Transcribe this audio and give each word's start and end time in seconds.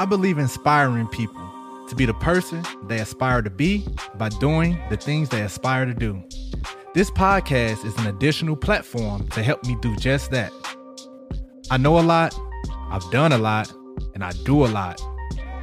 I 0.00 0.06
believe 0.06 0.38
inspiring 0.38 1.08
people 1.08 1.46
to 1.88 1.94
be 1.94 2.06
the 2.06 2.14
person 2.14 2.64
they 2.84 3.00
aspire 3.00 3.42
to 3.42 3.50
be 3.50 3.86
by 4.14 4.30
doing 4.30 4.80
the 4.88 4.96
things 4.96 5.28
they 5.28 5.42
aspire 5.42 5.84
to 5.84 5.92
do. 5.92 6.24
This 6.94 7.10
podcast 7.10 7.84
is 7.84 7.94
an 7.98 8.06
additional 8.06 8.56
platform 8.56 9.28
to 9.28 9.42
help 9.42 9.62
me 9.66 9.76
do 9.82 9.94
just 9.96 10.30
that. 10.30 10.54
I 11.70 11.76
know 11.76 11.98
a 11.98 12.00
lot, 12.00 12.34
I've 12.88 13.10
done 13.10 13.32
a 13.32 13.36
lot, 13.36 13.70
and 14.14 14.24
I 14.24 14.32
do 14.46 14.64
a 14.64 14.68
lot. 14.68 15.02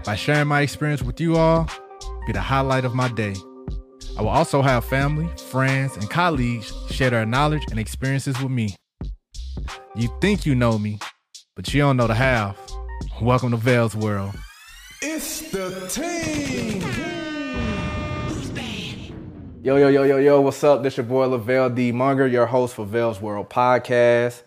By 0.06 0.14
sharing 0.16 0.48
my 0.48 0.62
experience 0.62 1.02
with 1.02 1.20
you 1.20 1.36
all, 1.36 1.68
be 2.28 2.32
the 2.32 2.40
highlight 2.40 2.86
of 2.86 2.94
my 2.94 3.08
day. 3.08 3.34
I 4.20 4.22
will 4.22 4.30
also 4.30 4.62
have 4.62 4.86
family, 4.86 5.28
friends, 5.50 5.98
and 5.98 6.08
colleagues 6.12 6.72
share 6.92 7.10
their 7.10 7.26
knowledge 7.26 7.64
and 7.72 7.80
experiences 7.80 8.40
with 8.40 8.52
me. 8.52 8.76
You 9.96 10.16
think 10.22 10.46
you 10.46 10.54
know 10.54 10.78
me, 10.78 11.00
but 11.56 11.74
you 11.74 11.82
don't 11.82 11.98
know 11.98 12.06
the 12.06 12.14
half. 12.14 12.56
Welcome 13.22 13.52
to 13.52 13.58
Vell's 13.58 13.96
World. 13.96 14.34
It's 15.02 15.50
the 15.52 15.88
team. 15.90 16.82
Yo, 19.64 19.76
yo, 19.76 19.90
yo, 19.90 20.04
yo, 20.04 20.18
yo, 20.18 20.40
what's 20.40 20.64
up? 20.64 20.82
This 20.82 20.96
your 20.96 21.06
boy 21.06 21.28
Lavelle 21.28 21.70
D. 21.70 21.92
Monger, 21.92 22.28
your 22.28 22.46
host 22.46 22.76
for 22.76 22.86
Vell's 22.86 23.20
World 23.20 23.50
Podcast. 23.50 24.44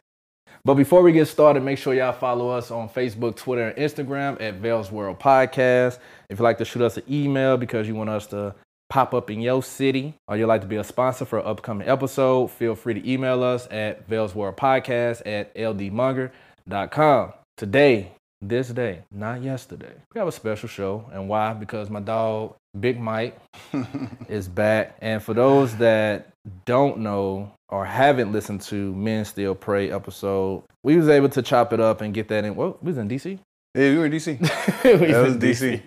But 0.65 0.75
before 0.75 1.03
we 1.03 1.13
get 1.13 1.27
started, 1.27 1.63
make 1.63 1.79
sure 1.79 1.95
y'all 1.95 2.13
follow 2.13 2.49
us 2.49 2.71
on 2.71 2.89
Facebook, 2.89 3.37
Twitter, 3.37 3.69
and 3.69 3.77
Instagram 3.77 4.41
at 4.41 4.55
Vell's 4.55 4.91
World 4.91 5.19
Podcast. 5.19 5.99
If 6.29 6.39
you'd 6.39 6.45
like 6.45 6.59
to 6.59 6.65
shoot 6.65 6.83
us 6.83 6.97
an 6.97 7.03
email 7.11 7.57
because 7.57 7.87
you 7.89 7.95
want 7.95 8.11
us 8.11 8.27
to 8.29 8.55
pop 8.89 9.15
up 9.15 9.31
in 9.31 9.41
your 9.41 9.63
city 9.63 10.15
or 10.27 10.37
you'd 10.37 10.47
like 10.47 10.61
to 10.63 10.67
be 10.67 10.77
a 10.77 10.85
sponsor 10.85 11.25
for 11.25 11.39
an 11.39 11.47
upcoming 11.47 11.89
episode, 11.89 12.51
feel 12.51 12.75
free 12.75 12.95
to 12.95 13.11
email 13.11 13.43
us 13.43 13.69
at 13.71 14.09
Vell's 14.09 14.35
World 14.35 14.57
Podcast 14.57 15.23
at 15.27 15.55
ldmonger.com. 15.55 17.33
Today, 17.57 18.13
this 18.41 18.69
day, 18.69 19.01
not 19.11 19.43
yesterday, 19.43 19.93
we 20.15 20.19
have 20.19 20.29
a 20.29 20.33
special 20.33 20.69
show. 20.69 21.05
And 21.13 21.29
why? 21.29 21.53
Because 21.53 21.91
my 21.91 22.01
dog, 22.01 22.55
Big 22.79 22.99
Mike, 22.99 23.39
is 24.29 24.49
back. 24.49 24.97
And 25.01 25.23
for 25.23 25.35
those 25.35 25.77
that 25.77 26.29
don't 26.65 26.99
know 26.99 27.53
or 27.69 27.85
haven't 27.85 28.33
listened 28.33 28.63
to 28.63 28.95
Men 28.95 29.25
Still 29.25 29.55
Pray 29.55 29.91
episode, 29.91 30.65
we 30.83 30.97
was 30.97 31.09
able 31.09 31.29
to 31.31 31.43
chop 31.43 31.73
it 31.73 31.81
up 31.81 32.01
and 32.01 32.15
get 32.15 32.29
that 32.29 32.45
in. 32.45 32.57
Well, 32.57 32.79
we 32.81 32.89
was 32.89 32.99
in 32.99 33.09
DC. 33.09 33.39
Yeah, 33.75 33.91
we 33.91 33.99
were 33.99 34.07
in 34.07 34.13
DC. 34.13 34.41
we 35.01 35.13
That 35.13 35.23
was 35.23 35.35
in 35.35 35.41
DC. 35.41 35.83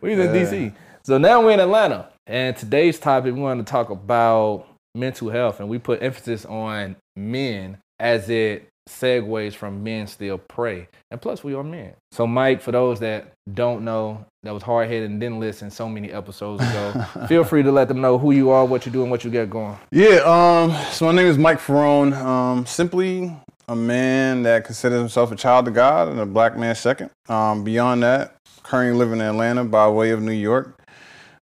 we 0.00 0.16
was 0.16 0.26
in. 0.26 0.34
DC. 0.34 0.74
So 1.02 1.18
now 1.18 1.44
we're 1.44 1.52
in 1.52 1.60
Atlanta. 1.60 2.08
And 2.26 2.56
today's 2.56 2.98
topic, 2.98 3.34
we 3.34 3.40
want 3.40 3.66
to 3.66 3.70
talk 3.70 3.90
about 3.90 4.66
mental 4.94 5.30
health. 5.30 5.58
And 5.60 5.68
we 5.68 5.78
put 5.78 6.02
emphasis 6.02 6.44
on 6.46 6.96
men 7.16 7.78
as 7.98 8.30
it 8.30 8.69
segues 8.90 9.54
from 9.54 9.82
men 9.82 10.06
still 10.06 10.38
pray. 10.38 10.88
And 11.10 11.20
plus, 11.20 11.42
we 11.44 11.54
are 11.54 11.62
men. 11.62 11.94
So, 12.12 12.26
Mike, 12.26 12.60
for 12.60 12.72
those 12.72 13.00
that 13.00 13.32
don't 13.52 13.84
know, 13.84 14.24
that 14.42 14.52
was 14.52 14.62
hard 14.62 14.88
headed 14.88 15.10
and 15.10 15.20
didn't 15.20 15.40
listen 15.40 15.70
so 15.70 15.88
many 15.88 16.12
episodes 16.12 16.62
ago, 16.62 17.04
feel 17.28 17.44
free 17.44 17.62
to 17.62 17.72
let 17.72 17.88
them 17.88 18.00
know 18.00 18.18
who 18.18 18.32
you 18.32 18.50
are, 18.50 18.64
what 18.64 18.86
you 18.86 18.92
do, 18.92 19.02
and 19.02 19.10
what 19.10 19.24
you 19.24 19.30
got 19.30 19.50
going. 19.50 19.76
Yeah, 19.90 20.20
um, 20.24 20.72
so 20.92 21.06
my 21.06 21.12
name 21.12 21.26
is 21.26 21.38
Mike 21.38 21.60
Ferron. 21.60 22.12
Um, 22.12 22.66
simply 22.66 23.34
a 23.68 23.76
man 23.76 24.42
that 24.42 24.64
considers 24.64 24.98
himself 24.98 25.30
a 25.30 25.36
child 25.36 25.68
of 25.68 25.74
God 25.74 26.08
and 26.08 26.18
a 26.18 26.26
black 26.26 26.56
man 26.56 26.74
second. 26.74 27.10
Um, 27.28 27.62
beyond 27.64 28.02
that, 28.02 28.36
currently 28.62 28.98
living 28.98 29.20
in 29.20 29.26
Atlanta 29.26 29.64
by 29.64 29.88
way 29.88 30.10
of 30.10 30.20
New 30.20 30.32
York. 30.32 30.76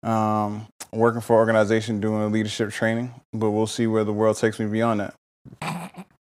Um, 0.04 0.68
working 0.92 1.22
for 1.22 1.34
an 1.34 1.40
organization 1.40 2.00
doing 2.00 2.32
leadership 2.32 2.72
training, 2.72 3.14
but 3.34 3.52
we'll 3.52 3.68
see 3.68 3.88
where 3.88 4.04
the 4.04 4.14
world 4.14 4.38
takes 4.38 4.60
me 4.60 4.66
beyond 4.66 5.00
that. 5.02 5.16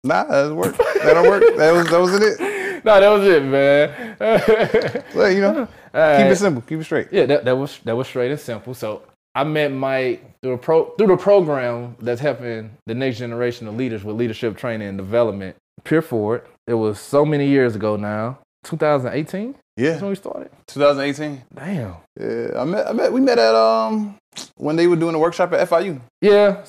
Nah, 0.03 0.23
that'll 0.25 0.55
work. 0.55 0.75
That'll 1.01 1.23
work. 1.23 1.43
That 1.57 1.71
was 1.71 1.89
that 1.89 1.99
wasn't 1.99 2.23
it. 2.23 2.63
Nah, 2.85 2.99
that 2.99 3.07
was 3.07 3.25
it, 3.25 3.43
man. 3.45 4.17
Well, 5.15 5.31
you 5.31 5.39
know, 5.39 5.65
keep 5.65 5.93
it 5.93 6.35
simple, 6.37 6.61
keep 6.63 6.79
it 6.81 6.83
straight. 6.83 7.07
Yeah, 7.11 7.25
that, 7.27 7.45
that 7.45 7.55
was 7.55 7.79
that 7.85 7.95
was 7.95 8.07
straight 8.07 8.29
and 8.31 8.39
simple. 8.39 8.73
So 8.73 9.03
I 9.33 9.45
met 9.45 9.71
Mike 9.71 10.21
through 10.41 10.53
a 10.53 10.57
pro 10.57 10.89
through 10.97 11.07
the 11.07 11.15
program 11.15 11.95
that's 12.01 12.19
helping 12.19 12.71
the 12.85 12.93
next 12.93 13.19
generation 13.19 13.69
of 13.69 13.75
leaders 13.77 14.03
with 14.03 14.17
leadership 14.17 14.57
training 14.57 14.89
and 14.89 14.97
development. 14.97 15.55
Pure 15.85 16.01
Forward. 16.01 16.43
It 16.67 16.73
was 16.73 16.99
so 16.99 17.23
many 17.25 17.47
years 17.47 17.75
ago 17.75 17.95
now. 17.95 18.39
2018. 18.65 19.55
That's 19.75 20.01
when 20.01 20.09
we 20.09 20.15
started. 20.15 20.51
2018. 20.67 21.41
Damn. 21.55 21.95
Yeah, 22.19 22.47
I 22.59 22.63
met. 22.65 22.87
I 22.87 22.91
met. 22.91 23.13
We 23.13 23.21
met 23.21 23.39
at 23.39 23.55
um 23.55 24.17
when 24.57 24.75
they 24.75 24.87
were 24.87 24.95
doing 24.95 25.15
a 25.15 25.19
workshop 25.19 25.53
at 25.53 25.69
FIU. 25.69 26.01
Yeah. 26.21 26.63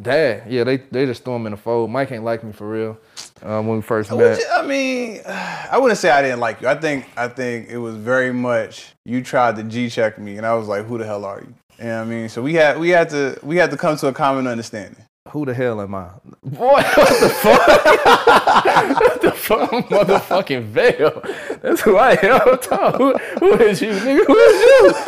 Dad. 0.00 0.44
Yeah, 0.48 0.64
they 0.64 0.78
they 0.78 1.06
just 1.06 1.24
threw 1.24 1.36
him 1.36 1.46
in 1.46 1.52
the 1.52 1.56
fold. 1.56 1.90
Mike 1.90 2.10
ain't 2.12 2.24
like 2.24 2.42
me 2.44 2.52
for 2.52 2.68
real. 2.68 2.98
Um, 3.42 3.66
when 3.66 3.76
we 3.76 3.82
first 3.82 4.10
met. 4.10 4.38
you- 4.38 4.44
I 4.52 4.66
mean, 4.66 5.20
I 5.26 5.78
wouldn't 5.78 5.98
say 5.98 6.10
I 6.10 6.20
didn't 6.22 6.40
like 6.40 6.60
you. 6.60 6.68
I 6.68 6.74
think 6.74 7.06
I 7.16 7.28
think 7.28 7.68
it 7.70 7.78
was 7.78 7.96
very 7.96 8.32
much 8.32 8.94
you 9.04 9.22
tried 9.22 9.56
to 9.56 9.62
G 9.62 9.88
check 9.88 10.18
me, 10.18 10.36
and 10.36 10.46
I 10.46 10.54
was 10.54 10.68
like, 10.68 10.84
"Who 10.86 10.98
the 10.98 11.04
hell 11.06 11.24
are 11.24 11.40
you?" 11.40 11.54
You 11.78 11.84
know 11.86 11.96
what 11.98 12.02
I 12.02 12.04
mean? 12.10 12.28
So 12.28 12.42
we 12.42 12.54
had 12.54 12.78
we 12.78 12.90
had 12.90 13.08
to 13.10 13.38
we 13.42 13.56
had 13.56 13.70
to 13.70 13.76
come 13.76 13.96
to 13.96 14.08
a 14.08 14.12
common 14.12 14.46
understanding. 14.46 15.02
Who 15.28 15.44
the 15.46 15.54
hell 15.54 15.80
am 15.80 15.94
I? 15.94 16.08
Boy, 16.42 16.66
what 16.94 17.20
the 17.20 17.28
fuck? 17.28 17.66
what 19.00 19.22
the 19.22 19.30
fuck? 19.32 19.72
I'm 19.72 19.82
motherfucking 19.84 20.62
Vell. 20.64 21.22
That's 21.62 21.80
who 21.82 21.96
I 21.96 22.12
am. 22.22 22.58
Tom, 22.58 22.92
Who, 22.94 23.12
who 23.38 23.52
is 23.54 23.80
you, 23.80 23.90
nigga? 23.90 24.26
Who 24.26 24.36
is 24.36 24.60
you? 24.62 24.94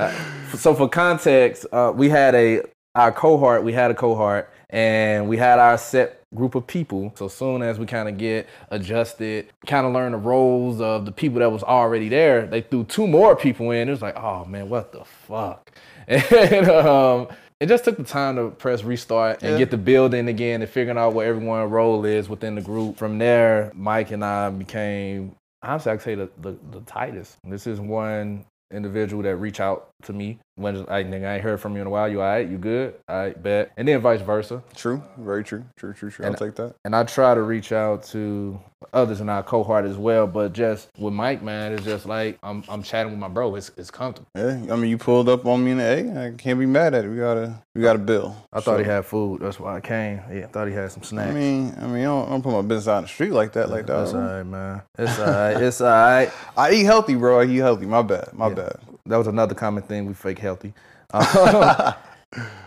Uh, 0.00 0.12
so 0.56 0.74
for 0.74 0.88
context, 0.88 1.66
uh, 1.72 1.92
we 1.94 2.08
had 2.08 2.34
a 2.34 2.62
our 2.94 3.12
cohort. 3.12 3.62
We 3.64 3.72
had 3.72 3.90
a 3.90 3.94
cohort, 3.94 4.50
and 4.70 5.28
we 5.28 5.36
had 5.36 5.58
our 5.58 5.78
set 5.78 6.20
group 6.34 6.54
of 6.54 6.66
people. 6.66 7.12
So 7.16 7.28
soon 7.28 7.62
as 7.62 7.78
we 7.78 7.86
kind 7.86 8.08
of 8.08 8.16
get 8.16 8.48
adjusted, 8.70 9.48
kind 9.66 9.86
of 9.86 9.92
learn 9.92 10.12
the 10.12 10.18
roles 10.18 10.80
of 10.80 11.04
the 11.04 11.12
people 11.12 11.40
that 11.40 11.50
was 11.50 11.62
already 11.62 12.08
there, 12.08 12.46
they 12.46 12.60
threw 12.60 12.84
two 12.84 13.06
more 13.06 13.34
people 13.36 13.70
in. 13.72 13.88
It 13.88 13.92
was 13.92 14.02
like, 14.02 14.16
oh 14.16 14.44
man, 14.44 14.68
what 14.68 14.92
the 14.92 15.04
fuck? 15.04 15.72
And 16.08 16.68
um, 16.68 17.28
it 17.60 17.66
just 17.66 17.84
took 17.84 17.96
the 17.96 18.04
time 18.04 18.36
to 18.36 18.50
press 18.50 18.82
restart 18.82 19.42
and 19.42 19.52
Yeah. 19.52 19.58
get 19.58 19.70
the 19.70 19.76
building 19.76 20.28
again 20.28 20.62
and 20.62 20.70
figuring 20.70 20.98
out 20.98 21.12
what 21.14 21.26
everyone's 21.26 21.70
role 21.70 22.04
is 22.04 22.28
within 22.28 22.54
the 22.54 22.60
group. 22.62 22.96
From 22.96 23.18
there, 23.18 23.70
Mike 23.74 24.10
and 24.12 24.24
I 24.24 24.50
became, 24.50 25.34
honestly, 25.62 25.92
I 25.92 25.96
could 25.96 26.04
say 26.04 26.14
the, 26.14 26.30
the, 26.40 26.56
the 26.72 26.80
tightest. 26.80 27.36
This 27.44 27.66
is 27.66 27.78
one 27.80 28.44
individual 28.72 29.22
that 29.24 29.36
reached 29.36 29.60
out 29.60 29.90
to 30.04 30.12
me 30.12 30.38
when 30.60 30.76
I, 30.88 31.02
nigga, 31.04 31.26
I 31.26 31.34
ain't 31.34 31.42
heard 31.42 31.60
from 31.60 31.74
you 31.74 31.80
in 31.80 31.86
a 31.86 31.90
while. 31.90 32.08
You 32.08 32.20
all 32.20 32.28
right? 32.28 32.48
You 32.48 32.58
good? 32.58 32.94
I 33.08 33.30
bet. 33.30 33.72
And 33.76 33.88
then 33.88 34.00
vice 34.00 34.20
versa. 34.20 34.62
True, 34.74 35.02
very 35.18 35.42
true, 35.42 35.64
true, 35.76 35.92
true, 35.92 36.10
true. 36.10 36.26
I'll 36.26 36.34
take 36.34 36.54
that. 36.56 36.74
And 36.84 36.94
I 36.94 37.04
try 37.04 37.34
to 37.34 37.42
reach 37.42 37.72
out 37.72 38.04
to 38.08 38.60
others 38.92 39.20
in 39.20 39.28
our 39.28 39.42
cohort 39.42 39.84
as 39.84 39.96
well. 39.96 40.26
But 40.26 40.52
just 40.52 40.88
with 40.98 41.12
Mike, 41.14 41.42
man, 41.42 41.72
it's 41.72 41.84
just 41.84 42.06
like 42.06 42.38
I'm, 42.42 42.64
I'm 42.68 42.82
chatting 42.82 43.12
with 43.12 43.20
my 43.20 43.28
bro. 43.28 43.54
It's, 43.54 43.70
it's 43.76 43.90
comfortable. 43.90 44.28
Yeah, 44.34 44.72
I 44.72 44.76
mean, 44.76 44.90
you 44.90 44.98
pulled 44.98 45.28
up 45.28 45.46
on 45.46 45.64
me 45.64 45.72
in 45.72 45.78
the 45.78 45.84
A. 45.84 46.26
I 46.26 46.30
can't 46.36 46.58
be 46.58 46.66
mad 46.66 46.94
at 46.94 47.04
it. 47.04 47.08
We 47.08 47.16
gotta 47.16 47.62
we 47.74 47.82
got 47.82 47.96
a 47.96 48.00
bill. 48.00 48.36
I 48.52 48.60
thought 48.60 48.78
he 48.80 48.84
had 48.84 49.04
food. 49.06 49.40
That's 49.40 49.60
why 49.60 49.76
I 49.76 49.80
came. 49.80 50.20
Yeah, 50.32 50.44
I 50.44 50.46
thought 50.46 50.68
he 50.68 50.74
had 50.74 50.90
some 50.90 51.02
snacks. 51.02 51.30
I 51.30 51.34
mean, 51.34 51.74
I 51.80 51.86
mean, 51.86 52.02
I 52.02 52.04
don't, 52.04 52.26
I 52.26 52.30
don't 52.30 52.42
put 52.42 52.52
my 52.52 52.62
business 52.62 52.88
out 52.88 52.98
in 52.98 53.04
the 53.04 53.08
street 53.08 53.32
like 53.32 53.52
that, 53.52 53.70
like 53.70 53.86
that. 53.86 54.02
It's 54.02 54.14
all 54.14 54.20
right, 54.20 54.42
man. 54.42 54.82
It's 54.98 55.18
all 55.18 55.26
right. 55.26 55.62
It's 55.62 55.80
all 55.80 55.88
right. 55.88 56.32
I 56.56 56.72
eat 56.72 56.84
healthy, 56.84 57.14
bro. 57.14 57.40
I 57.40 57.44
eat 57.44 57.56
healthy. 57.58 57.86
My 57.86 58.02
bad. 58.02 58.32
My 58.32 58.52
bad. 58.52 58.76
That 59.06 59.16
was 59.16 59.26
another 59.26 59.54
common 59.54 59.82
thing. 59.82 60.06
We 60.06 60.14
fake 60.14 60.38
healthy, 60.38 60.74
Um, 61.12 61.94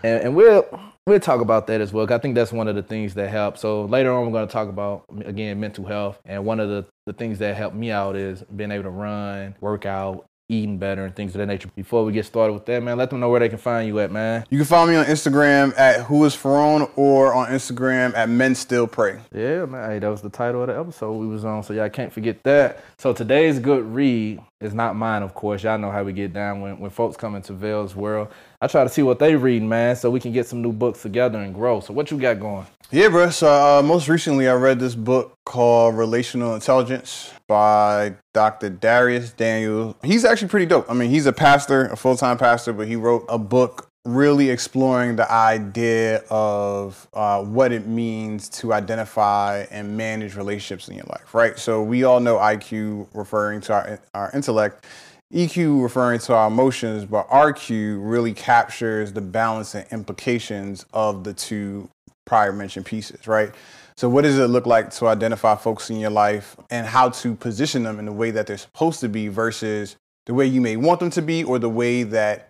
and, 0.02 0.22
and 0.24 0.36
we'll 0.36 0.66
we'll 1.06 1.20
talk 1.20 1.40
about 1.40 1.66
that 1.68 1.80
as 1.80 1.92
well. 1.92 2.10
I 2.12 2.18
think 2.18 2.34
that's 2.34 2.52
one 2.52 2.68
of 2.68 2.74
the 2.74 2.82
things 2.82 3.14
that 3.14 3.30
help. 3.30 3.56
So 3.56 3.84
later 3.86 4.12
on, 4.12 4.26
we're 4.26 4.32
going 4.32 4.46
to 4.46 4.52
talk 4.52 4.68
about 4.68 5.04
again 5.24 5.58
mental 5.60 5.86
health, 5.86 6.20
and 6.26 6.44
one 6.44 6.60
of 6.60 6.68
the 6.68 6.84
the 7.06 7.12
things 7.14 7.38
that 7.38 7.56
helped 7.56 7.76
me 7.76 7.90
out 7.90 8.16
is 8.16 8.42
being 8.54 8.70
able 8.70 8.84
to 8.84 8.90
run, 8.90 9.54
work 9.60 9.86
out, 9.86 10.26
eating 10.48 10.78
better, 10.78 11.04
and 11.04 11.16
things 11.16 11.34
of 11.34 11.38
that 11.38 11.46
nature. 11.46 11.70
Before 11.74 12.04
we 12.04 12.12
get 12.12 12.26
started 12.26 12.52
with 12.52 12.66
that, 12.66 12.82
man, 12.82 12.98
let 12.98 13.10
them 13.10 13.20
know 13.20 13.30
where 13.30 13.40
they 13.40 13.48
can 13.48 13.58
find 13.58 13.86
you 13.88 13.98
at, 14.00 14.12
man. 14.12 14.44
You 14.50 14.58
can 14.58 14.66
find 14.66 14.90
me 14.90 14.96
on 14.96 15.06
Instagram 15.06 15.76
at 15.78 16.02
Who 16.02 16.24
Is 16.24 16.34
Ferron 16.34 16.88
or 16.96 17.32
on 17.32 17.48
Instagram 17.48 18.14
at 18.14 18.28
Men 18.28 18.54
Still 18.54 18.86
Pray. 18.86 19.20
Yeah, 19.32 19.64
man. 19.64 19.90
Hey, 19.90 19.98
that 20.00 20.08
was 20.08 20.20
the 20.20 20.30
title 20.30 20.62
of 20.62 20.68
the 20.68 20.78
episode 20.78 21.12
we 21.14 21.26
was 21.26 21.44
on, 21.44 21.62
so 21.62 21.72
y'all 21.72 21.88
can't 21.88 22.12
forget 22.12 22.42
that. 22.44 22.84
So 22.98 23.12
today's 23.12 23.58
good 23.58 23.84
read 23.84 24.40
is 24.60 24.74
not 24.74 24.96
mine, 24.96 25.22
of 25.22 25.34
course. 25.34 25.62
Y'all 25.62 25.78
know 25.78 25.90
how 25.90 26.02
we 26.02 26.12
get 26.12 26.32
down 26.32 26.60
when, 26.60 26.78
when 26.78 26.90
folks 26.90 27.16
come 27.16 27.34
into 27.34 27.52
Vell's 27.52 27.96
world. 27.96 28.28
I 28.64 28.66
try 28.66 28.82
to 28.82 28.88
see 28.88 29.02
what 29.02 29.18
they 29.18 29.36
read, 29.36 29.62
man, 29.62 29.94
so 29.94 30.10
we 30.10 30.20
can 30.20 30.32
get 30.32 30.46
some 30.46 30.62
new 30.62 30.72
books 30.72 31.02
together 31.02 31.38
and 31.38 31.54
grow. 31.54 31.80
So 31.80 31.92
what 31.92 32.10
you 32.10 32.18
got 32.18 32.40
going? 32.40 32.64
Yeah, 32.90 33.10
bro. 33.10 33.28
So 33.28 33.46
uh, 33.46 33.82
most 33.82 34.08
recently, 34.08 34.48
I 34.48 34.54
read 34.54 34.80
this 34.80 34.94
book 34.94 35.36
called 35.44 35.98
Relational 35.98 36.54
Intelligence 36.54 37.30
by 37.46 38.14
Dr. 38.32 38.70
Dharius 38.70 39.36
Daniel. 39.36 39.94
He's 40.02 40.24
actually 40.24 40.48
pretty 40.48 40.64
dope. 40.64 40.90
I 40.90 40.94
mean, 40.94 41.10
he's 41.10 41.26
a 41.26 41.32
pastor, 41.32 41.88
a 41.88 41.96
full 41.96 42.16
time 42.16 42.38
pastor, 42.38 42.72
but 42.72 42.88
he 42.88 42.96
wrote 42.96 43.26
a 43.28 43.36
book 43.36 43.90
really 44.06 44.48
exploring 44.48 45.16
the 45.16 45.30
idea 45.30 46.22
of 46.30 47.06
uh, 47.12 47.44
what 47.44 47.70
it 47.70 47.86
means 47.86 48.48
to 48.48 48.72
identify 48.72 49.66
and 49.70 49.94
manage 49.94 50.36
relationships 50.36 50.88
in 50.88 50.94
your 50.94 51.06
life, 51.10 51.34
right? 51.34 51.58
So 51.58 51.82
we 51.82 52.04
all 52.04 52.18
know 52.18 52.38
IQ 52.38 53.08
referring 53.12 53.60
to 53.62 53.74
our, 53.74 54.00
our 54.14 54.30
intellect. 54.32 54.86
EQ 55.34 55.82
referring 55.82 56.20
to 56.20 56.34
our 56.34 56.46
emotions, 56.46 57.04
but 57.04 57.28
RQ 57.28 57.98
really 58.00 58.32
captures 58.32 59.12
the 59.12 59.20
balance 59.20 59.74
and 59.74 59.84
implications 59.90 60.86
of 60.94 61.24
the 61.24 61.34
two 61.34 61.88
prior 62.24 62.52
mentioned 62.52 62.86
pieces, 62.86 63.26
right? 63.26 63.50
So, 63.96 64.08
what 64.08 64.22
does 64.22 64.38
it 64.38 64.46
look 64.46 64.64
like 64.64 64.90
to 64.92 65.08
identify 65.08 65.56
folks 65.56 65.90
in 65.90 65.96
your 65.96 66.10
life 66.10 66.56
and 66.70 66.86
how 66.86 67.08
to 67.08 67.34
position 67.34 67.82
them 67.82 67.98
in 67.98 68.06
the 68.06 68.12
way 68.12 68.30
that 68.30 68.46
they're 68.46 68.56
supposed 68.56 69.00
to 69.00 69.08
be 69.08 69.26
versus 69.26 69.96
the 70.26 70.34
way 70.34 70.46
you 70.46 70.60
may 70.60 70.76
want 70.76 71.00
them 71.00 71.10
to 71.10 71.22
be 71.22 71.42
or 71.42 71.58
the 71.58 71.68
way 71.68 72.04
that 72.04 72.48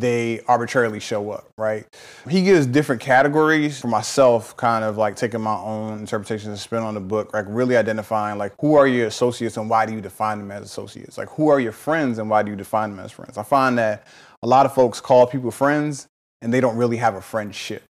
they 0.00 0.40
arbitrarily 0.46 1.00
show 1.00 1.30
up, 1.30 1.48
right? 1.56 1.86
He 2.28 2.42
gives 2.42 2.66
different 2.66 3.00
categories 3.00 3.80
for 3.80 3.88
myself, 3.88 4.56
kind 4.56 4.84
of 4.84 4.96
like 4.96 5.16
taking 5.16 5.40
my 5.40 5.56
own 5.56 5.98
interpretation 5.98 6.50
and 6.50 6.58
spin 6.58 6.82
on 6.82 6.94
the 6.94 7.00
book, 7.00 7.32
like 7.32 7.46
really 7.48 7.76
identifying 7.76 8.38
like 8.38 8.52
who 8.60 8.74
are 8.74 8.86
your 8.86 9.06
associates 9.06 9.56
and 9.56 9.70
why 9.70 9.86
do 9.86 9.92
you 9.92 10.00
define 10.00 10.38
them 10.38 10.50
as 10.50 10.62
associates? 10.64 11.18
Like 11.18 11.28
who 11.30 11.48
are 11.48 11.60
your 11.60 11.72
friends 11.72 12.18
and 12.18 12.28
why 12.28 12.42
do 12.42 12.50
you 12.50 12.56
define 12.56 12.90
them 12.90 13.00
as 13.00 13.12
friends? 13.12 13.38
I 13.38 13.42
find 13.42 13.78
that 13.78 14.06
a 14.42 14.46
lot 14.46 14.66
of 14.66 14.74
folks 14.74 15.00
call 15.00 15.26
people 15.26 15.50
friends 15.50 16.06
and 16.42 16.52
they 16.52 16.60
don't 16.60 16.76
really 16.76 16.98
have 16.98 17.14
a 17.14 17.22
friendship 17.22 17.82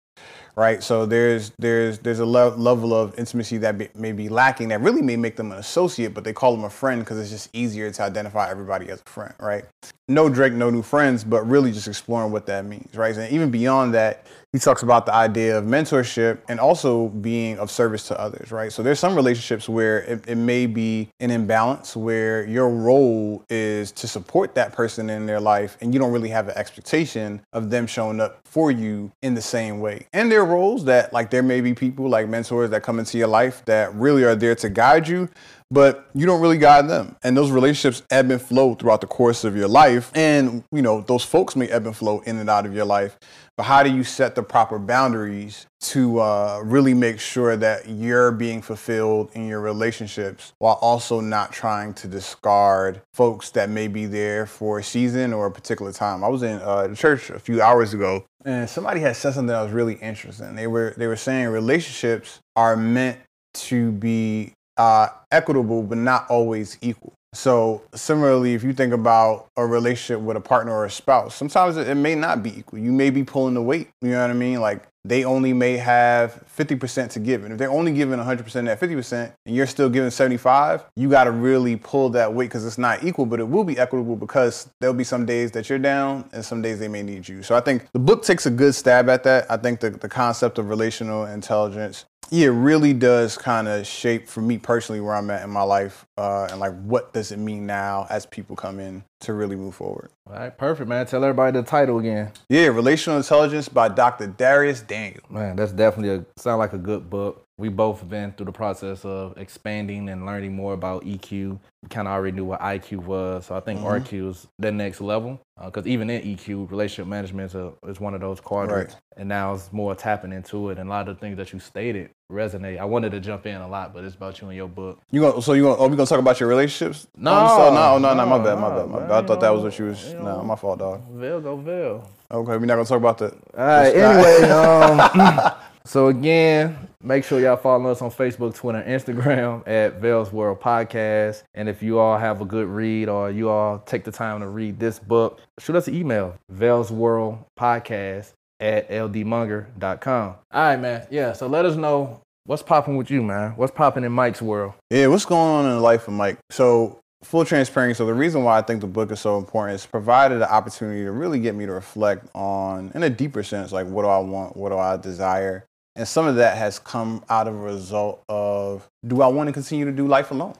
right? 0.55 0.83
So 0.83 1.05
there's 1.05 1.51
there's 1.59 1.99
there's 1.99 2.19
a 2.19 2.25
le- 2.25 2.55
level 2.55 2.93
of 2.93 3.17
intimacy 3.19 3.57
that 3.59 3.77
be, 3.77 3.89
may 3.95 4.11
be 4.11 4.29
lacking 4.29 4.69
that 4.69 4.81
really 4.81 5.01
may 5.01 5.17
make 5.17 5.35
them 5.35 5.51
an 5.51 5.57
associate, 5.57 6.13
but 6.13 6.23
they 6.23 6.33
call 6.33 6.55
them 6.55 6.63
a 6.63 6.69
friend 6.69 7.01
because 7.01 7.19
it's 7.19 7.29
just 7.29 7.49
easier 7.53 7.91
to 7.91 8.03
identify 8.03 8.49
everybody 8.49 8.89
as 8.89 9.01
a 9.05 9.09
friend, 9.09 9.33
right? 9.39 9.65
No 10.07 10.29
Drake, 10.29 10.53
no 10.53 10.69
new 10.69 10.81
friends, 10.83 11.23
but 11.23 11.47
really 11.47 11.71
just 11.71 11.87
exploring 11.87 12.31
what 12.31 12.45
that 12.45 12.65
means, 12.65 12.95
right? 12.95 13.15
And 13.15 13.31
even 13.33 13.51
beyond 13.51 13.93
that, 13.95 14.27
he 14.55 14.59
talks 14.59 14.83
about 14.83 15.05
the 15.05 15.13
idea 15.13 15.57
of 15.57 15.65
mentorship 15.65 16.39
and 16.47 16.61
also 16.61 17.09
being 17.09 17.59
of 17.59 17.69
service 17.69 18.07
to 18.07 18.17
others, 18.17 18.53
right? 18.53 18.71
So 18.71 18.81
there's 18.83 19.01
some 19.01 19.13
relationships 19.13 19.67
where 19.67 19.99
it, 20.03 20.23
it, 20.29 20.35
may 20.37 20.65
be 20.65 21.09
an 21.19 21.29
imbalance 21.29 21.93
where 21.93 22.45
your 22.45 22.69
role 22.69 23.43
is 23.49 23.91
to 23.91 24.07
support 24.07 24.55
that 24.55 24.71
person 24.71 25.09
in 25.09 25.25
their 25.25 25.41
life 25.41 25.75
and 25.81 25.93
you 25.93 25.99
don't 25.99 26.13
really 26.13 26.29
have 26.29 26.47
an 26.47 26.57
expectation 26.57 27.41
of 27.51 27.69
them 27.69 27.85
showing 27.85 28.21
up 28.21 28.39
for 28.45 28.71
you 28.71 29.11
in 29.21 29.33
the 29.33 29.41
same 29.41 29.81
way. 29.81 30.07
And 30.13 30.31
there 30.31 30.39
are 30.39 30.45
roles 30.45 30.85
that 30.85 31.11
like 31.11 31.31
there 31.31 31.43
may 31.43 31.59
be 31.59 31.73
people 31.73 32.07
like 32.07 32.29
mentors 32.29 32.69
that 32.69 32.81
come 32.81 32.97
into 32.99 33.17
your 33.17 33.27
life 33.27 33.61
that 33.65 33.93
really 33.93 34.23
are 34.23 34.35
there 34.35 34.55
to 34.55 34.69
guide 34.69 35.05
you, 35.05 35.27
but 35.71 36.09
you 36.13 36.25
don't 36.25 36.41
really 36.41 36.57
guide 36.57 36.87
them. 36.87 37.15
And 37.23 37.35
those 37.35 37.51
relationships 37.51 38.03
ebb 38.09 38.31
and 38.31 38.41
flow 38.41 38.75
throughout 38.75 39.01
the 39.01 39.07
course 39.07 39.43
of 39.43 39.55
your 39.55 39.67
life. 39.67 40.11
And, 40.13 40.63
you 40.71 40.81
know, 40.81 41.01
those 41.01 41.23
folks 41.23 41.55
may 41.55 41.67
ebb 41.67 41.85
and 41.85 41.95
flow 41.95 42.19
in 42.19 42.37
and 42.37 42.49
out 42.49 42.65
of 42.65 42.73
your 42.73 42.85
life. 42.85 43.17
But 43.57 43.63
how 43.63 43.83
do 43.83 43.89
you 43.89 44.03
set 44.03 44.35
the 44.35 44.43
proper 44.43 44.77
boundaries 44.77 45.65
to 45.81 46.19
uh, 46.19 46.61
really 46.63 46.93
make 46.93 47.19
sure 47.19 47.55
that 47.55 47.87
you're 47.87 48.31
being 48.31 48.61
fulfilled 48.61 49.31
in 49.33 49.47
your 49.47 49.61
relationships 49.61 50.51
while 50.59 50.77
also 50.81 51.21
not 51.21 51.53
trying 51.53 51.93
to 51.95 52.07
discard 52.07 53.01
folks 53.13 53.51
that 53.51 53.69
may 53.69 53.87
be 53.87 54.05
there 54.05 54.45
for 54.45 54.79
a 54.79 54.83
season 54.83 55.31
or 55.31 55.45
a 55.45 55.51
particular 55.51 55.93
time? 55.93 56.23
I 56.23 56.27
was 56.27 56.43
in 56.43 56.57
uh, 56.59 56.93
church 56.95 57.29
a 57.29 57.39
few 57.39 57.61
hours 57.61 57.93
ago 57.93 58.25
and 58.43 58.69
somebody 58.69 58.99
had 58.99 59.15
said 59.15 59.33
something 59.33 59.47
that 59.47 59.61
was 59.61 59.71
really 59.71 59.95
interesting. 59.95 60.55
They 60.55 60.67
were 60.67 60.93
they 60.97 61.07
were 61.07 61.15
saying 61.15 61.47
relationships 61.47 62.39
are 62.55 62.75
meant 62.75 63.17
to 63.55 63.91
be 63.93 64.53
uh, 64.77 65.09
equitable, 65.31 65.83
but 65.83 65.97
not 65.97 66.29
always 66.29 66.77
equal. 66.81 67.13
So 67.35 67.83
similarly, 67.93 68.53
if 68.53 68.63
you 68.63 68.73
think 68.73 68.93
about 68.93 69.47
a 69.57 69.65
relationship 69.65 70.23
with 70.23 70.37
a 70.37 70.41
partner 70.41 70.71
or 70.71 70.85
a 70.85 70.89
spouse, 70.89 71.35
sometimes 71.35 71.75
it, 71.75 71.95
may 71.95 72.15
not 72.15 72.41
be 72.41 72.59
equal. 72.59 72.79
You 72.79 72.93
may 72.93 73.09
be 73.09 73.23
pulling 73.23 73.55
the 73.55 73.61
weight. 73.61 73.89
You 74.01 74.11
know 74.11 74.21
what 74.21 74.29
I 74.29 74.33
mean? 74.33 74.61
Like 74.61 74.87
they 75.03 75.25
only 75.25 75.53
may 75.53 75.77
have 75.77 76.43
50% 76.57 77.11
to 77.11 77.19
give. 77.19 77.43
And 77.43 77.51
if 77.51 77.59
they're 77.59 77.69
only 77.69 77.93
giving 77.93 78.19
100% 78.19 78.65
that 78.65 78.79
50% 78.79 79.33
and 79.45 79.55
you're 79.55 79.67
still 79.67 79.89
giving 79.89 80.09
75, 80.09 80.85
you 80.95 81.09
got 81.09 81.25
to 81.25 81.31
really 81.31 81.75
pull 81.75 82.09
that 82.11 82.33
weight 82.33 82.45
because 82.45 82.65
it's 82.65 82.77
not 82.77 83.03
equal, 83.03 83.25
but 83.25 83.39
it 83.39 83.47
will 83.47 83.63
be 83.63 83.77
equitable 83.77 84.15
because 84.15 84.69
there'll 84.79 84.95
be 84.95 85.03
some 85.03 85.25
days 85.25 85.51
that 85.51 85.69
you're 85.69 85.77
down 85.77 86.27
and 86.31 86.43
some 86.43 86.61
days 86.61 86.79
they 86.79 86.87
may 86.87 87.03
need 87.03 87.27
you. 87.27 87.43
So 87.43 87.55
I 87.55 87.59
think 87.59 87.85
the 87.91 87.99
book 87.99 88.23
takes 88.23 88.45
a 88.45 88.51
good 88.51 88.73
stab 88.73 89.09
at 89.09 89.23
that. 89.23 89.45
I 89.49 89.57
think 89.57 89.81
the, 89.81 89.91
the 89.91 90.09
concept 90.09 90.57
of 90.57 90.69
relational 90.69 91.25
intelligence 91.25 92.05
yeah, 92.29 92.47
it 92.47 92.51
really 92.51 92.93
does 92.93 93.37
kind 93.37 93.67
of 93.67 93.85
shape 93.85 94.27
for 94.27 94.41
me 94.41 94.57
personally 94.57 95.01
where 95.01 95.15
I'm 95.15 95.29
at 95.29 95.43
in 95.43 95.49
my 95.49 95.63
life, 95.63 96.05
uh, 96.17 96.47
and 96.49 96.59
like 96.59 96.73
what 96.83 97.13
does 97.13 97.31
it 97.31 97.37
mean 97.37 97.65
now 97.65 98.07
as 98.09 98.25
people 98.25 98.55
come 98.55 98.79
in 98.79 99.03
to 99.21 99.33
really 99.33 99.55
move 99.55 99.75
forward. 99.75 100.09
All 100.27 100.35
right, 100.35 100.55
perfect, 100.55 100.87
man. 100.89 101.05
Tell 101.05 101.23
everybody 101.23 101.59
the 101.59 101.63
title 101.63 101.99
again. 101.99 102.31
Yeah, 102.49 102.67
Relational 102.67 103.17
Intelligence 103.17 103.69
by 103.69 103.89
Dr. 103.89 104.27
Dharius 104.27 104.85
Daniel. 104.85 105.23
Man, 105.29 105.55
that's 105.55 105.71
definitely 105.71 106.15
a 106.15 106.39
sound 106.39 106.59
like 106.59 106.73
a 106.73 106.77
good 106.77 107.09
book. 107.09 107.43
We 107.57 107.69
both 107.69 108.07
been 108.09 108.33
through 108.33 108.47
the 108.47 108.51
process 108.51 109.05
of 109.05 109.37
expanding 109.37 110.09
and 110.09 110.25
learning 110.25 110.53
more 110.53 110.73
about 110.73 111.05
EQ. 111.05 111.57
We 111.83 111.89
kind 111.89 112.07
of 112.07 112.13
already 112.13 112.35
knew 112.35 112.43
what 112.43 112.59
IQ 112.59 113.05
was, 113.05 113.45
so 113.45 113.55
I 113.55 113.61
think 113.61 113.79
mm-hmm. 113.79 114.03
RQ 114.03 114.29
is 114.29 114.47
the 114.59 114.71
next 114.71 114.99
level. 114.99 115.39
Because 115.63 115.85
uh, 115.85 115.89
even 115.89 116.09
in 116.09 116.21
EQ, 116.21 116.69
relationship 116.69 117.07
management 117.07 117.51
is, 117.51 117.55
a, 117.55 117.71
is 117.87 117.99
one 117.99 118.13
of 118.13 118.19
those 118.19 118.41
quadrants, 118.41 118.95
right. 118.95 119.01
and 119.15 119.29
now 119.29 119.53
it's 119.53 119.71
more 119.71 119.95
tapping 119.95 120.33
into 120.33 120.69
it. 120.69 120.79
And 120.79 120.89
a 120.89 120.91
lot 120.91 121.07
of 121.07 121.15
the 121.15 121.21
things 121.21 121.37
that 121.37 121.53
you 121.53 121.59
stated 121.59 122.09
resonate. 122.31 122.79
I 122.79 122.85
wanted 122.85 123.11
to 123.11 123.19
jump 123.19 123.45
in 123.45 123.55
a 123.55 123.67
lot, 123.67 123.93
but 123.93 124.03
it's 124.03 124.15
about 124.15 124.41
you 124.41 124.47
and 124.47 124.57
your 124.57 124.67
book. 124.67 124.99
You 125.11 125.21
going 125.21 125.41
so 125.41 125.53
you 125.53 125.63
going? 125.63 125.79
Are 125.79 125.87
we 125.87 125.95
gonna 125.95 126.07
talk 126.07 126.19
about 126.19 126.39
your 126.39 126.49
relationships? 126.49 127.07
No, 127.15 127.31
no, 127.33 127.73
no, 127.73 127.97
no, 127.97 128.13
no, 128.13 128.25
my 128.25 128.37
bad, 128.37 128.59
my 128.59 128.69
bad, 128.69 128.89
my 128.89 128.99
bad. 128.99 129.11
I 129.11 129.27
thought 129.27 129.39
that 129.41 129.53
was 129.53 129.63
what 129.63 129.77
you 129.79 129.85
was. 129.85 130.13
No, 130.13 130.43
my 130.43 130.55
fault, 130.55 130.79
dog. 130.79 131.03
Vell 131.11 131.41
go 131.41 131.57
veil. 131.57 132.09
Okay, 132.31 132.51
we're 132.57 132.65
not 132.65 132.75
gonna 132.75 132.85
talk 132.85 132.97
about 132.97 133.17
that. 133.19 133.33
All 133.55 133.65
right. 133.65 133.95
Anyway, 133.95 134.49
um, 134.49 135.51
so 135.85 136.07
again, 136.07 136.77
make 137.01 137.23
sure 137.23 137.39
y'all 137.39 137.57
follow 137.57 137.91
us 137.91 138.01
on 138.01 138.09
Facebook, 138.09 138.55
Twitter, 138.55 138.83
Instagram 138.87 139.63
at 139.67 140.01
Vell's 140.01 140.31
World 140.33 140.59
Podcast. 140.59 141.43
And 141.53 141.69
if 141.69 141.83
you 141.83 141.99
all 141.99 142.17
have 142.17 142.41
a 142.41 142.45
good 142.45 142.67
read 142.67 143.07
or 143.07 143.29
you 143.29 143.49
all 143.49 143.79
take 143.79 144.03
the 144.03 144.11
time 144.11 144.39
to 144.39 144.47
read 144.47 144.79
this 144.79 144.97
book, 144.97 145.39
shoot 145.59 145.75
us 145.75 145.87
an 145.87 145.95
email, 145.95 146.35
Vell's 146.49 146.91
World 146.91 147.37
Podcast 147.57 148.33
at 148.59 148.89
ldmonger.com. 148.89 150.35
All 150.51 150.61
right, 150.61 150.79
man. 150.79 151.07
Yeah. 151.09 151.33
So 151.33 151.47
let 151.47 151.65
us 151.65 151.75
know 151.75 152.21
what's 152.45 152.63
popping 152.63 152.97
with 152.97 153.09
you, 153.11 153.21
man. 153.21 153.51
What's 153.55 153.73
popping 153.73 154.03
in 154.03 154.11
Mike's 154.11 154.41
world? 154.41 154.73
Yeah, 154.89 155.07
what's 155.07 155.25
going 155.25 155.41
on 155.41 155.65
in 155.65 155.71
the 155.71 155.79
life 155.81 156.07
of 156.07 156.13
Mike? 156.13 156.37
So 156.49 156.99
full 157.23 157.43
transparency. 157.43 157.97
So 157.97 158.05
the 158.05 158.13
reason 158.13 158.43
why 158.43 158.57
I 158.57 158.61
think 158.61 158.81
the 158.81 158.87
book 158.87 159.11
is 159.11 159.19
so 159.19 159.37
important 159.37 159.75
is 159.75 159.85
provided 159.85 160.39
the 160.39 160.51
opportunity 160.51 161.03
to 161.03 161.11
really 161.11 161.39
get 161.39 161.55
me 161.55 161.65
to 161.65 161.71
reflect 161.71 162.27
on, 162.35 162.91
in 162.95 163.03
a 163.03 163.09
deeper 163.09 163.43
sense, 163.43 163.71
like 163.71 163.87
what 163.87 164.03
do 164.03 164.07
I 164.07 164.19
want, 164.19 164.55
what 164.55 164.69
do 164.69 164.77
I 164.77 164.97
desire, 164.97 165.65
and 165.95 166.07
some 166.07 166.27
of 166.27 166.35
that 166.35 166.57
has 166.57 166.77
come 166.77 167.23
out 167.29 167.47
of 167.47 167.55
a 167.55 167.59
result 167.59 168.23
of 168.29 168.87
do 169.07 169.21
I 169.21 169.27
want 169.27 169.47
to 169.47 169.53
continue 169.53 169.85
to 169.85 169.91
do 169.91 170.07
life 170.07 170.31
alone? 170.31 170.55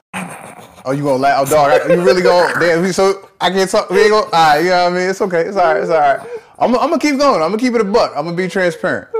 Oh, 0.84 0.92
you 0.92 1.02
gonna 1.02 1.16
laugh? 1.16 1.46
Oh, 1.46 1.50
dog, 1.50 1.90
you 1.90 2.00
really 2.02 2.22
gonna? 2.22 2.54
Damn, 2.60 2.92
so 2.92 3.28
I 3.40 3.50
can't 3.50 3.68
talk. 3.68 3.90
We 3.90 4.02
ain't 4.02 4.10
gonna. 4.10 4.26
All 4.26 4.30
right, 4.30 4.58
you 4.58 4.70
know 4.70 4.84
what 4.84 4.92
I 4.92 4.96
mean? 4.96 5.10
It's 5.10 5.20
okay. 5.20 5.42
It's 5.42 5.56
all 5.56 5.74
right. 5.74 5.82
It's 5.82 5.90
all 5.90 5.98
right. 5.98 6.20
I'm, 6.58 6.74
I'm 6.74 6.90
gonna 6.90 6.98
keep 6.98 7.18
going. 7.18 7.42
I'm 7.42 7.50
gonna 7.50 7.58
keep 7.58 7.74
it 7.74 7.80
a 7.80 7.84
buck. 7.84 8.12
I'm 8.16 8.24
gonna 8.24 8.36
be 8.36 8.48
transparent. 8.48 9.08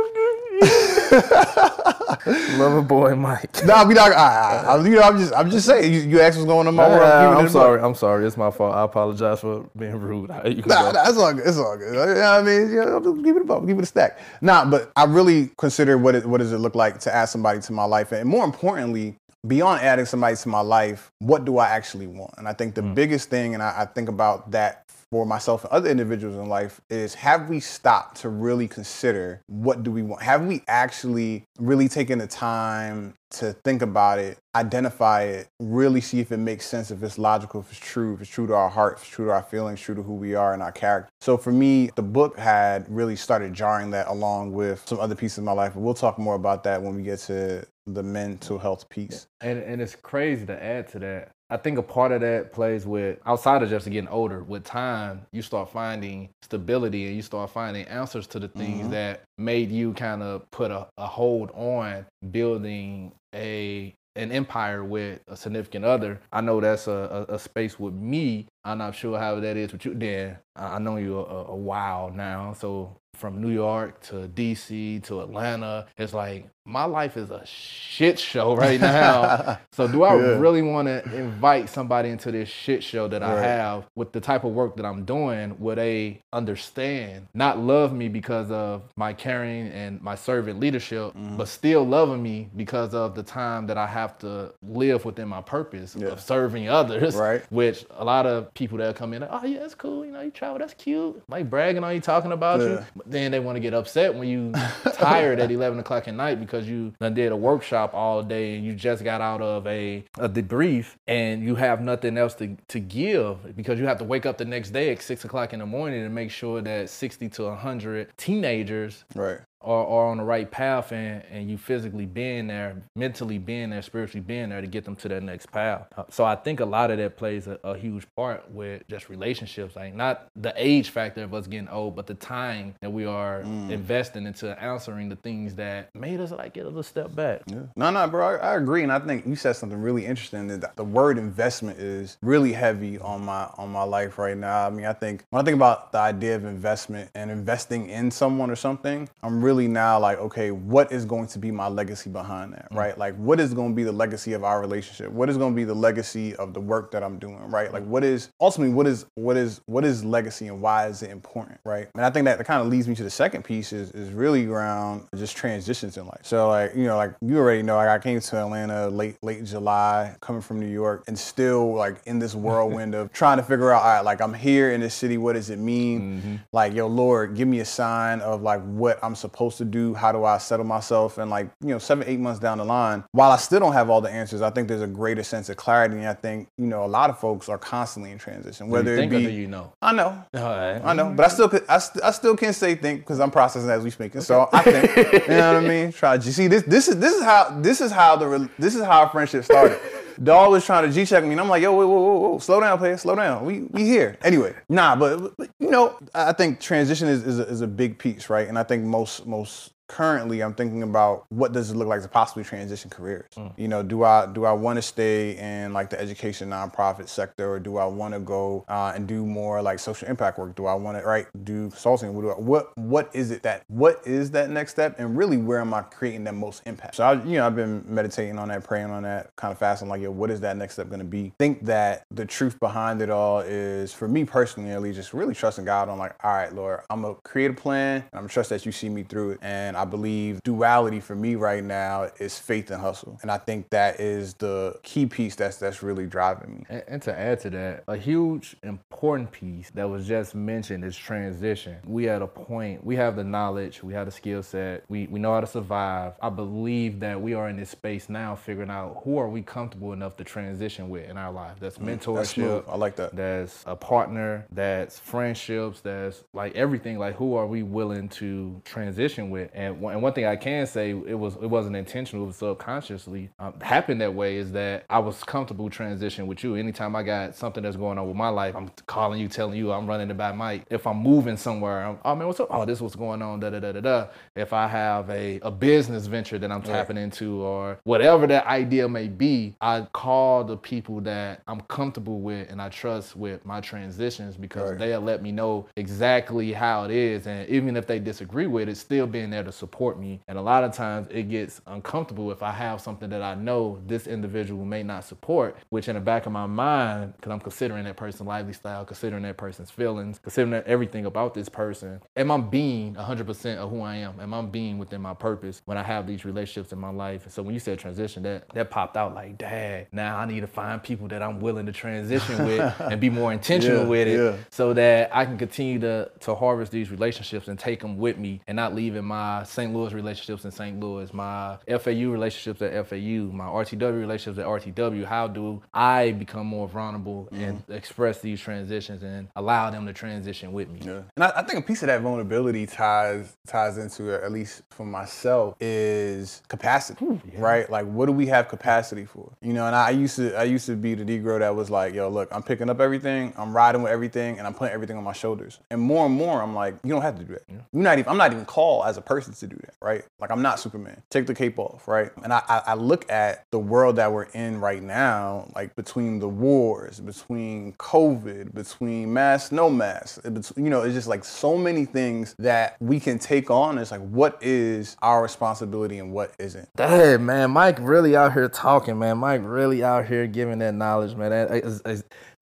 Love 2.59 2.73
a 2.73 2.83
boy, 2.83 3.15
Mike. 3.15 3.65
nah, 3.65 3.87
we 3.87 3.95
not. 3.95 4.13
I, 4.13 4.65
I, 4.67 4.85
you 4.85 4.97
know, 4.97 5.03
I'm 5.03 5.19
just, 5.19 5.35
I'm 5.35 5.51
just 5.51 5.67
saying. 5.67 5.93
You, 5.93 6.01
you 6.01 6.21
asked 6.21 6.39
what's 6.39 6.49
going 6.49 6.67
on 6.67 6.75
my 6.75 6.89
world. 6.89 7.03
I'm, 7.03 7.39
I'm 7.39 7.49
sorry. 7.49 7.81
I'm 7.81 7.95
sorry. 7.95 8.27
It's 8.27 8.37
my 8.37 8.51
fault. 8.51 8.75
I 8.75 8.85
apologize 8.85 9.41
for 9.41 9.69
being 9.77 9.97
rude. 9.97 10.31
Nah, 10.31 10.43
nah, 10.43 11.09
it's 11.09 11.19
all 11.19 11.35
good. 11.35 11.47
It's 11.47 11.59
all 11.59 11.77
good. 11.77 11.89
You 11.89 11.93
know 11.93 12.07
what 12.07 12.19
I 12.19 12.43
mean? 12.43 12.71
You 12.71 12.85
know, 12.85 13.23
keep 13.23 13.37
it 13.37 13.43
above. 13.43 13.67
Keep 13.67 13.79
it 13.79 13.83
a 13.83 13.87
stack. 13.87 14.19
Nah, 14.41 14.65
but 14.65 14.91
I 14.97 15.05
really 15.05 15.51
consider 15.59 15.99
what 15.99 16.15
it, 16.15 16.27
what 16.27 16.39
does 16.39 16.53
it 16.53 16.59
look 16.59 16.75
like 16.75 16.99
to 17.01 17.15
add 17.15 17.27
somebody 17.27 17.61
to 17.61 17.73
my 17.73 17.85
life, 17.85 18.13
and 18.13 18.29
more 18.29 18.45
importantly, 18.45 19.17
beyond 19.47 19.83
adding 19.83 20.07
somebody 20.07 20.37
to 20.37 20.49
my 20.49 20.61
life, 20.61 21.13
what 21.19 21.45
do 21.45 21.59
I 21.59 21.69
actually 21.69 22.07
want? 22.07 22.35
And 22.39 22.49
I 22.49 22.53
think 22.53 22.75
the 22.75 22.83
mm. 22.83 22.95
biggest 22.95 23.31
thing, 23.31 23.55
and 23.55 23.63
I, 23.63 23.83
I, 23.83 23.85
think 23.85 24.09
about 24.09 24.51
that 24.51 24.86
for 25.11 25.25
myself 25.25 25.65
and 25.65 25.73
other 25.73 25.91
individuals 25.91 26.37
in 26.37 26.47
life 26.49 26.81
is 26.91 27.15
have 27.15 27.49
we 27.49 27.61
stopped 27.61 28.19
to 28.19 28.29
really 28.29 28.69
consider 28.69 29.41
what 29.47 29.83
do 29.83 29.91
we 29.91 30.03
want? 30.03 30.23
Have 30.23 30.45
we 30.47 30.63
actually 30.69 31.45
really 31.59 31.89
taken 31.89 32.19
the 32.19 32.27
time 32.27 33.15
to 33.29 33.53
think 33.53 33.83
about 33.83 34.19
it, 34.19 34.39
identify 34.55 35.23
it, 35.23 35.49
really 35.61 36.01
see 36.01 36.21
if 36.21 36.33
it 36.33 36.37
makes 36.39 36.65
sense, 36.65 36.91
if 36.91 37.03
it's 37.03 37.19
logical, 37.19 37.61
if 37.61 37.71
it's 37.71 37.81
true, 37.81 38.15
if 38.15 38.21
it's 38.21 38.31
true 38.31 38.47
to 38.47 38.55
our 38.55 38.69
heart, 38.69 38.95
if 38.97 39.03
it's 39.03 39.11
true 39.11 39.27
to 39.27 39.33
our 39.33 39.43
feelings, 39.43 39.81
true 39.81 39.95
to 39.95 40.03
who 40.03 40.15
we 40.15 40.35
are 40.35 40.55
and 40.55 40.63
our 40.63 40.73
character. 40.73 41.09
So 41.21 41.37
for 41.37 41.53
me, 41.53 41.91
the 41.97 42.03
book 42.03 42.39
had 42.39 42.89
really 42.89 43.17
started 43.17 43.53
jarring 43.53 43.91
that 43.91 44.09
along 44.09 44.53
with 44.53 44.87
some 44.87 45.01
other 45.01 45.15
pieces 45.15 45.39
of 45.39 45.45
my 45.45 45.53
life. 45.53 45.75
But 45.75 45.81
we'll 45.81 45.95
talk 45.95 46.19
more 46.19 46.35
about 46.35 46.65
that 46.65 46.83
when 46.83 46.95
we 46.95 47.03
get 47.03 47.19
to 47.21 47.67
the 47.87 48.03
mental 48.03 48.59
health 48.59 48.89
piece. 48.89 49.27
And 49.41 49.59
and 49.59 49.81
it's 49.81 49.95
crazy 49.95 50.47
to 50.47 50.63
add 50.63 50.89
to 50.89 50.99
that. 51.01 51.33
I 51.49 51.57
think 51.57 51.79
a 51.79 51.83
part 51.83 52.13
of 52.13 52.23
that 52.23 52.53
plays 52.53 52.87
with 52.87 53.19
outside 53.25 53.63
of 53.63 53.71
just 53.71 53.89
getting 53.89 54.09
older. 54.09 54.43
With 54.43 54.65
time, 54.65 55.27
you 55.33 55.43
start 55.43 55.71
finding 55.71 56.31
stability 56.43 57.07
and 57.07 57.17
you 57.17 57.23
start 57.23 57.51
finding 57.51 57.87
answers 57.87 58.27
to 58.29 58.41
the 58.41 58.49
things 58.49 58.83
mm-hmm. 58.83 58.91
that 58.91 59.23
made 59.39 59.71
you 59.71 59.93
kind 59.93 60.23
of 60.23 60.51
put 60.51 60.71
a, 60.71 60.89
a 60.97 61.07
hold 61.07 61.51
on 61.53 62.07
building 62.31 63.13
a 63.35 63.95
an 64.17 64.33
empire 64.33 64.83
with 64.83 65.21
a 65.29 65.37
significant 65.37 65.85
other. 65.85 66.19
I 66.33 66.41
know 66.41 66.61
that's 66.61 66.89
a, 66.89 67.27
a, 67.29 67.35
a, 67.35 67.39
space 67.39 67.79
with 67.79 67.93
me. 67.93 68.47
I'm 68.65 68.79
not 68.79 68.95
sure 68.95 69.19
how 69.19 69.39
that 69.41 69.59
is 69.59 69.73
with 69.73 69.85
you. 69.85 69.95
Then 69.95 70.39
I 70.57 70.79
know 70.79 70.97
you 70.97 71.19
a, 71.19 71.45
a 71.45 71.55
while 71.55 72.11
now, 72.11 72.55
so 72.55 72.97
from 73.15 73.41
New 73.41 73.51
York 73.51 74.01
to 74.05 74.29
DC 74.29 75.03
to 75.05 75.21
Atlanta. 75.21 75.87
It's 75.99 76.15
like 76.15 76.49
my 76.67 76.85
life 76.85 77.17
is 77.17 77.31
a 77.31 77.45
shit 77.47 78.19
show 78.19 78.55
right 78.57 78.81
now. 78.81 79.59
so 79.73 79.87
do 79.87 80.03
I 80.03 80.17
yeah. 80.17 80.39
really 80.39 80.63
want 80.63 80.89
to 80.89 81.03
invite 81.17 81.69
somebody 81.69 82.11
into 82.11 82.33
this 82.33 82.49
shit 82.49 82.83
show 82.83 83.09
that 83.09 83.23
right. 83.23 83.39
I 83.39 83.43
have 83.43 83.87
with 83.95 84.13
the 84.13 84.21
type 84.21 84.45
of 84.45 84.53
work 84.53 84.77
that 84.77 84.85
I'm 84.85 85.05
doing? 85.05 85.57
Would 85.61 85.79
they 85.79 86.23
understand, 86.33 87.29
not 87.35 87.59
love 87.59 87.93
me 87.93 88.09
because 88.09 88.51
of 88.51 88.83
my 88.97 89.13
caring 89.13 89.69
and 89.69 90.01
my 90.03 90.15
servant 90.15 90.61
leadership, 90.61 91.15
mm-hmm. 91.15 91.37
but 91.37 91.49
still 91.49 91.85
loving 91.85 92.23
me 92.23 92.49
because 92.57 92.95
of 92.95 93.15
the 93.15 93.23
time 93.23 93.67
that 93.69 93.79
I 93.79 93.87
have 93.87 94.19
to 94.19 94.53
live 94.63 95.05
within 95.05 95.29
my 95.29 95.41
purpose 95.41 95.97
yeah. 95.97 96.09
of 96.09 96.21
serving 96.21 96.69
others, 96.69 97.15
right. 97.15 97.43
which 97.51 97.85
a 97.91 98.05
lot 98.05 98.27
of 98.27 98.53
people 98.55 98.79
that 98.79 98.97
come 98.97 99.15
in, 99.15 99.23
like, 99.23 99.31
oh 99.33 99.47
yeah, 99.47 99.61
that's 99.61 99.75
cool. 99.75 100.05
You 100.05 100.13
know, 100.13 100.21
you 100.21 100.31
travel, 100.31 100.59
that's 100.59 100.75
cute. 100.75 101.23
Like 101.29 101.49
bragging 101.49 101.85
on 101.85 101.95
you, 101.95 102.01
talking 102.01 102.33
about 102.33 102.61
you. 102.61 102.85
But 102.95 103.11
then 103.11 103.31
they 103.31 103.41
want 103.41 103.57
to 103.57 103.61
get 103.61 103.75
upset 103.75 104.15
when 104.15 104.29
you 104.29 104.53
tired 104.95 105.39
at 105.41 105.51
eleven 105.51 105.79
o'clock 105.79 106.09
at 106.09 106.15
night 106.15 106.41
because 106.41 106.56
you 106.65 106.93
done 107.01 107.15
did 107.15 107.33
a 107.33 107.37
workshop 107.37 107.93
all 107.95 108.23
day 108.23 108.57
and 108.57 108.65
you 108.65 108.73
just 108.73 109.03
got 109.05 109.21
out 109.21 109.41
of 109.41 109.67
a 109.67 110.05
a 110.19 110.29
debrief 110.29 110.95
and 111.07 111.43
you 111.43 111.55
have 111.57 111.81
nothing 111.81 112.17
else 112.17 112.35
to 112.35 112.57
to 112.69 112.79
give 112.81 113.57
because 113.57 113.79
you 113.79 113.87
have 113.87 113.99
to 113.99 114.05
wake 114.05 114.27
up 114.27 114.39
the 114.39 114.45
next 114.45 114.71
day 114.71 114.93
at 114.93 115.03
six 115.03 115.25
o'clock 115.25 115.53
in 115.53 115.59
the 115.59 115.67
morning 115.67 116.03
and 116.05 116.15
make 116.15 116.31
sure 116.31 116.61
that 116.61 116.89
sixty 116.89 117.29
to 117.29 117.55
hundred 117.55 118.17
teenagers 118.17 119.05
Right. 119.15 119.41
Are, 119.67 119.87
are 119.87 120.07
on 120.07 120.19
the 120.19 120.25
right 120.25 120.51
path 120.51 120.93
and, 120.93 121.23
and 121.31 121.51
you 121.51 121.59
physically 121.59 122.07
being 122.07 122.47
there, 122.47 122.83
mentally 122.95 123.39
being 123.39 123.71
there, 123.71 123.83
spiritually 123.83 124.25
being 124.25 124.49
there 124.49 124.61
to 124.61 124.67
get 124.67 124.85
them 124.85 124.97
to 124.97 125.09
that 125.09 125.23
next 125.23 125.51
path. 125.53 125.87
Uh, 125.97 126.05
So 126.11 126.25
I 126.25 126.37
think 126.37 126.61
a 126.61 126.65
lot 126.65 126.91
of 126.91 126.99
that 126.99 127.17
plays 127.17 127.47
a, 127.47 127.59
a 127.65 127.77
huge 127.77 128.07
part 128.15 128.51
with 128.51 128.87
just 128.89 129.09
relationships, 129.09 129.77
like 129.77 129.95
not 129.95 130.29
the 130.37 130.53
age 130.57 130.91
factor 130.91 131.25
of 131.25 131.35
us 131.35 131.47
getting 131.47 131.69
old, 131.69 131.97
but 131.97 132.07
the 132.07 132.15
time 132.15 132.75
that 132.81 132.91
we 132.91 133.05
are 133.05 133.41
investing 133.41 134.27
into 134.27 134.63
answering 134.63 135.09
the 135.09 135.17
things 135.17 135.55
that 135.57 135.95
made 135.95 136.21
us 136.21 136.31
like 136.31 136.55
get 136.55 136.65
a 136.65 136.69
little 136.69 136.83
step 136.83 137.15
back. 137.15 137.43
Yeah. 137.47 137.63
No, 137.75 137.91
no, 137.91 138.07
bro. 138.07 138.37
I, 138.37 138.53
I 138.53 138.57
agree, 138.57 138.83
and 138.83 138.93
I 138.93 138.99
think 138.99 139.27
you 139.27 139.37
said 139.37 139.55
something 139.55 139.81
really 139.81 140.07
interesting. 140.07 140.47
That 140.49 140.77
the 140.77 140.85
word 140.85 141.19
investment 141.19 141.79
is 141.79 142.19
really 142.23 142.53
heavy 142.53 142.99
on 142.99 143.25
my 143.25 143.49
on 143.57 143.71
my 143.71 143.83
life 143.83 144.19
right 144.19 144.37
now. 144.37 144.67
I 144.67 144.71
mean, 144.71 144.87
I 144.87 144.93
think 144.93 145.25
when 145.31 145.41
I 145.41 145.45
think 145.45 145.57
about 145.57 145.93
the 145.93 145.99
idea 145.99 146.37
of 146.37 146.45
investment 146.45 147.11
and 147.15 147.31
investing 147.31 147.89
in 147.89 148.11
someone 148.11 148.51
or 148.51 148.57
something, 148.57 149.09
I'm 149.23 149.45
really 149.45 149.56
now 149.67 149.99
like, 149.99 150.19
okay, 150.19 150.51
what 150.51 150.93
is 150.93 151.07
going 151.07 151.27
to 151.29 151.39
be 151.39 151.51
my 151.51 151.69
legacy 151.69 152.11
behind 152.11 152.53
that, 152.53 152.71
mm. 152.71 152.77
right? 152.77 152.97
Like, 152.99 153.17
what 153.17 153.41
is 153.41 153.55
going 153.55 153.71
to 153.71 153.75
be 153.75 153.85
the 153.85 153.93
legacy 153.93 154.35
of 154.35 154.45
our 154.45 154.61
relationship? 154.61 155.11
What 155.11 155.31
is 155.31 155.39
going 155.39 155.53
to 155.53 155.57
be 155.57 155.65
the 155.65 155.75
legacy 155.75 156.37
of 156.37 156.53
the 156.53 156.61
work 156.61 156.91
that 156.91 157.03
I'm 157.03 157.19
doing, 157.19 157.39
right? 157.51 157.73
Like, 157.73 157.85
what 157.85 158.05
is 158.05 158.31
ultimately 158.41 158.75
what 158.75 158.87
is 158.87 159.07
what 159.15 159.37
is 159.37 159.61
what 159.67 159.85
is 159.85 160.05
legacy 160.05 160.49
and 160.49 160.61
why 160.61 160.89
is 160.89 161.03
it 161.03 161.11
important, 161.11 161.59
right? 161.65 161.89
And 161.95 162.05
I 162.05 162.11
think 162.11 162.25
that, 162.27 162.39
that 162.39 162.45
kind 162.45 162.61
of 162.61 162.69
leads 162.69 162.87
me 162.89 162.95
to 162.97 163.03
the 163.03 163.11
second 163.11 163.45
piece 163.45 163.73
is 163.73 163.91
is 163.93 164.13
really 164.13 164.47
around 164.47 165.09
just 165.17 165.37
transitions 165.37 165.97
in 165.97 166.07
life. 166.07 166.21
So 166.23 166.49
like 166.49 166.75
you 166.75 166.85
know 166.85 166.97
like 166.97 167.15
you 167.21 167.39
already 167.39 167.63
know 167.63 167.77
like 167.77 167.89
I 167.89 167.99
came 167.99 168.21
to 168.21 168.37
Atlanta 168.37 168.89
late 168.89 169.17
late 169.23 169.45
July, 169.45 170.17
coming 170.21 170.43
from 170.43 170.61
New 170.61 170.67
York, 170.67 171.05
and 171.07 171.19
still 171.19 171.75
like 171.75 171.97
in 172.07 172.19
this 172.19 172.35
whirlwind 172.35 172.95
of 172.95 173.13
trying 173.21 173.39
to 173.39 173.43
figure 173.43 173.73
out 173.73 173.83
all 173.83 173.95
right 173.95 174.05
like 174.05 174.21
I'm 174.21 174.35
here 174.35 174.73
in 174.73 174.81
this 174.81 174.95
city. 174.95 175.19
What 175.19 175.35
does 175.35 175.51
it 175.51 175.59
mean? 175.59 176.01
Mm-hmm. 176.01 176.35
Like 176.53 176.75
yo 176.75 176.87
Lord, 176.87 177.37
give 177.37 177.49
me 177.49 177.61
a 177.61 177.65
sign 177.65 178.21
of 178.21 178.43
like 178.43 178.63
what 178.65 178.99
I'm 179.03 179.15
supposed 179.15 179.46
to 179.55 179.65
do. 179.65 179.95
How 179.95 180.13
do 180.13 180.25
I 180.25 180.39
settle 180.39 180.67
myself? 180.67 181.19
And 181.19 181.31
like 181.31 181.49
you 181.61 181.69
know 181.69 181.79
seven 181.79 182.05
eight 182.07 182.21
months 182.21 182.41
down 182.41 182.59
the 182.59 182.65
line, 182.65 183.05
while 183.13 183.31
I 183.31 183.37
still 183.37 183.61
don't 183.61 183.73
have 183.73 183.89
all 183.89 184.01
the 184.01 184.11
answers, 184.11 184.43
I 184.43 184.51
think 184.51 184.69
there's 184.69 184.83
a 184.83 184.87
greater 184.87 185.23
sense 185.23 185.49
of 185.49 185.57
clarity. 185.57 185.97
And 185.97 186.09
I 186.09 186.15
think 186.15 186.49
you 186.59 186.67
know 186.67 186.85
a 186.85 186.87
lot 186.87 187.11
of 187.11 187.19
folks 187.19 187.49
are 187.49 187.59
constantly 187.59 188.11
in 188.11 188.19
transition. 188.19 188.69
Whether 188.69 188.93
you 188.93 188.97
think 188.97 189.13
it 189.13 189.17
or 189.17 189.19
be 189.21 189.27
do 189.27 189.33
you 189.33 189.47
know? 189.47 189.73
I 189.81 189.93
know. 189.93 190.25
All 190.35 190.43
right. 190.43 190.81
I 190.85 190.93
know, 190.93 191.13
but 191.15 191.25
I 191.25 191.29
still, 191.29 191.51
I, 191.69 191.79
st- 191.79 192.05
I 192.05 192.11
still 192.11 192.37
can't 192.37 192.55
say 192.55 192.75
think 192.75 193.01
because 193.01 193.21
I'm 193.21 193.31
processing 193.31 193.71
as 193.71 193.83
we 193.83 193.91
speaking. 193.91 194.21
So 194.21 194.49
I 194.53 194.63
think, 194.63 194.97
you 194.97 195.29
know 195.29 195.55
what 195.55 195.65
I 195.65 195.69
mean. 195.69 195.93
Try 195.93 196.19
to 196.19 196.33
see 196.33 196.49
this. 196.49 196.65
This 196.65 196.89
is 196.89 196.99
this 196.99 197.15
is 197.15 197.23
how 197.23 197.59
this 197.61 197.81
is 197.81 197.93
how 197.93 198.17
the 198.17 198.51
this 198.59 198.75
is 198.75 198.83
how 198.83 199.03
our 199.03 199.09
friendship 199.09 199.45
started. 199.45 199.79
Dog 200.23 200.51
was 200.51 200.65
trying 200.65 200.87
to 200.87 200.93
G 200.93 201.05
check 201.05 201.25
me, 201.25 201.33
and 201.33 201.41
I'm 201.41 201.49
like, 201.49 201.63
yo, 201.63 201.73
whoa, 201.73 201.87
whoa, 201.87 202.01
whoa, 202.01 202.19
whoa, 202.31 202.39
slow 202.39 202.61
down, 202.61 202.79
player, 202.79 202.97
slow 202.97 203.15
down. 203.15 203.45
We 203.45 203.63
we 203.65 203.85
here 203.85 204.17
anyway. 204.23 204.55
Nah, 204.69 204.97
but, 204.97 205.37
but 205.37 205.51
you 205.59 205.71
know, 205.71 205.99
I 206.15 206.33
think 206.33 206.61
transition 206.61 207.09
is 207.09 207.27
is 207.27 207.39
a, 207.39 207.47
is 207.49 207.61
a 207.61 207.67
big 207.67 207.99
piece, 207.99 208.31
right? 208.31 208.49
And 208.49 208.59
I 208.59 208.63
think 208.63 208.85
most 208.85 209.27
most 209.27 209.73
currently 209.89 210.43
I'm 210.43 210.55
thinking 210.55 210.83
about 210.83 211.27
what 211.29 211.53
does 211.53 211.71
it 211.71 211.77
look 211.77 211.89
like 211.89 212.03
to 212.03 212.09
possibly 212.09 212.45
transition 212.45 212.91
careers. 212.91 213.31
You 213.57 213.69
know, 213.69 213.83
do 213.83 214.05
I 214.05 214.27
do 214.27 214.45
I 214.45 214.53
want 214.53 214.77
to 214.77 214.83
stay 214.83 215.37
in 215.37 215.73
like 215.73 215.91
the 215.91 216.01
education 216.01 216.51
nonprofit 216.51 217.09
sector, 217.09 217.53
or 217.53 217.61
do 217.61 217.77
I 217.77 217.87
want 217.87 218.15
to 218.15 218.21
go 218.21 218.65
uh, 218.69 218.93
and 218.95 219.07
do 219.07 219.25
more 219.25 219.63
like 219.63 219.79
social 219.79 220.09
impact 220.09 220.39
work? 220.39 220.55
Do 220.55 220.67
I 220.67 220.75
want 220.75 220.99
to 220.99 221.05
right 221.05 221.27
do 221.45 221.71
consulting? 221.71 222.15
What 222.15 222.23
do 222.23 222.31
I, 222.31 222.35
what 222.35 222.77
what 222.79 223.11
is 223.15 223.31
it 223.31 223.43
that 223.43 223.65
what 223.69 224.01
is 224.07 224.31
that 224.33 224.51
next 224.51 224.73
step? 224.73 224.97
And 224.99 225.17
really, 225.17 225.37
where 225.37 225.61
am 225.61 225.75
I 225.75 225.83
creating 225.83 226.25
the 226.25 226.33
most 226.33 226.63
impact? 226.67 226.97
So 226.97 227.05
I, 227.05 227.23
you 227.25 227.37
know, 227.37 227.47
I've 227.47 227.57
been 227.57 227.85
meditating 227.87 228.39
on 228.39 228.49
that, 228.49 228.65
praying 228.65 228.91
on 228.91 229.03
that, 229.05 229.35
kind 229.37 229.53
of 229.53 229.59
fasting. 229.59 229.89
Like, 229.89 230.01
yo, 230.01 230.11
what 230.11 230.31
is 230.31 230.41
that 230.41 230.57
next 230.57 230.75
step 230.75 230.89
going 230.89 231.01
to 231.01 231.05
be? 231.05 231.33
Think 231.39 231.65
that 231.65 232.05
the 232.11 232.25
truth 232.25 232.59
behind 232.61 233.03
it 233.03 233.11
all 233.11 233.41
is, 233.41 233.93
for 233.93 234.09
me 234.09 234.25
personally, 234.25 234.71
at 234.71 234.83
least, 234.83 234.97
just 234.97 235.13
really 235.13 235.35
trusting 235.35 235.65
God 235.65 235.89
on 235.89 235.99
like, 235.99 236.15
all 236.25 236.33
right, 236.33 236.53
Lord, 236.53 236.81
I'm 236.91 237.03
gonna 237.03 237.15
create 237.25 237.51
a 237.51 237.55
plan, 237.55 237.97
and 237.97 238.11
I'm 238.13 238.21
gonna 238.21 238.29
trust 238.29 238.51
that 238.51 238.67
you 238.67 238.73
see 238.73 238.89
me 238.89 239.03
through 239.03 239.33
it. 239.33 239.39
And 239.43 239.76
I 239.77 239.85
believe 239.85 240.41
duality 240.43 241.01
for 241.01 241.15
me 241.15 241.35
right 241.37 241.63
now 241.65 242.09
is 242.19 242.39
faith 242.39 242.71
and 242.71 242.81
hustle, 242.81 243.19
and 243.23 243.31
I 243.31 243.39
think 243.39 243.71
that 243.71 244.01
is 244.01 244.35
the 244.35 244.79
key 244.83 245.07
piece 245.07 245.35
that's 245.37 245.59
that's 245.59 245.83
really 245.83 246.07
driving 246.07 246.57
me. 246.59 246.67
And, 246.69 246.83
and 246.89 247.03
to 247.03 247.19
add 247.19 247.41
to 247.41 247.51
that, 247.51 247.85
a 247.89 247.97
huge 247.97 248.57
important 248.63 249.31
piece 249.33 249.71
that 249.71 249.89
was 249.89 250.07
just 250.07 250.35
mentioned 250.35 250.85
is 250.85 250.97
transition. 250.97 251.77
We 251.85 252.09
at 252.09 252.23
a 252.23 252.27
point, 252.27 252.85
we 252.85 252.97
have 252.97 253.17
the 253.17 253.25
knowledge, 253.25 253.83
we 253.83 253.93
have 253.95 254.07
the 254.07 254.13
skill 254.13 254.43
set, 254.43 254.85
we, 254.89 255.07
we 255.09 255.19
know 255.19 255.35
how 255.35 255.41
to 255.41 255.47
survive. 255.47 256.15
I 256.23 256.29
believe 256.31 257.01
that 257.01 257.21
we 257.21 257.35
are 257.35 257.49
in 257.49 257.57
this 257.57 257.71
space 257.71 258.09
now 258.09 258.35
figuring 258.37 258.71
out 258.71 259.01
who 259.05 259.19
are 259.19 259.29
we 259.29 259.43
comfortable 259.43 259.93
enough 259.93 260.17
to 260.17 260.25
transition 260.25 260.89
with 260.89 261.09
in 261.09 261.17
our 261.17 261.33
life. 261.33 261.57
That's 261.61 261.77
Mm, 261.79 261.87
That's 262.15 262.31
smooth. 262.31 262.65
mentorship. 262.65 262.69
I 262.73 262.77
like 262.77 262.97
that. 262.97 263.15
That's 263.17 263.63
a 263.67 263.77
partner, 263.77 264.47
that's 264.53 264.99
friendships, 264.99 265.81
that's 265.81 266.23
like 266.33 266.55
everything. 266.55 266.99
Like 266.99 267.17
who 267.17 267.35
are 267.35 267.47
we 267.47 267.63
willing 267.63 268.09
to 268.11 268.61
transition 268.65 269.31
with? 269.31 269.51
And 269.55 269.66
one, 269.71 269.95
and 269.95 270.03
one 270.03 270.13
thing 270.13 270.27
I 270.27 270.37
can 270.37 270.67
say, 270.67 270.91
it 270.91 271.19
was 271.19 271.35
it 271.37 271.47
wasn't 271.47 271.77
intentional, 271.77 272.25
it 272.25 272.27
was 272.29 272.37
subconsciously 272.37 273.31
um, 273.39 273.59
happened 273.61 274.01
that 274.01 274.15
way. 274.15 274.37
Is 274.37 274.53
that 274.53 274.85
I 274.91 274.99
was 274.99 275.23
comfortable 275.25 275.69
transitioning 275.71 276.27
with 276.27 276.43
you. 276.45 276.55
Anytime 276.57 276.95
I 276.97 277.03
got 277.03 277.35
something 277.35 277.63
that's 277.63 277.77
going 277.77 277.99
on 277.99 278.07
with 278.07 278.17
my 278.17 278.29
life, 278.29 278.55
I'm 278.57 278.71
calling 278.87 279.21
you, 279.21 279.29
telling 279.29 279.57
you 279.57 279.73
I'm 279.73 279.87
running 279.87 280.11
it 280.11 280.17
by 280.17 280.33
Mike. 280.33 280.65
If 280.71 280.87
I'm 280.87 280.99
moving 280.99 281.37
somewhere, 281.37 281.85
I'm, 281.87 281.99
oh 282.05 282.15
man, 282.15 282.27
what's 282.27 282.41
up? 282.41 282.49
Oh, 282.51 282.65
this 282.65 282.81
what's 282.81 282.97
going 282.97 283.23
on. 283.23 283.41
Da 283.41 283.51
da 283.51 283.61
da 283.61 283.73
da 283.73 283.81
da. 283.81 284.07
If 284.35 284.53
I 284.53 284.67
have 284.69 285.09
a 285.11 285.41
a 285.43 285.51
business 285.51 286.07
venture 286.07 286.39
that 286.39 286.51
I'm 286.53 286.63
tapping 286.63 286.97
into, 286.97 287.43
or 287.43 287.79
whatever 287.85 288.27
that 288.27 288.47
idea 288.47 288.89
may 288.89 289.09
be, 289.09 289.55
I 289.61 289.87
call 289.93 290.45
the 290.45 290.57
people 290.57 291.01
that 291.03 291.43
I'm 291.47 291.61
comfortable 291.63 292.21
with 292.21 292.51
and 292.51 292.61
I 292.61 292.69
trust 292.69 293.17
with 293.17 293.45
my 293.45 293.61
transitions 293.61 294.37
because 294.37 294.71
Right. 294.71 294.79
they'll 294.79 295.01
let 295.01 295.23
me 295.23 295.33
know 295.33 295.67
exactly 295.77 296.53
how 296.53 296.85
it 296.85 296.91
is. 296.91 297.27
And 297.27 297.49
even 297.49 297.77
if 297.77 297.87
they 297.87 297.99
disagree 297.99 298.47
with 298.47 298.69
it, 298.69 298.77
still 298.77 299.07
being 299.07 299.31
there 299.31 299.43
to 299.45 299.53
support 299.57 299.99
me. 299.99 300.21
And 300.29 300.39
a 300.39 300.43
lot 300.43 300.65
of 300.65 300.73
times 300.73 301.09
it 301.11 301.25
gets 301.29 301.61
uncomfortable 301.67 302.31
if 302.33 302.43
I 302.43 302.53
have 302.53 302.81
something 302.81 303.11
that 303.11 303.23
I 303.23 303.35
know 303.35 303.81
this 303.87 304.07
individual 304.07 304.65
may 304.65 304.83
not 304.83 305.05
support, 305.05 305.57
which 305.71 305.89
in 305.89 305.95
the 305.95 306.01
back 306.01 306.27
of 306.27 306.33
my 306.33 306.47
mind, 306.47 307.15
because 307.17 307.33
I'm 307.33 307.41
considering 307.41 307.85
that 307.85 307.97
person's 307.97 308.29
lifestyle, 308.29 308.85
considering 308.85 309.23
that 309.25 309.37
person's 309.37 309.71
feelings, 309.71 310.21
considering 310.23 310.63
everything 310.67 311.07
about 311.07 311.35
this 311.35 311.49
person, 311.49 312.01
am 312.17 312.31
I 312.31 312.39
being 312.39 312.95
100% 312.95 313.57
of 313.57 313.71
who 313.71 313.83
I 313.83 313.97
am? 313.97 314.21
Am 314.21 314.35
I 314.35 314.43
being 314.43 314.79
within 314.79 315.01
my 315.03 315.15
purpose 315.15 315.63
when 315.65 315.79
I 315.79 315.83
have 315.83 316.07
these 316.07 316.25
relationships 316.25 316.73
in 316.73 316.79
my 316.79 316.91
life? 316.91 317.25
And 317.25 317.33
so 317.33 317.43
when 317.43 317.55
you 317.55 317.61
said 317.61 317.79
transition, 317.79 318.23
that 318.25 318.49
that 318.55 318.71
popped 318.71 318.97
out 318.97 319.15
like, 319.15 319.39
dad, 319.39 319.89
now 319.93 320.19
I 320.19 320.27
need 320.27 320.41
to 320.41 320.47
find 320.47 320.83
people 320.83 321.09
that 321.09 321.23
I'm 321.23 321.41
willing 321.41 321.67
to 321.67 321.73
transition 321.73 322.47
with 322.47 322.75
and 322.81 323.01
be 323.01 323.11
more 323.11 323.33
intentional 323.33 323.83
Yeah, 323.83 323.89
with 323.89 324.09
it 324.09 324.19
yeah. 324.19 324.37
so 324.51 324.73
that 324.75 325.11
I 325.15 325.25
can 325.25 325.39
continue 325.39 325.79
to 325.81 326.11
to 326.21 326.35
harvest 326.35 326.73
these 326.73 326.91
relationships 326.91 327.49
and 327.49 327.59
take 327.59 327.81
them 327.81 327.97
with 327.99 328.19
me 328.19 328.41
and 328.47 328.57
not 328.57 328.75
leaving 328.75 329.05
my 329.05 329.45
St. 329.47 329.75
Louis 329.75 329.93
relationships 329.93 330.45
in 330.45 330.51
St. 330.51 330.79
Louis, 330.79 331.13
my 331.13 331.57
FAU 331.67 332.11
relationships 332.11 332.63
at 332.63 332.89
FAU, 332.89 333.31
my 333.33 333.45
RTW 333.45 333.99
relationships 333.99 334.39
at 334.39 334.47
RTW. 334.47 335.05
How 335.05 335.27
do 335.27 335.63
I 335.73 336.13
become 336.13 336.47
more 336.47 336.69
vulnerable 336.69 337.29
and 337.33 337.59
mm-hmm. 337.59 337.73
express 337.73 338.21
these 338.21 338.41
transitions 338.41 339.03
and 339.03 339.29
allow 339.37 339.71
them 339.71 339.87
to 339.87 339.93
transition 339.93 340.53
with 340.53 340.69
me? 340.69 340.81
Yeah. 340.83 341.03
And 341.17 341.25
I, 341.25 341.33
I 341.37 341.43
think 341.43 341.59
a 341.59 341.63
piece 341.63 341.83
of 341.83 341.89
that 341.89 342.01
vulnerability 342.01 342.67
ties 342.67 343.37
ties 343.47 343.79
into 343.79 344.15
uh, 344.15 344.25
at 344.25 344.33
least 344.33 344.63
for 344.71 344.85
myself 344.85 345.55
is 345.61 346.43
capacity, 346.49 347.07
right? 347.37 347.69
Like, 347.71 347.87
what 347.87 348.07
do 348.07 348.13
we 348.13 348.27
have 348.27 348.49
capacity 348.49 349.05
for? 349.05 349.33
You 349.41 349.53
know, 349.53 349.67
and 349.67 349.75
I 349.75 349.91
used 349.91 350.17
to 350.17 350.35
I 350.37 350.45
used 350.45 350.67
to 350.67 350.77
be 350.77 350.95
the 350.95 351.05
Negro 351.05 351.39
that 351.39 351.55
was 351.55 351.71
like, 351.71 351.95
yo, 351.95 352.09
look, 352.09 352.29
I'm 352.33 352.43
picking 352.43 352.71
up 352.71 352.81
everything, 352.81 353.33
I'm 353.37 353.55
riding 353.55 353.83
with 353.83 353.93
everything, 353.93 354.39
and 354.39 354.47
I'm 354.47 354.55
putting 354.55 354.75
everything 354.75 354.97
on 354.97 355.05
my 355.05 355.13
shoulders. 355.13 355.61
And 355.71 355.81
more 355.81 356.07
and 356.07 356.15
more, 356.15 356.43
I'm 356.43 356.55
like, 356.55 356.75
you 356.85 356.91
don't 356.91 357.03
have 357.03 357.19
to 357.19 357.25
do 357.25 357.33
that. 357.35 357.45
You're 357.49 357.83
not 357.83 357.99
even 357.99 358.11
I'm 358.11 358.19
not 358.19 358.33
even 358.33 358.45
called 358.45 358.87
as 358.87 358.97
a 358.97 359.03
person 359.03 359.35
to 359.41 359.47
do 359.47 359.57
that, 359.57 359.75
right? 359.81 360.05
Like, 360.19 360.31
I'm 360.31 360.43
not 360.43 360.61
Superman. 360.61 361.03
Take 361.11 361.27
the 361.27 361.35
cape 361.35 361.59
off, 361.59 361.89
right? 361.89 362.11
And 362.23 362.33
I 362.33 362.43
I, 362.49 362.63
I 362.69 362.75
look 362.75 363.11
at 363.11 363.45
the 363.51 363.59
world 363.59 363.97
that 363.97 364.13
we're 364.13 364.25
in 364.35 364.61
right 364.61 364.83
now, 364.83 365.51
like 365.55 365.75
between 365.77 366.19
the 366.19 366.29
wars, 366.29 367.01
between 367.01 367.73
COVID, 367.75 368.55
between 368.55 369.13
mass, 369.13 369.53
no 369.53 369.71
mass, 369.71 370.19
you 370.57 370.71
know, 370.71 370.83
it's 370.83 370.95
just 370.95 371.09
like 371.09 371.25
so 371.25 371.57
many 371.57 371.85
things 371.85 372.35
that 372.39 372.77
we 372.81 373.01
can 373.01 373.19
take 373.19 373.51
on. 373.51 373.79
It's 373.79 373.91
like, 373.91 374.07
what 374.09 374.39
is 374.43 374.97
our 375.03 375.23
responsibility 375.23 375.99
and 375.99 376.13
what 376.13 376.33
isn't? 376.39 376.69
Hey 376.77 377.17
man, 377.17 377.51
Mike 377.51 377.79
really 377.81 378.17
out 378.17 378.33
here 378.33 378.49
talking, 378.49 378.99
man. 378.99 379.19
Mike 379.19 379.43
really 379.45 379.83
out 379.83 380.07
here 380.07 380.27
giving 380.27 380.59
that 380.59 380.75
knowledge, 380.75 381.15
man. 381.15 381.33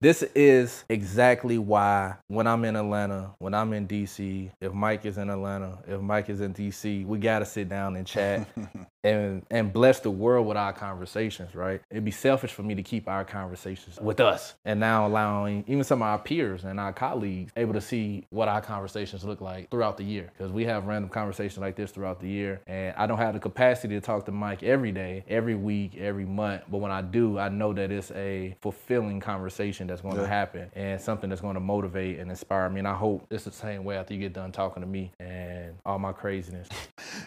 This 0.01 0.23
is 0.35 0.83
exactly 0.89 1.57
why 1.57 2.15
when 2.27 2.47
I'm 2.47 2.65
in 2.65 2.75
Atlanta, 2.75 3.33
when 3.39 3.53
I'm 3.53 3.73
in 3.73 3.87
DC, 3.87 4.51
if 4.61 4.73
Mike 4.73 5.05
is 5.05 5.17
in 5.17 5.29
Atlanta, 5.29 5.79
if 5.87 6.01
Mike 6.01 6.29
is 6.29 6.41
in 6.41 6.53
DC, 6.53 7.05
we 7.05 7.17
gotta 7.17 7.45
sit 7.45 7.69
down 7.69 7.95
and 7.95 8.05
chat 8.05 8.47
and 9.05 9.45
and 9.51 9.71
bless 9.71 9.99
the 9.99 10.11
world 10.11 10.47
with 10.47 10.57
our 10.57 10.73
conversations, 10.73 11.55
right? 11.55 11.81
It'd 11.91 12.03
be 12.03 12.11
selfish 12.11 12.51
for 12.51 12.63
me 12.63 12.75
to 12.75 12.83
keep 12.83 13.07
our 13.07 13.23
conversations 13.23 13.99
with 14.01 14.19
us 14.19 14.55
and 14.65 14.79
now 14.79 15.05
allowing 15.07 15.63
even 15.67 15.83
some 15.83 16.01
of 16.01 16.07
our 16.07 16.19
peers 16.19 16.63
and 16.63 16.79
our 16.79 16.91
colleagues 16.93 17.51
able 17.55 17.73
to 17.73 17.81
see 17.81 18.25
what 18.29 18.47
our 18.47 18.61
conversations 18.61 19.23
look 19.23 19.41
like 19.41 19.69
throughout 19.69 19.97
the 19.97 20.03
year. 20.03 20.31
Because 20.35 20.51
we 20.51 20.65
have 20.65 20.85
random 20.85 21.09
conversations 21.09 21.59
like 21.59 21.75
this 21.75 21.91
throughout 21.91 22.19
the 22.19 22.27
year. 22.27 22.61
And 22.67 22.95
I 22.97 23.05
don't 23.05 23.17
have 23.17 23.33
the 23.33 23.39
capacity 23.39 23.95
to 23.95 24.01
talk 24.01 24.25
to 24.25 24.31
Mike 24.31 24.63
every 24.63 24.91
day, 24.91 25.23
every 25.27 25.55
week, 25.55 25.97
every 25.97 26.25
month. 26.25 26.63
But 26.69 26.79
when 26.79 26.91
I 26.91 27.01
do, 27.01 27.37
I 27.37 27.49
know 27.49 27.73
that 27.73 27.91
it's 27.91 28.11
a 28.11 28.55
fulfilling 28.61 29.19
conversation 29.19 29.87
that's 29.87 30.01
going 30.01 30.17
to 30.17 30.27
happen 30.27 30.69
and 30.73 30.99
something 30.99 31.29
that's 31.29 31.41
going 31.41 31.55
to 31.55 31.59
motivate 31.59 32.19
and 32.19 32.29
inspire 32.29 32.69
me. 32.69 32.79
And 32.79 32.87
I 32.87 32.95
hope 32.95 33.27
it's 33.29 33.43
the 33.43 33.51
same 33.51 33.83
way 33.83 33.97
after 33.97 34.13
you 34.13 34.19
get 34.19 34.33
done 34.33 34.51
talking 34.51 34.81
to 34.81 34.87
me 34.87 35.11
and 35.19 35.75
all 35.85 35.99
my 35.99 36.11
craziness. 36.13 36.67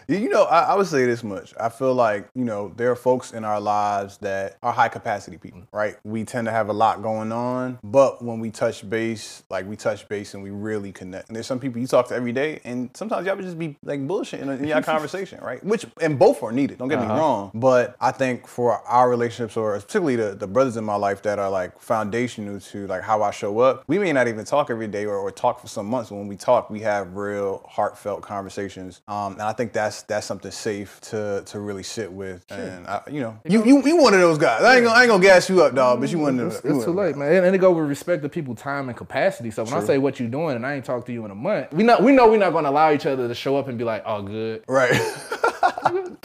You 0.07 0.29
know, 0.29 0.43
I, 0.43 0.61
I 0.61 0.75
would 0.75 0.87
say 0.87 1.05
this 1.05 1.23
much. 1.23 1.53
I 1.59 1.68
feel 1.69 1.93
like, 1.93 2.29
you 2.35 2.45
know, 2.45 2.73
there 2.75 2.91
are 2.91 2.95
folks 2.95 3.31
in 3.31 3.43
our 3.43 3.59
lives 3.59 4.17
that 4.19 4.57
are 4.61 4.73
high 4.73 4.89
capacity 4.89 5.37
people, 5.37 5.63
right? 5.71 5.97
We 6.03 6.23
tend 6.23 6.45
to 6.47 6.51
have 6.51 6.69
a 6.69 6.73
lot 6.73 7.01
going 7.01 7.31
on, 7.31 7.79
but 7.83 8.23
when 8.23 8.39
we 8.39 8.51
touch 8.51 8.87
base, 8.89 9.43
like 9.49 9.65
we 9.65 9.75
touch 9.75 10.07
base 10.07 10.33
and 10.33 10.43
we 10.43 10.49
really 10.49 10.91
connect. 10.91 11.29
And 11.29 11.35
there's 11.35 11.47
some 11.47 11.59
people 11.59 11.79
you 11.81 11.87
talk 11.87 12.07
to 12.09 12.15
every 12.15 12.31
day, 12.31 12.59
and 12.63 12.89
sometimes 12.95 13.25
y'all 13.25 13.35
would 13.35 13.45
just 13.45 13.59
be 13.59 13.77
like 13.83 14.05
bullshit 14.07 14.41
in, 14.41 14.49
in 14.49 14.65
your 14.65 14.81
conversation, 14.83 15.39
right? 15.41 15.63
Which, 15.63 15.85
and 16.01 16.17
both 16.17 16.43
are 16.43 16.51
needed, 16.51 16.77
don't 16.77 16.89
get 16.89 16.99
me 16.99 17.07
wrong. 17.07 17.51
But 17.53 17.95
I 17.99 18.11
think 18.11 18.47
for 18.47 18.79
our 18.87 19.09
relationships, 19.09 19.57
or 19.57 19.73
particularly 19.79 20.15
the, 20.15 20.35
the 20.35 20.47
brothers 20.47 20.77
in 20.77 20.83
my 20.83 20.95
life 20.95 21.21
that 21.23 21.39
are 21.39 21.49
like 21.49 21.79
foundational 21.79 22.59
to 22.59 22.87
like 22.87 23.01
how 23.01 23.21
I 23.23 23.31
show 23.31 23.59
up, 23.59 23.83
we 23.87 23.99
may 23.99 24.11
not 24.13 24.27
even 24.27 24.45
talk 24.45 24.69
every 24.69 24.87
day 24.87 25.05
or, 25.05 25.17
or 25.17 25.31
talk 25.31 25.59
for 25.59 25.67
some 25.67 25.85
months. 25.85 26.09
But 26.09 26.17
when 26.17 26.27
we 26.27 26.35
talk, 26.35 26.69
we 26.69 26.81
have 26.81 27.15
real 27.15 27.65
heartfelt 27.67 28.21
conversations. 28.21 29.01
Um, 29.07 29.33
and 29.33 29.41
I 29.43 29.53
think 29.53 29.73
that's 29.73 30.03
that's 30.03 30.25
something 30.25 30.51
safe 30.51 30.99
to 31.01 31.43
to 31.45 31.58
really 31.61 31.83
sit 31.83 32.11
with. 32.11 32.45
And 32.51 32.87
I, 32.87 33.01
you 33.09 33.21
know, 33.21 33.39
you, 33.45 33.65
you 33.65 33.83
you 33.85 33.97
one 33.97 34.13
of 34.13 34.19
those 34.19 34.37
guys. 34.37 34.63
I 34.63 34.75
ain't 34.77 34.85
gonna 34.85 34.95
I 34.97 35.03
ain't 35.03 35.09
gonna 35.09 35.23
gas 35.23 35.49
you 35.49 35.61
up, 35.63 35.75
dog. 35.75 35.99
But 36.01 36.09
you 36.11 36.17
mm, 36.17 36.21
one 36.21 36.39
of 36.39 36.47
It's, 36.47 36.61
those. 36.61 36.75
it's 36.77 36.85
too 36.85 36.91
late, 36.91 37.15
man. 37.15 37.33
And, 37.33 37.45
and 37.47 37.55
it 37.55 37.59
go 37.59 37.71
with 37.71 37.87
respect 37.87 38.23
to 38.23 38.29
people's 38.29 38.59
time 38.59 38.89
and 38.89 38.97
capacity. 38.97 39.51
So 39.51 39.63
when 39.63 39.73
I 39.73 39.83
say 39.83 39.97
what 39.97 40.19
you're 40.19 40.29
doing 40.29 40.55
and 40.55 40.65
I 40.65 40.73
ain't 40.75 40.85
talked 40.85 41.07
to 41.07 41.13
you 41.13 41.25
in 41.25 41.31
a 41.31 41.35
month, 41.35 41.73
we 41.73 41.83
not 41.83 42.03
we 42.03 42.11
know 42.11 42.29
we're 42.29 42.37
not 42.37 42.53
gonna 42.53 42.69
allow 42.69 42.91
each 42.91 43.05
other 43.05 43.27
to 43.27 43.35
show 43.35 43.57
up 43.57 43.67
and 43.67 43.77
be 43.77 43.83
like, 43.83 44.03
oh 44.05 44.21
good. 44.21 44.63
Right. 44.67 44.91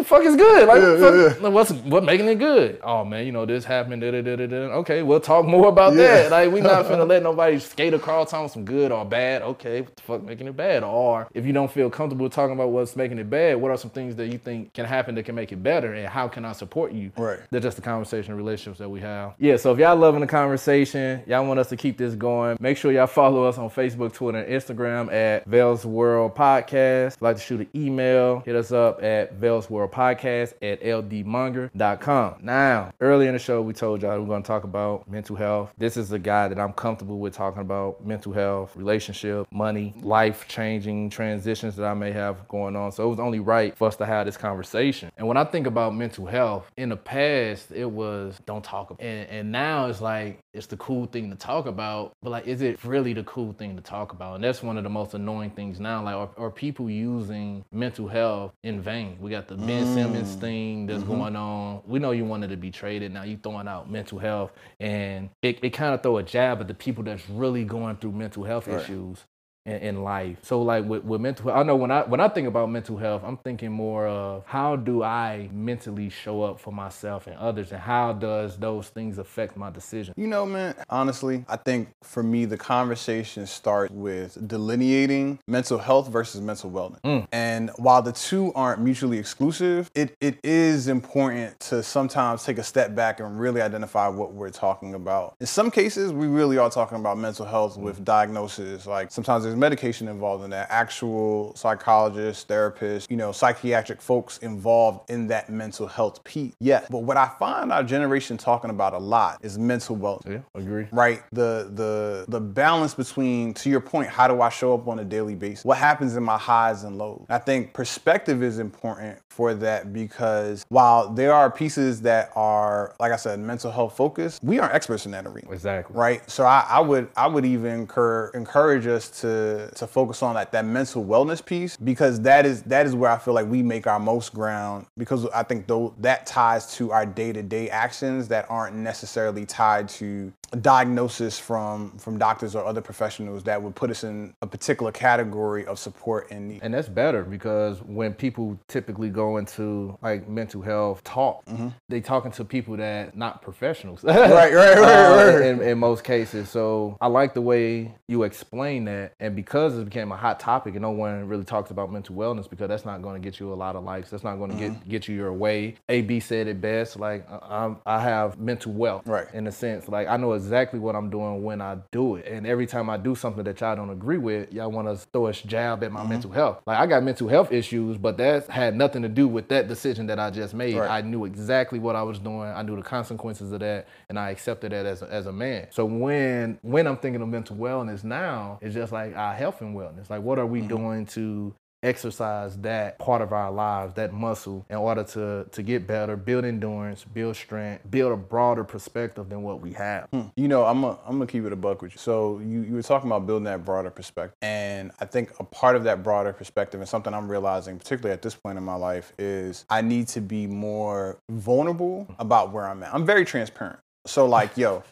The 0.04 0.08
fuck 0.10 0.24
is 0.24 0.36
good? 0.36 0.68
Like, 0.68 0.82
Yeah, 0.82 0.90
what 0.90 0.98
the 1.00 1.38
yeah, 1.40 1.48
what's 1.48 1.70
what 1.72 2.04
making 2.04 2.28
it 2.28 2.34
good? 2.38 2.78
Oh 2.82 3.04
man, 3.04 3.24
you 3.24 3.32
know 3.32 3.46
this 3.46 3.64
happened. 3.64 4.02
Da, 4.02 4.10
da, 4.10 4.20
da, 4.22 4.46
da. 4.46 4.56
Okay, 4.80 5.02
we'll 5.02 5.18
talk 5.20 5.46
more 5.46 5.68
about 5.68 5.94
Yeah. 5.94 6.28
that. 6.28 6.30
Like 6.30 6.52
we 6.52 6.60
not 6.60 6.84
finna 6.84 7.08
let 7.08 7.22
nobody 7.22 7.58
skate 7.58 7.94
across 7.94 8.32
on 8.34 8.48
some 8.50 8.64
good 8.66 8.92
or 8.92 9.04
bad. 9.06 9.40
Okay, 9.42 9.80
what 9.80 9.96
the 9.96 10.02
fuck 10.02 10.22
making 10.22 10.46
it 10.46 10.56
bad? 10.56 10.82
Or 10.84 11.26
if 11.32 11.46
you 11.46 11.52
don't 11.54 11.70
feel 11.72 11.88
comfortable 11.88 12.28
talking 12.28 12.54
about 12.54 12.68
what's 12.70 12.96
making 12.96 13.18
it 13.18 13.30
bad, 13.30 13.56
what 13.60 13.70
are 13.70 13.78
some 13.78 13.90
things 13.90 14.14
that 14.16 14.28
you 14.30 14.36
think 14.38 14.74
can 14.74 14.84
happen 14.84 15.14
that 15.14 15.22
can 15.22 15.34
make 15.34 15.52
it 15.52 15.62
better, 15.62 15.94
and 15.94 16.06
how 16.06 16.28
can 16.28 16.44
I 16.44 16.52
support 16.52 16.92
you? 16.92 17.10
Right. 17.16 17.38
That's 17.50 17.62
just 17.62 17.76
the 17.76 17.82
conversation 17.82 18.32
and 18.32 18.36
relationships 18.38 18.78
that 18.80 18.88
we 18.90 19.00
have. 19.00 19.32
Yeah, 19.38 19.56
so 19.56 19.72
if 19.72 19.78
y'all 19.78 19.96
loving 19.96 20.20
the 20.20 20.26
conversation, 20.26 21.22
y'all 21.26 21.46
want 21.46 21.60
us 21.60 21.68
to 21.70 21.76
keep 21.76 21.96
this 21.96 22.14
going, 22.14 22.58
make 22.60 22.76
sure 22.76 22.92
y'all 22.92 23.06
follow 23.06 23.44
us 23.44 23.56
on 23.56 23.70
Facebook, 23.70 24.12
Twitter, 24.12 24.38
and 24.38 24.52
Instagram 24.52 25.12
at 25.12 25.46
Vell's 25.46 25.86
World 25.86 26.34
Podcast. 26.34 27.06
If 27.06 27.16
you'd 27.20 27.22
like 27.26 27.36
to 27.36 27.42
shoot 27.42 27.60
an 27.60 27.68
email, 27.74 28.40
hit 28.44 28.54
us 28.54 28.70
up 28.70 29.02
at 29.02 29.34
Vell's 29.34 29.70
World 29.70 29.92
Podcast 29.94 30.54
at 30.60 30.82
ldmonger.com. 30.82 32.34
Now, 32.42 32.92
earlier 33.00 33.28
in 33.28 33.34
the 33.34 33.38
show, 33.38 33.62
we 33.62 33.72
told 33.72 34.02
y'all 34.02 34.18
we're 34.20 34.26
going 34.26 34.42
to 34.42 34.46
talk 34.46 34.64
about 34.64 35.08
mental 35.08 35.36
health. 35.36 35.72
This 35.78 35.96
is 35.96 36.10
a 36.10 36.18
guy 36.18 36.48
that 36.48 36.58
I'm 36.58 36.72
comfortable 36.72 37.20
with 37.20 37.34
talking 37.34 37.60
about 37.60 38.04
mental 38.04 38.32
health, 38.32 38.74
relationship, 38.74 39.46
money, 39.52 39.94
life 40.02 40.48
changing 40.48 41.10
transitions 41.10 41.76
that 41.76 41.86
I 41.86 41.94
may 41.94 42.10
have 42.10 42.48
going 42.48 42.74
on. 42.74 42.90
So 42.90 43.04
it 43.04 43.08
was 43.08 43.20
only 43.20 43.38
right 43.38 43.76
for 43.76 43.86
us 43.86 43.94
to 43.96 44.06
have 44.06 44.26
this 44.26 44.36
conversation. 44.36 45.12
And 45.16 45.28
when 45.28 45.36
I 45.36 45.44
think 45.44 45.68
about 45.68 45.94
mental 45.94 46.26
health, 46.26 46.70
in 46.76 46.88
the 46.88 46.96
past, 46.96 47.70
it 47.70 47.88
was 47.88 48.38
don't 48.46 48.64
talk 48.64 48.90
about 48.90 49.04
it. 49.04 49.08
And, 49.08 49.30
and 49.30 49.52
now 49.52 49.86
it's 49.86 50.00
like, 50.00 50.40
it's 50.54 50.66
the 50.66 50.76
cool 50.76 51.06
thing 51.06 51.30
to 51.30 51.36
talk 51.36 51.66
about, 51.66 52.12
but 52.22 52.30
like, 52.30 52.46
is 52.46 52.62
it 52.62 52.82
really 52.84 53.12
the 53.12 53.24
cool 53.24 53.52
thing 53.52 53.76
to 53.76 53.82
talk 53.82 54.12
about? 54.12 54.36
And 54.36 54.44
that's 54.44 54.62
one 54.62 54.78
of 54.78 54.84
the 54.84 54.90
most 54.90 55.12
annoying 55.14 55.50
things 55.50 55.80
now. 55.80 56.02
Like, 56.02 56.14
are, 56.14 56.30
are 56.38 56.50
people 56.50 56.88
using 56.88 57.64
mental 57.72 58.06
health 58.06 58.52
in 58.62 58.80
vain? 58.80 59.18
We 59.20 59.30
got 59.30 59.48
the 59.48 59.56
Ben 59.56 59.92
Simmons 59.94 60.36
mm. 60.36 60.40
thing 60.40 60.86
that's 60.86 61.02
mm-hmm. 61.02 61.12
going 61.12 61.36
on. 61.36 61.82
We 61.86 61.98
know 61.98 62.12
you 62.12 62.24
wanted 62.24 62.50
to 62.50 62.56
be 62.56 62.70
traded. 62.70 63.12
Now 63.12 63.24
you 63.24 63.36
throwing 63.36 63.66
out 63.66 63.90
mental 63.90 64.18
health, 64.18 64.52
and 64.78 65.28
it, 65.42 65.58
it 65.62 65.70
kind 65.70 65.92
of 65.92 66.02
throw 66.02 66.18
a 66.18 66.22
jab 66.22 66.60
at 66.60 66.68
the 66.68 66.74
people 66.74 67.02
that's 67.02 67.28
really 67.28 67.64
going 67.64 67.96
through 67.96 68.12
mental 68.12 68.44
health 68.44 68.68
Right. 68.68 68.80
issues 68.80 69.24
in, 69.66 69.76
in 69.76 70.02
life. 70.04 70.38
So 70.42 70.62
like 70.62 70.84
with, 70.84 71.04
with 71.04 71.20
mental 71.20 71.50
I 71.50 71.62
know 71.62 71.76
when 71.76 71.90
I 71.90 72.02
when 72.02 72.20
I 72.20 72.28
think 72.28 72.48
about 72.48 72.70
mental 72.70 72.96
health, 72.96 73.22
I'm 73.24 73.36
thinking 73.38 73.72
more 73.72 74.06
of 74.06 74.44
how 74.46 74.76
do 74.76 75.02
I 75.02 75.48
mentally 75.52 76.10
show 76.10 76.42
up 76.42 76.60
for 76.60 76.72
myself 76.72 77.26
and 77.26 77.36
others 77.36 77.72
and 77.72 77.80
how 77.80 78.12
does 78.12 78.56
those 78.56 78.88
things 78.88 79.18
affect 79.18 79.56
my 79.56 79.70
decision? 79.70 80.14
You 80.16 80.26
know, 80.26 80.46
man, 80.46 80.74
honestly, 80.90 81.44
I 81.48 81.56
think 81.56 81.88
for 82.02 82.22
me, 82.22 82.44
the 82.44 82.56
conversation 82.56 83.46
starts 83.46 83.92
with 83.92 84.46
delineating 84.46 85.38
mental 85.46 85.78
health 85.78 86.08
versus 86.08 86.40
mental 86.40 86.70
wellness. 86.70 87.00
Mm. 87.02 87.26
And 87.32 87.70
while 87.76 88.02
the 88.02 88.12
two 88.12 88.52
aren't 88.54 88.80
mutually 88.80 89.18
exclusive, 89.18 89.90
it, 89.94 90.16
it 90.20 90.38
is 90.44 90.88
important 90.88 91.58
to 91.60 91.82
sometimes 91.82 92.44
take 92.44 92.58
a 92.58 92.62
step 92.62 92.94
back 92.94 93.20
and 93.20 93.38
really 93.38 93.60
identify 93.60 94.08
what 94.08 94.32
we're 94.32 94.50
talking 94.50 94.94
about. 94.94 95.36
In 95.40 95.46
some 95.46 95.70
cases, 95.70 96.12
we 96.12 96.26
really 96.26 96.58
are 96.58 96.70
talking 96.70 96.98
about 96.98 97.18
mental 97.18 97.46
health 97.46 97.76
with 97.76 98.00
mm. 98.00 98.04
diagnosis. 98.04 98.86
Like 98.86 99.10
sometimes 99.10 99.44
there's 99.44 99.53
medication 99.56 100.08
involved 100.08 100.44
in 100.44 100.50
that, 100.50 100.68
actual 100.70 101.54
psychologists, 101.56 102.44
therapists, 102.44 103.10
you 103.10 103.16
know, 103.16 103.32
psychiatric 103.32 104.00
folks 104.00 104.38
involved 104.38 105.10
in 105.10 105.26
that 105.28 105.50
mental 105.50 105.86
health 105.86 106.22
piece. 106.24 106.54
Yes. 106.60 106.86
But 106.90 106.98
what 107.04 107.16
I 107.16 107.30
find 107.38 107.72
our 107.72 107.82
generation 107.84 108.36
talking 108.36 108.70
about 108.70 108.92
a 108.94 108.98
lot 108.98 109.38
is 109.42 109.58
mental 109.58 109.96
wellness 109.96 110.30
Yeah, 110.32 110.38
agree. 110.54 110.86
right 110.92 111.22
the 111.32 111.70
the 111.74 112.24
the 112.28 112.40
balance 112.40 112.94
between 112.94 113.54
to 113.54 113.68
your 113.70 113.80
point 113.80 114.08
how 114.08 114.26
do 114.28 114.40
i 114.40 114.48
show 114.48 114.74
up 114.74 114.86
on 114.88 114.98
a 114.98 115.04
daily 115.04 115.34
basis 115.34 115.64
what 115.64 115.78
happens 115.78 116.16
in 116.16 116.22
my 116.22 116.38
highs 116.38 116.84
and 116.84 116.96
lows 116.98 117.24
i 117.28 117.38
think 117.38 117.72
perspective 117.72 118.42
is 118.42 118.58
important 118.58 119.18
for 119.28 119.54
that 119.54 119.92
because 119.92 120.64
while 120.68 121.08
there 121.10 121.32
are 121.32 121.50
pieces 121.50 122.00
that 122.02 122.30
are 122.36 122.94
like 123.00 123.12
i 123.12 123.16
said 123.16 123.38
mental 123.38 123.70
health 123.70 123.96
focused 123.96 124.42
we 124.42 124.58
aren't 124.58 124.74
experts 124.74 125.06
in 125.06 125.12
that 125.12 125.26
arena 125.26 125.50
Exactly. 125.50 125.96
right 125.96 126.28
so 126.30 126.44
I, 126.44 126.64
I 126.68 126.80
would 126.80 127.08
i 127.16 127.26
would 127.26 127.44
even 127.44 127.72
incur, 127.80 128.30
encourage 128.34 128.86
us 128.86 129.08
to 129.22 129.28
to 129.74 129.86
focus 129.86 130.22
on 130.22 130.34
that 130.34 130.52
that 130.52 130.64
mental 130.64 131.04
wellness 131.04 131.44
piece 131.44 131.76
because 131.76 132.20
that 132.20 132.46
is 132.46 132.62
that 132.62 132.86
is 132.86 132.94
where 132.94 133.10
i 133.10 133.18
feel 133.18 133.34
like 133.34 133.46
we 133.46 133.62
make 133.62 133.86
our 133.86 134.00
most 134.00 134.34
ground 134.34 134.86
because 134.96 135.26
i 135.28 135.42
think 135.42 135.66
though 135.66 135.94
that 135.98 136.26
ties 136.26 136.74
to 136.74 136.92
our 136.92 137.06
day-to-day 137.06 137.68
actions 137.70 138.28
that 138.28 138.46
aren't 138.48 138.76
necessarily 138.76 139.44
tied 139.46 139.88
to 139.88 140.32
a 140.54 140.56
diagnosis 140.56 141.38
from 141.38 141.90
from 141.98 142.16
doctors 142.16 142.54
or 142.54 142.64
other 142.64 142.80
professionals 142.80 143.42
that 143.42 143.60
would 143.60 143.74
put 143.74 143.90
us 143.90 144.04
in 144.04 144.32
a 144.40 144.46
particular 144.46 144.92
category 144.92 145.66
of 145.66 145.78
support 145.78 146.30
and 146.30 146.48
need 146.48 146.60
And 146.62 146.72
that's 146.72 146.88
better 146.88 147.24
because 147.24 147.82
when 147.82 148.14
people 148.14 148.58
typically 148.68 149.10
go 149.10 149.36
into 149.38 149.98
like 150.00 150.28
mental 150.28 150.62
health 150.62 151.02
talk, 151.02 151.44
they 151.88 152.00
talking 152.00 152.30
to 152.32 152.44
people 152.44 152.76
that 152.76 153.16
not 153.16 153.42
professionals. 153.42 154.02
Mm-hmm. 154.02 154.32
right 154.32 154.54
right 154.54 154.78
right, 154.78 155.34
uh, 155.34 155.40
in, 155.40 155.60
in 155.60 155.78
most 155.78 156.04
cases. 156.04 156.48
So 156.48 156.96
I 157.00 157.08
like 157.08 157.34
the 157.34 157.42
way 157.42 157.92
you 158.06 158.22
explain 158.22 158.84
that. 158.84 159.14
And 159.34 159.44
because 159.44 159.76
it 159.76 159.84
became 159.84 160.12
a 160.12 160.16
hot 160.16 160.38
topic 160.38 160.74
and 160.74 160.82
no 160.82 160.90
one 160.92 161.26
really 161.26 161.42
talks 161.44 161.70
about 161.72 161.90
mental 161.90 162.14
wellness 162.14 162.48
because 162.48 162.68
that's 162.68 162.84
not 162.84 163.02
going 163.02 163.20
to 163.20 163.24
get 163.30 163.40
you 163.40 163.52
a 163.52 163.54
lot 163.54 163.74
of 163.74 163.82
likes. 163.82 164.10
That's 164.10 164.22
not 164.22 164.36
going 164.36 164.50
to 164.52 164.54
Mm-hmm. 164.56 164.74
get 164.74 164.88
get 164.88 165.08
you 165.08 165.16
your 165.16 165.32
way. 165.32 165.74
AB 165.88 166.20
said 166.20 166.46
it 166.46 166.60
best. 166.60 166.96
Like 167.00 167.28
I- 167.28 167.64
I'm, 167.64 167.78
I 167.84 168.00
have 168.00 168.38
mental 168.38 168.72
wealth 168.72 169.06
Right. 169.08 169.26
in 169.34 169.46
a 169.48 169.52
sense. 169.52 169.88
Like 169.88 170.06
I 170.06 170.16
know 170.16 170.34
exactly 170.34 170.78
what 170.78 170.94
I'm 170.94 171.10
doing 171.10 171.42
when 171.42 171.60
I 171.60 171.78
do 171.90 172.14
it. 172.16 172.26
And 172.28 172.46
every 172.46 172.66
time 172.66 172.88
I 172.88 172.96
do 172.96 173.16
something 173.16 173.42
that 173.44 173.60
y'all 173.60 173.74
don't 173.74 173.90
agree 173.90 174.18
with, 174.18 174.52
y'all 174.52 174.70
want 174.70 174.86
to 174.86 174.96
throw 175.12 175.26
a 175.26 175.32
jab 175.32 175.82
at 175.82 175.90
my 175.90 176.00
Mm-hmm. 176.00 176.08
mental 176.10 176.30
health. 176.30 176.60
Like 176.66 176.78
I 176.78 176.86
got 176.86 177.02
mental 177.02 177.26
health 177.26 177.50
issues, 177.50 177.98
but 177.98 178.16
that 178.18 178.46
had 178.48 178.76
nothing 178.76 179.02
to 179.02 179.08
do 179.08 179.26
with 179.26 179.48
that 179.48 179.66
decision 179.66 180.06
that 180.06 180.20
I 180.20 180.30
just 180.30 180.54
made. 180.54 180.76
Right. 180.76 180.88
I 180.90 181.00
knew 181.00 181.24
exactly 181.24 181.80
what 181.80 181.96
I 181.96 182.02
was 182.02 182.18
doing. 182.20 182.42
I 182.48 182.62
knew 182.62 182.76
the 182.76 182.82
consequences 182.82 183.50
of 183.50 183.58
that, 183.60 183.88
and 184.08 184.18
I 184.18 184.30
accepted 184.30 184.70
that 184.72 184.86
as 184.86 185.02
a, 185.02 185.06
as 185.12 185.26
a 185.26 185.32
man. 185.32 185.66
So 185.70 185.84
when 185.84 186.58
when 186.62 186.86
I'm 186.86 186.96
thinking 186.98 187.22
of 187.22 187.28
mental 187.28 187.56
wellness 187.56 188.04
now, 188.04 188.58
it's 188.60 188.74
just 188.74 188.92
like 188.92 189.16
our 189.24 189.34
health 189.34 189.60
and 189.60 189.76
wellness. 189.76 190.10
Like 190.10 190.22
what 190.22 190.38
are 190.38 190.46
we 190.46 190.60
mm-hmm. 190.60 190.68
doing 190.68 191.06
to 191.06 191.54
exercise 191.84 192.56
that 192.58 192.98
part 192.98 193.20
of 193.20 193.32
our 193.32 193.52
lives, 193.52 193.94
that 193.94 194.12
muscle, 194.12 194.64
in 194.70 194.76
order 194.76 195.04
to 195.04 195.46
to 195.52 195.62
get 195.62 195.86
better, 195.86 196.16
build 196.16 196.44
endurance, 196.44 197.04
build 197.04 197.36
strength, 197.36 197.88
build 197.90 198.12
a 198.12 198.16
broader 198.16 198.64
perspective 198.64 199.28
than 199.28 199.42
what 199.42 199.60
we 199.60 199.72
have. 199.74 200.08
Hmm. 200.12 200.22
You 200.36 200.48
know, 200.48 200.64
I'm 200.64 200.80
gonna 200.80 200.98
I'm 201.06 201.18
gonna 201.18 201.26
keep 201.26 201.44
it 201.44 201.52
a 201.52 201.56
buck 201.56 201.82
with 201.82 201.92
you. 201.92 201.98
So 201.98 202.38
you, 202.38 202.62
you 202.62 202.74
were 202.74 202.82
talking 202.82 203.08
about 203.08 203.26
building 203.26 203.44
that 203.44 203.64
broader 203.64 203.90
perspective, 203.90 204.36
and 204.42 204.90
I 204.98 205.04
think 205.04 205.30
a 205.38 205.44
part 205.44 205.76
of 205.76 205.84
that 205.84 206.02
broader 206.02 206.32
perspective, 206.32 206.80
and 206.80 206.88
something 206.88 207.12
I'm 207.12 207.30
realizing, 207.30 207.78
particularly 207.78 208.14
at 208.14 208.22
this 208.22 208.34
point 208.34 208.58
in 208.58 208.64
my 208.64 208.76
life, 208.76 209.12
is 209.18 209.64
I 209.68 209.82
need 209.82 210.08
to 210.08 210.20
be 210.20 210.46
more 210.46 211.18
vulnerable 211.30 212.04
hmm. 212.04 212.14
about 212.18 212.52
where 212.52 212.66
I'm 212.66 212.82
at. 212.82 212.94
I'm 212.94 213.04
very 213.04 213.24
transparent. 213.24 213.78
So 214.06 214.26
like, 214.26 214.56
yo, 214.56 214.82